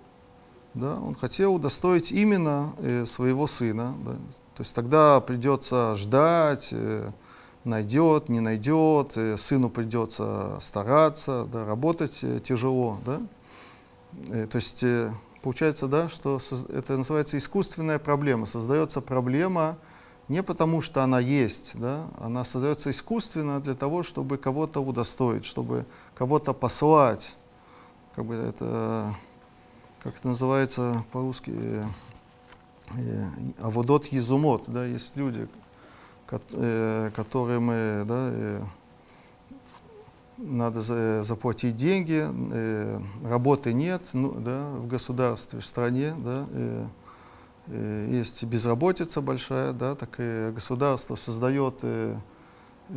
[0.74, 4.16] Да, он хотел удостоить именно э, своего сына, да,
[4.58, 7.12] то есть тогда придется ждать, э,
[7.64, 12.98] найдет, не найдет, э, сыну придется стараться, да, работать э, тяжело.
[13.06, 13.22] Да.
[14.48, 14.84] То есть
[15.44, 16.40] получается, да, что
[16.70, 18.48] это называется искусственная проблема.
[18.48, 19.78] Создается проблема
[20.28, 25.86] не потому, что она есть, да, она создается искусственно для того, чтобы кого-то удостоить, чтобы
[26.16, 27.38] кого-то послать.
[28.16, 29.14] Как бы это,
[30.02, 31.54] как это называется по-русски,
[32.96, 33.26] э, э,
[33.60, 35.48] аводот езумот, да, есть люди,
[36.54, 38.62] э, которым да, э,
[40.38, 42.28] надо за- заплатить деньги,
[43.28, 46.46] работы нет ну, да, в государстве, в стране, да,
[48.08, 51.84] есть безработица большая, да, так и государство создает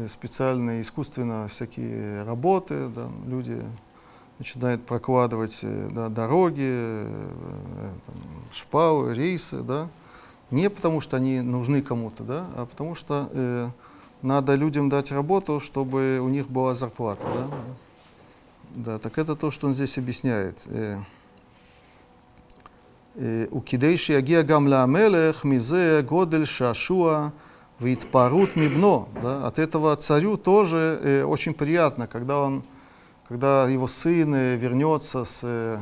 [0.09, 3.65] специальные искусственно всякие работы, да, люди
[4.41, 8.17] начинает прокладывать э, да, дороги, э, там,
[8.51, 9.89] шпалы, рейсы, да,
[10.51, 13.69] не потому что они нужны кому-то, да, а потому что э,
[14.23, 17.51] надо людям дать работу, чтобы у них была зарплата, да.
[18.71, 20.63] Да, так это то, что он здесь объясняет.
[20.67, 20.97] Э,
[23.51, 27.33] у Укидейши агия гамля амелех мизе годель шашуа
[27.79, 29.07] вид парут мибно.
[29.45, 32.63] От этого царю тоже э, очень приятно, когда он
[33.31, 35.79] когда его сын э, вернется с, э,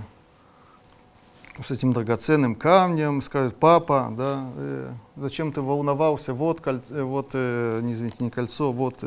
[1.64, 7.80] с этим драгоценным камнем, скажет, папа, да, э, зачем ты волновался, вот, коль, вот э,
[7.82, 9.02] не, извините, не кольцо, вот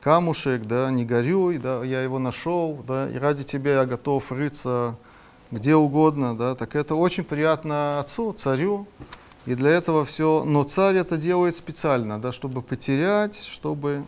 [0.00, 4.96] камушек, да, не горюй, да, я его нашел, да, и ради тебя я готов рыться
[5.50, 8.86] где угодно, да, так это очень приятно отцу, царю,
[9.44, 14.02] и для этого все, но царь это делает специально, да, чтобы потерять, чтобы,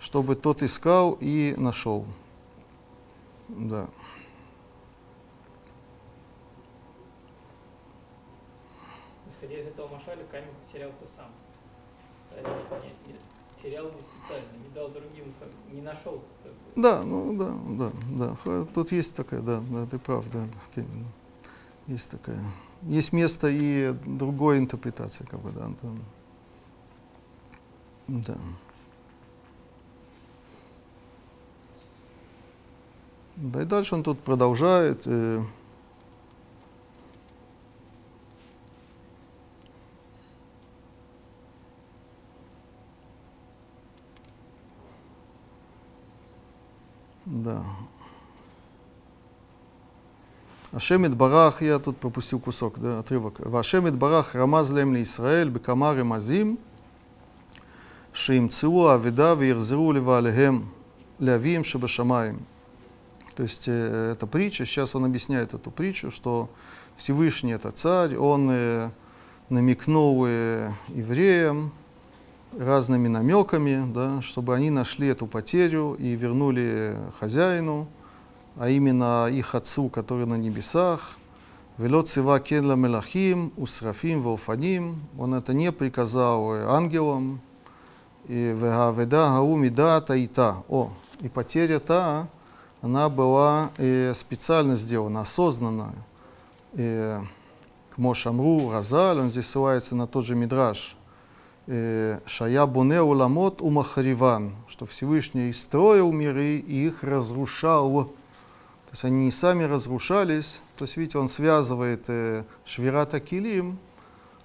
[0.00, 2.06] чтобы тот искал и нашел.
[3.48, 3.88] Да.
[9.28, 11.26] Исходя из этого машаля, камень потерялся сам.
[12.28, 13.18] Царь не, не-
[13.62, 16.22] терял не специально, не дал другим, как, не нашел.
[16.42, 16.58] как бы.
[16.82, 18.64] Да, ну да, да, да.
[18.74, 20.46] Тут есть такая, да, да, ты прав, да.
[21.86, 22.40] Есть такая.
[22.82, 25.70] Есть место и другой интерпретации, как бы, да.
[28.06, 28.34] Да.
[28.34, 28.38] да.
[33.37, 35.03] Да, и дальше он тут продолжает.
[35.05, 35.41] э,
[47.25, 47.61] Да.
[50.73, 53.41] השם יתברך, я тут пропустил кусок, да, отрывок.
[53.51, 56.55] והשם יתברך רמז להם לישראל בכמה רמזים
[58.13, 60.61] שימצאו האבדה ויחזרו לבעליהם,
[61.19, 62.37] לאביהם שבשמיים.
[63.38, 66.50] То есть э, эта притча, сейчас он объясняет эту притчу, что
[66.96, 68.90] Всевышний это царь, он э,
[69.48, 71.70] намекнул э, евреям
[72.58, 77.86] разными намеками, да, чтобы они нашли эту потерю и вернули хозяину,
[78.56, 81.16] а именно их отцу, который на небесах.
[81.76, 85.00] Вело цива кен мелахим, усрафим, валфаним.
[85.16, 87.40] Он это не приказал э, ангелам.
[88.26, 90.56] И вегаведа гау мида таита.
[90.68, 90.90] О,
[91.20, 92.26] и потеря та,
[92.80, 95.94] она была э, специально сделана, осознанно.
[96.74, 97.20] Э,
[97.90, 100.96] к Мошамру, Разаль, он здесь ссылается на тот же Мидраш.
[101.66, 108.04] Э, Шая Буне Уламот Умахариван, что Всевышний строил миры и их разрушал.
[108.04, 110.62] То есть они не сами разрушались.
[110.76, 113.78] То есть, видите, он связывает э, Швирата Килим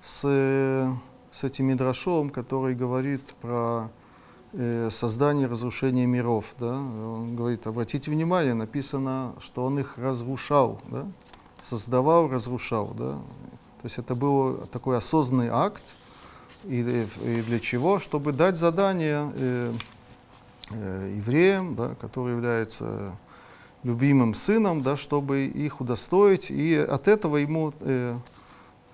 [0.01, 0.91] с, э,
[1.31, 3.89] с этим Мидрашом, который говорит про
[4.53, 6.55] э, создание и разрушение миров.
[6.59, 6.73] Да?
[6.73, 11.05] Он говорит, обратите внимание, написано, что он их разрушал, да?
[11.61, 12.93] создавал, разрушал.
[12.97, 13.13] Да?
[13.13, 15.83] То есть это был такой осознанный акт,
[16.65, 16.79] и,
[17.23, 17.99] и для чего?
[17.99, 19.73] Чтобы дать задание э,
[20.71, 23.17] э, евреям, да, которые являются
[23.83, 28.15] любимым сыном, да, чтобы их удостоить, и от этого ему э,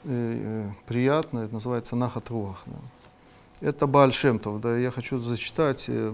[0.05, 2.63] э, приятно, это называется нахат руах.
[2.65, 2.77] Да.
[3.61, 6.13] Это Бааль Шемтов, да, я хочу зачитать, э,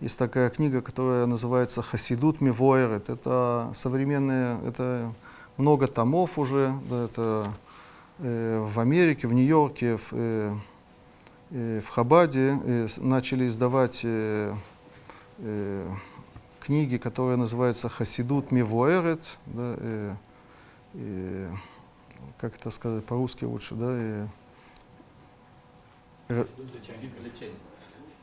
[0.00, 5.12] есть такая книга, которая называется «Хасидут Мивоэрет», это современная, это
[5.58, 7.46] много томов уже, да, это
[8.20, 10.54] э, в Америке, в Нью-Йорке, в, э,
[11.50, 14.54] э, в Хабаде э, начали издавать э,
[15.40, 15.90] э,
[16.58, 20.14] книги, которые называются «Хасидут Мивуэрет», да, э,
[20.94, 21.50] э,
[22.38, 24.26] как это сказать по-русски лучше, да, э,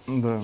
[0.08, 0.42] да.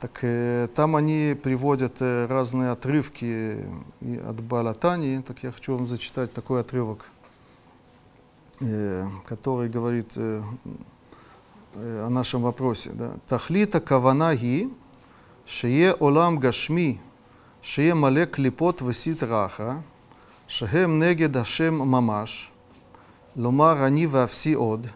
[0.00, 3.56] Так э, там они приводят э, разные отрывки
[4.00, 5.22] и от Балатани.
[5.22, 7.06] Так я хочу вам зачитать такой отрывок,
[8.60, 10.42] э, который говорит э,
[11.74, 12.90] э, о нашем вопросе.
[12.94, 13.12] Да.
[13.28, 14.70] Тахлита каванаги,
[15.46, 17.00] шее олам гашми,
[17.60, 19.84] шее мале клипот весит раха,
[20.48, 22.50] шехем негед ашем мамаш,
[23.36, 24.88] ломар ани вавси од.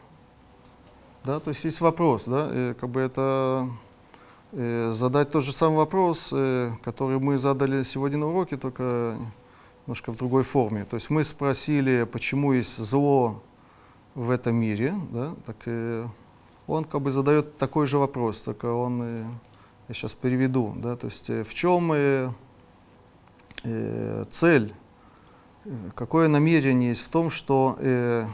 [1.26, 3.68] Да, то есть есть вопрос, да, э, как бы это
[4.52, 9.16] э, задать тот же самый вопрос, э, который мы задали сегодня на уроке, только
[9.86, 10.84] немножко в другой форме.
[10.84, 13.42] То есть мы спросили, почему есть зло
[14.14, 16.06] в этом мире, да, так э,
[16.68, 19.24] он как бы задает такой же вопрос, только он, э,
[19.88, 22.30] я сейчас переведу, да, то есть э, в чем э,
[23.64, 24.72] э, цель,
[25.64, 28.26] э, какое намерение есть в том, что э,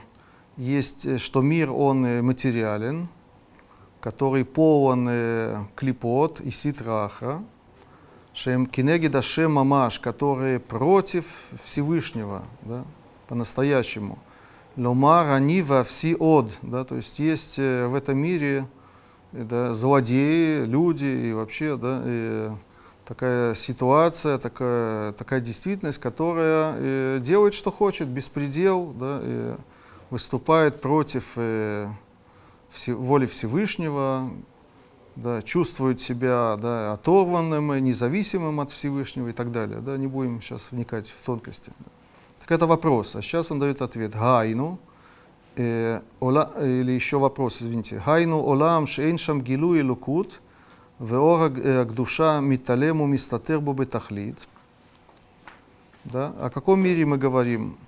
[0.57, 3.09] есть, э, что мир, он э, материален,
[4.01, 7.43] который полон э, клипот и ситраха,
[8.35, 12.85] шем кинегид Ашем мамаш, которые против Всевышнего, да,
[13.29, 14.19] по-настоящему.
[14.77, 18.67] Ломар они во все од, да, то есть есть в этом мире
[19.33, 22.51] да, злодеи, люди и вообще, да, и
[23.05, 29.55] такая ситуация, такая, такая действительность, которая делает, что хочет, беспредел, да, и
[30.13, 31.89] выступает против э,
[32.69, 34.29] все, воли Всевышнего,
[35.17, 39.81] да, чувствует себя да, оторванным, независимым от Всевышнего и так далее.
[39.81, 41.71] Да, не будем сейчас вникать в тонкости.
[41.79, 41.87] Да.
[42.41, 44.13] Так это вопрос, а сейчас он дает ответ.
[44.13, 44.79] Гайну,
[45.57, 48.03] э, ола, или еще вопрос, извините.
[48.05, 50.43] Гайну олам шейншам гилу и лукут,
[50.99, 54.47] веораг э, душа миталему мистатербу бетахлит.
[56.05, 56.35] Да?
[56.39, 57.79] О каком мире мы говорим?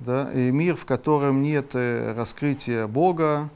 [0.00, 0.30] Да?
[0.32, 3.50] И мир, в котором нет э, раскрытия Бога,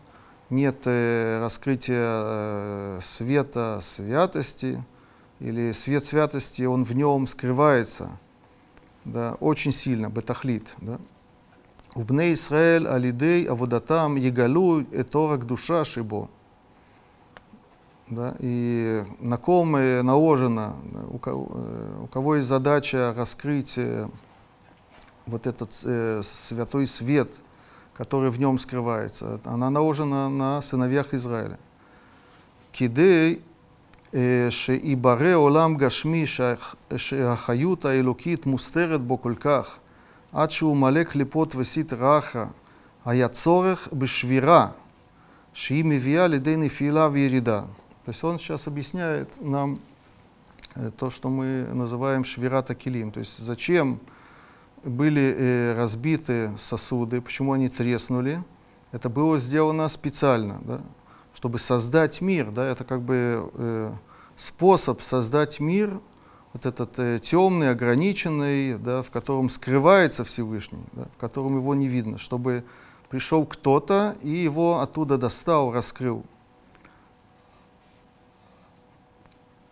[0.51, 4.83] нет э, раскрытия э, света святости,
[5.39, 8.11] или свет святости, он в нем скрывается
[9.05, 10.75] да, очень сильно, бетахлит.
[10.81, 10.99] Да?
[11.95, 16.29] Убне Исраэль алидей аводатам егалу эторак душа шибо.
[18.09, 20.77] Да, и на ком наложено,
[21.11, 21.51] у кого,
[22.03, 23.79] у кого есть задача раскрыть
[25.26, 27.30] вот этот э, святой свет,
[27.94, 31.58] который в нем скрывается, она наложена на сыновьях Израиля.
[32.74, 33.36] כדי
[34.16, 39.80] אה, שיברא עולם גשמי שהח- שהחיות האלוקית מוסתרת בו כל כך,
[40.34, 42.46] עד שהוא מלא קליפות וסטרא אחרא,
[43.06, 44.68] היה צורך בשבירה,
[45.54, 47.62] שהיא מביאה לידי נפילה וירידה.
[48.06, 49.80] То есть он сейчас объясняет нам
[50.76, 53.12] э, то, что мы называем швирата килим.
[53.12, 54.00] То есть зачем
[54.85, 58.43] были э, разбиты сосуды, почему они треснули.
[58.91, 60.81] Это было сделано специально, да,
[61.35, 62.51] чтобы создать мир.
[62.51, 63.93] Да, это как бы э,
[64.37, 65.99] способ создать мир,
[66.53, 71.89] вот этот э, темный, ограниченный, да, в котором скрывается Всевышний, да, в котором его не
[71.89, 72.65] видно, чтобы
[73.09, 76.25] пришел кто-то и его оттуда достал, раскрыл.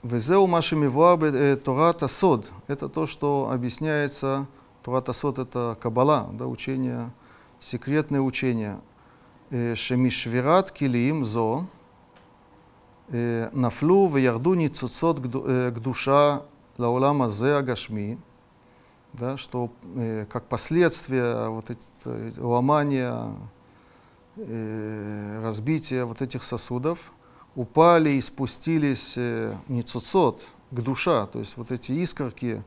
[0.02, 2.50] Везеу машемивуа Торат Асод.
[2.68, 4.46] Это то, что объясняется
[4.82, 7.10] Торат Асод, это Каббала, да, учение,
[7.58, 8.78] секретное учение.
[9.50, 11.66] Э, Шемишвират килим зо
[13.08, 16.42] э, нафлу веярду ницуцот гду- э, гдуша
[16.78, 18.18] лаулам азе агашми.
[19.12, 23.34] Да, что э, как последствие вот эти, э, ломания,
[24.36, 27.12] э, разбития вот этих сосудов,
[27.56, 32.62] упали и спустились э, ницуцот, к душа, то есть вот эти искорки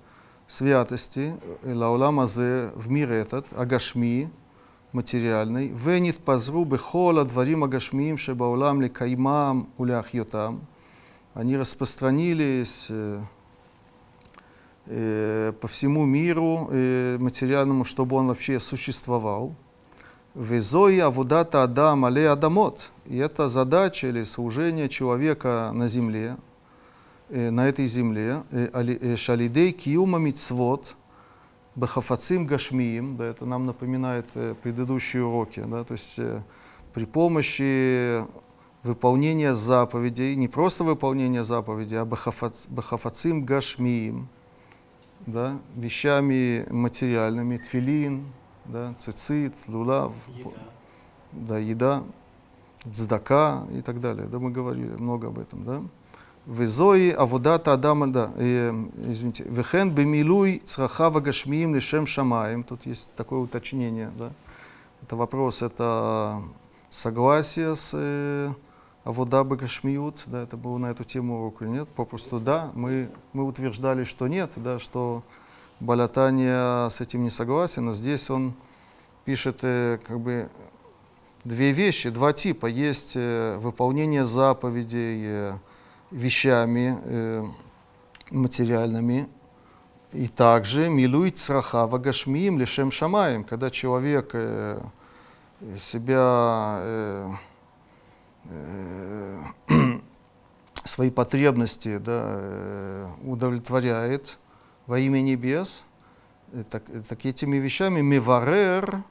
[0.54, 4.30] святости, э, лаулам азе, в мир этот, агашми,
[4.92, 10.62] материальный, венит пазру бехола дворим агашмиим шебаулам лекаймам уляхьотам.
[11.34, 13.20] Они распространились э,
[14.86, 16.70] э, по всему миру
[17.20, 19.56] материальному, чтобы он вообще существовал.
[20.36, 22.92] Везои авудата адам але адамот.
[23.06, 26.38] И это задача или служение человека на земле,
[27.34, 28.44] на этой земле.
[28.52, 30.96] Э, э, Шалидей киума мицвот
[31.76, 33.18] бахафацим гашмиим.
[33.18, 35.64] Да, это нам напоминает э, предыдущие уроки.
[35.66, 36.42] Да, то есть э,
[36.94, 38.24] при помощи
[38.84, 44.28] выполнения заповедей, не просто выполнения заповедей, а бахафац- бахафацим гашмиим,
[45.26, 48.26] да, вещами материальными, тфилин,
[48.66, 50.14] да, цицит, лулав,
[51.32, 52.04] да, еда,
[52.92, 54.28] цдака и так далее.
[54.28, 55.82] Да, мы говорили много об этом, да.
[56.46, 58.72] Адама, да, э,
[59.10, 62.64] извините, вехен бемилуй црахава гашмиим лишем шамаем.
[62.64, 64.32] Тут есть такое уточнение, да.
[65.02, 66.42] Это вопрос, это
[66.90, 68.52] согласие с э,
[69.04, 73.46] авода бегашмиют, да, это было на эту тему урок или нет, попросту да, мы, мы
[73.46, 75.24] утверждали, что нет, да, что
[75.80, 78.54] Балятания с этим не согласен, но здесь он
[79.26, 80.50] пишет э, как бы
[81.44, 82.68] две вещи, два типа.
[82.68, 85.54] Есть э, выполнение заповедей э,
[86.14, 87.44] вещами э,
[88.32, 89.28] материальными,
[90.14, 94.80] и также милует цраха вагашмиим лишем шамаем, когда человек э,
[95.80, 97.32] себя э,
[98.46, 99.40] э,
[100.84, 104.38] свои потребности да, э, удовлетворяет
[104.86, 105.84] во имя небес,
[106.52, 109.04] э, так, э, так этими вещами миварер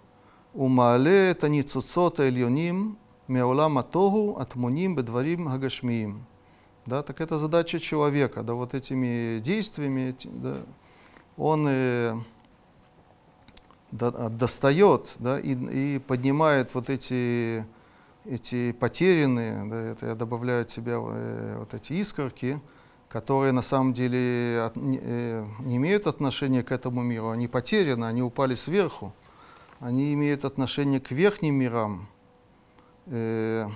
[0.54, 2.96] умале это ницуцот эльоним
[3.26, 6.26] меолам атогу атмуним бедварим хагашмиим.
[6.86, 10.62] Да, так это задача человека, да, вот этими действиями, да,
[11.36, 12.14] он э,
[13.92, 17.64] до- а, достает да, и, и поднимает вот эти,
[18.24, 22.60] эти потерянные, да, это я добавляю от себя э, вот эти искорки,
[23.08, 28.22] которые на самом деле от- э, не имеют отношения к этому миру, они потеряны, они
[28.22, 29.12] упали сверху,
[29.78, 32.08] они имеют отношение к верхним мирам,
[33.06, 33.68] э,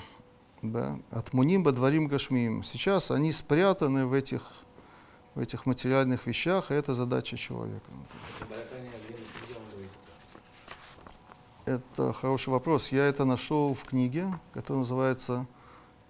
[0.72, 2.62] да, от Мунимба, Дворим, Гашмим.
[2.62, 4.43] Сейчас они спрятаны в этих,
[5.34, 7.90] в этих материальных вещах, и это задача человека.
[11.64, 12.93] Это хороший вопрос.
[12.93, 15.47] Я это нашел в книге, которая называется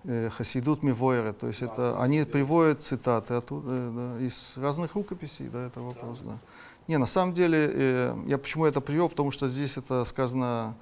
[0.05, 1.33] э, Хасидут Мивойре.
[1.33, 6.19] То есть это они приводят цитаты оттуда, э, да, из разных рукописей, да, это вопрос,
[6.23, 6.39] да.
[6.89, 10.77] Не, на самом деле, э, я почему это привел, потому что здесь это сказано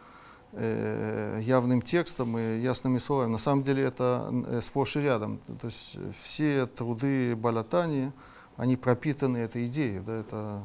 [0.57, 3.33] явным текстом и ясными словами.
[3.33, 5.39] На самом деле это э, сплошь и рядом.
[5.61, 8.13] То есть э, все труды Балатани,
[8.57, 10.63] они пропитаны этой идеей, да, это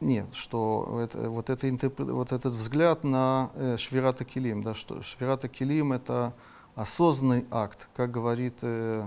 [0.00, 5.00] нет, что это, вот, это интерпре- вот этот взгляд на э, Швирата Килим, да, что
[5.00, 6.34] Швирата Килим это
[6.74, 9.06] осознанный акт, как говорит э,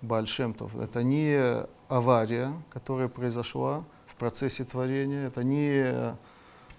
[0.00, 0.76] Бааль Шем Тов.
[0.76, 6.14] Это не авария, которая произошла в процессе творения, это не э,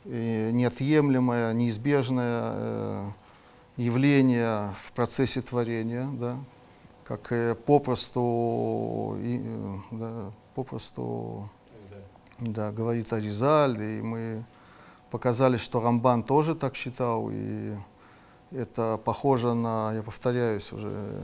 [0.06, 3.10] неотъемлемое, неизбежное э,
[3.78, 6.38] явление в процессе творения, да,
[7.04, 11.50] как э, попросту, и, э, да, попросту
[12.40, 12.72] Да.
[12.72, 14.46] говорит Аризаль, и мы
[15.12, 17.76] показали, что Рамбан тоже так считал, и
[18.52, 21.24] это похоже на, я повторяюсь уже,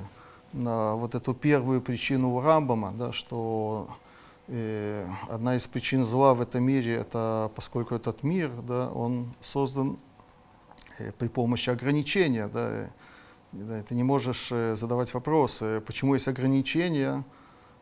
[0.53, 4.05] на вот эту первую причину у Рамбама, да, что э,
[4.48, 9.98] одна из причин зла в этом мире, это поскольку этот мир, да, он создан
[11.00, 12.90] э, при помощи ограничения, да,
[13.52, 17.24] да, ты не можешь э, задавать вопросы, почему есть ограничения,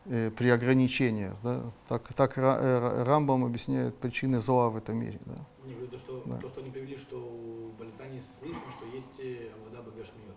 [0.06, 1.34] э, при ограничениях.
[1.42, 1.60] Да?
[1.88, 5.20] Так, так Ра- Ра- Рамбам объясняет причины зла в этом мире.
[5.26, 5.34] Да?
[5.66, 6.36] Не говорю, то, что, Да.
[6.38, 7.74] то, что они привели, что у
[8.40, 10.36] слышно, что есть вода Багашмиот.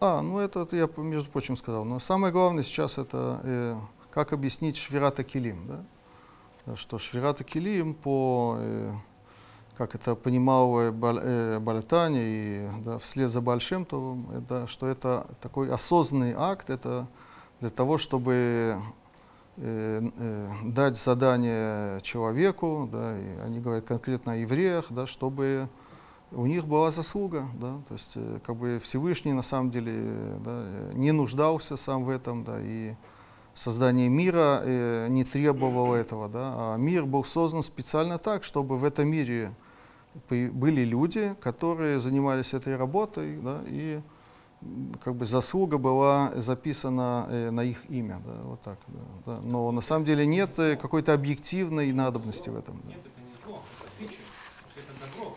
[0.00, 1.84] А, ну это, это я, между прочим, сказал.
[1.84, 3.76] Но самое главное сейчас это э,
[4.14, 5.66] как объяснить Швирата Килим.
[5.66, 6.76] Да?
[6.76, 8.92] Что Швирата Килим по, э,
[9.76, 14.86] как это понимал э, Баль- э, Балятани и да, вслед за Большим, то это, что
[14.86, 17.08] это такой осознанный акт, это
[17.60, 18.80] для того, чтобы
[19.56, 25.68] э, э, дать задание человеку, да, и они говорят конкретно о евреях, да, чтобы
[26.30, 30.38] у них была заслуга, да, то есть э, как бы Всевышний на самом деле э,
[30.44, 32.94] да, э, не нуждался сам в этом, да, и
[33.54, 38.84] создание мира э, не требовало этого, да, а мир был создан специально так, чтобы в
[38.84, 39.52] этом мире
[40.28, 44.00] были люди, которые занимались этой работой, да, и
[45.02, 49.40] как бы заслуга была записана э, на их имя, да, вот так, да, да.
[49.40, 52.80] Но на самом деле нет э, какой-то объективной надобности в этом.
[52.84, 52.90] да.
[52.90, 53.62] Нет, это не зло,
[54.78, 55.34] это добро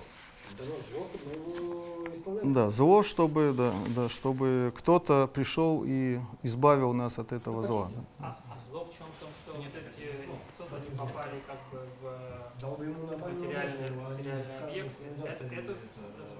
[0.60, 2.37] ну, вот, мы его исполняем.
[2.54, 7.90] Да, зло, чтобы, да, да, чтобы кто-то пришел и избавил нас от этого зла.
[8.20, 8.26] да.
[8.28, 9.08] А, а зло в чем?
[9.18, 14.92] В том, что вот эти институты, они попали как бы в материальный, материальный объект.
[15.24, 15.86] Это, это называется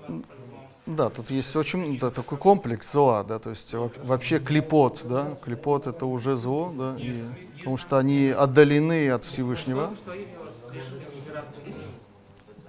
[0.08, 0.24] по-злому.
[0.86, 5.36] Да, тут есть очень да, такой комплекс зла, да, то есть во- вообще клепот, да,
[5.44, 7.26] клепот это уже зло, да, и,
[7.58, 9.88] потому что они отдалены от Всевышнего.
[9.88, 11.76] Что, что явилось следствием Швират Килим?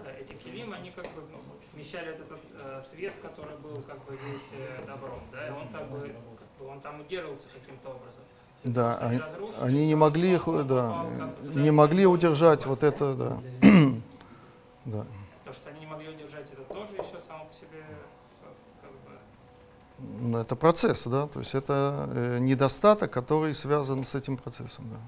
[0.04, 1.38] Э, Эти килим, они как бы ну,
[1.74, 5.68] вмещали вот этот э, свет, который был как бы весь э, добром, да, и он
[5.68, 8.22] так бы, как бы он там удерживался каким-то образом.
[8.64, 9.20] Да, они,
[9.60, 11.04] они не могли их, да,
[11.42, 13.38] как не могли удержать вот это, да,
[14.84, 15.06] да.
[15.44, 17.84] То, что они не могли удержать, это тоже еще само по себе
[18.42, 19.18] как, как бы
[20.30, 24.98] Ну, это процесс, да, то есть это э, недостаток, который связан с этим процессом, да.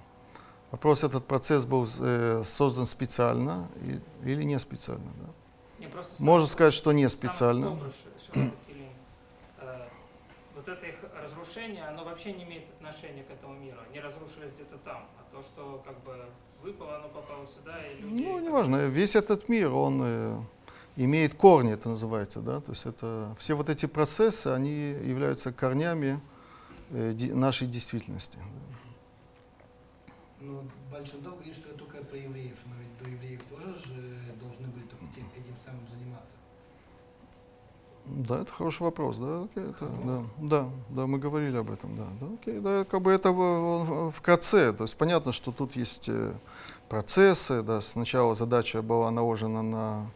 [0.70, 4.01] Вопрос, этот процесс был э, создан специально и-
[4.31, 5.27] или не специально, да.
[5.85, 5.89] Не,
[6.20, 7.73] Можно сказать, что не специально.
[7.73, 7.95] образ
[8.35, 9.85] Э,
[10.55, 13.78] вот это их разрушение, оно вообще не имеет отношения к этому миру.
[13.89, 15.07] Они разрушились где-то там.
[15.19, 16.27] А то, что как бы
[16.62, 18.23] выпало, оно попало сюда, и люди...
[18.23, 20.39] Ну, неважно, весь этот мир, он э,
[20.97, 26.20] имеет корни, это называется, да, то есть это, все вот эти процессы, они являются корнями
[26.90, 28.39] э, ди- нашей действительности.
[30.40, 34.30] Ну, Большинтов говорит, что это только про евреев, но ведь до евреев тоже же
[38.12, 42.07] Да, это хороший вопрос, да, окей, это, да, да, да, мы говорили об этом, да,
[42.20, 46.09] да, окей, да, как бы это в- в- вкратце, то есть понятно, что тут есть
[46.09, 46.32] э,
[46.89, 50.07] процессы, да, сначала задача была наложена на,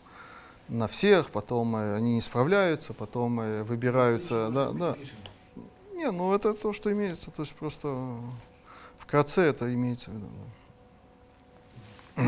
[0.68, 4.96] на всех, потом э, они не справляются, потом э, выбираются, да, да,
[5.94, 8.16] не, ну это то, что имеется, то есть просто
[8.98, 10.26] вкратце это имеется в виду.
[12.16, 12.22] да.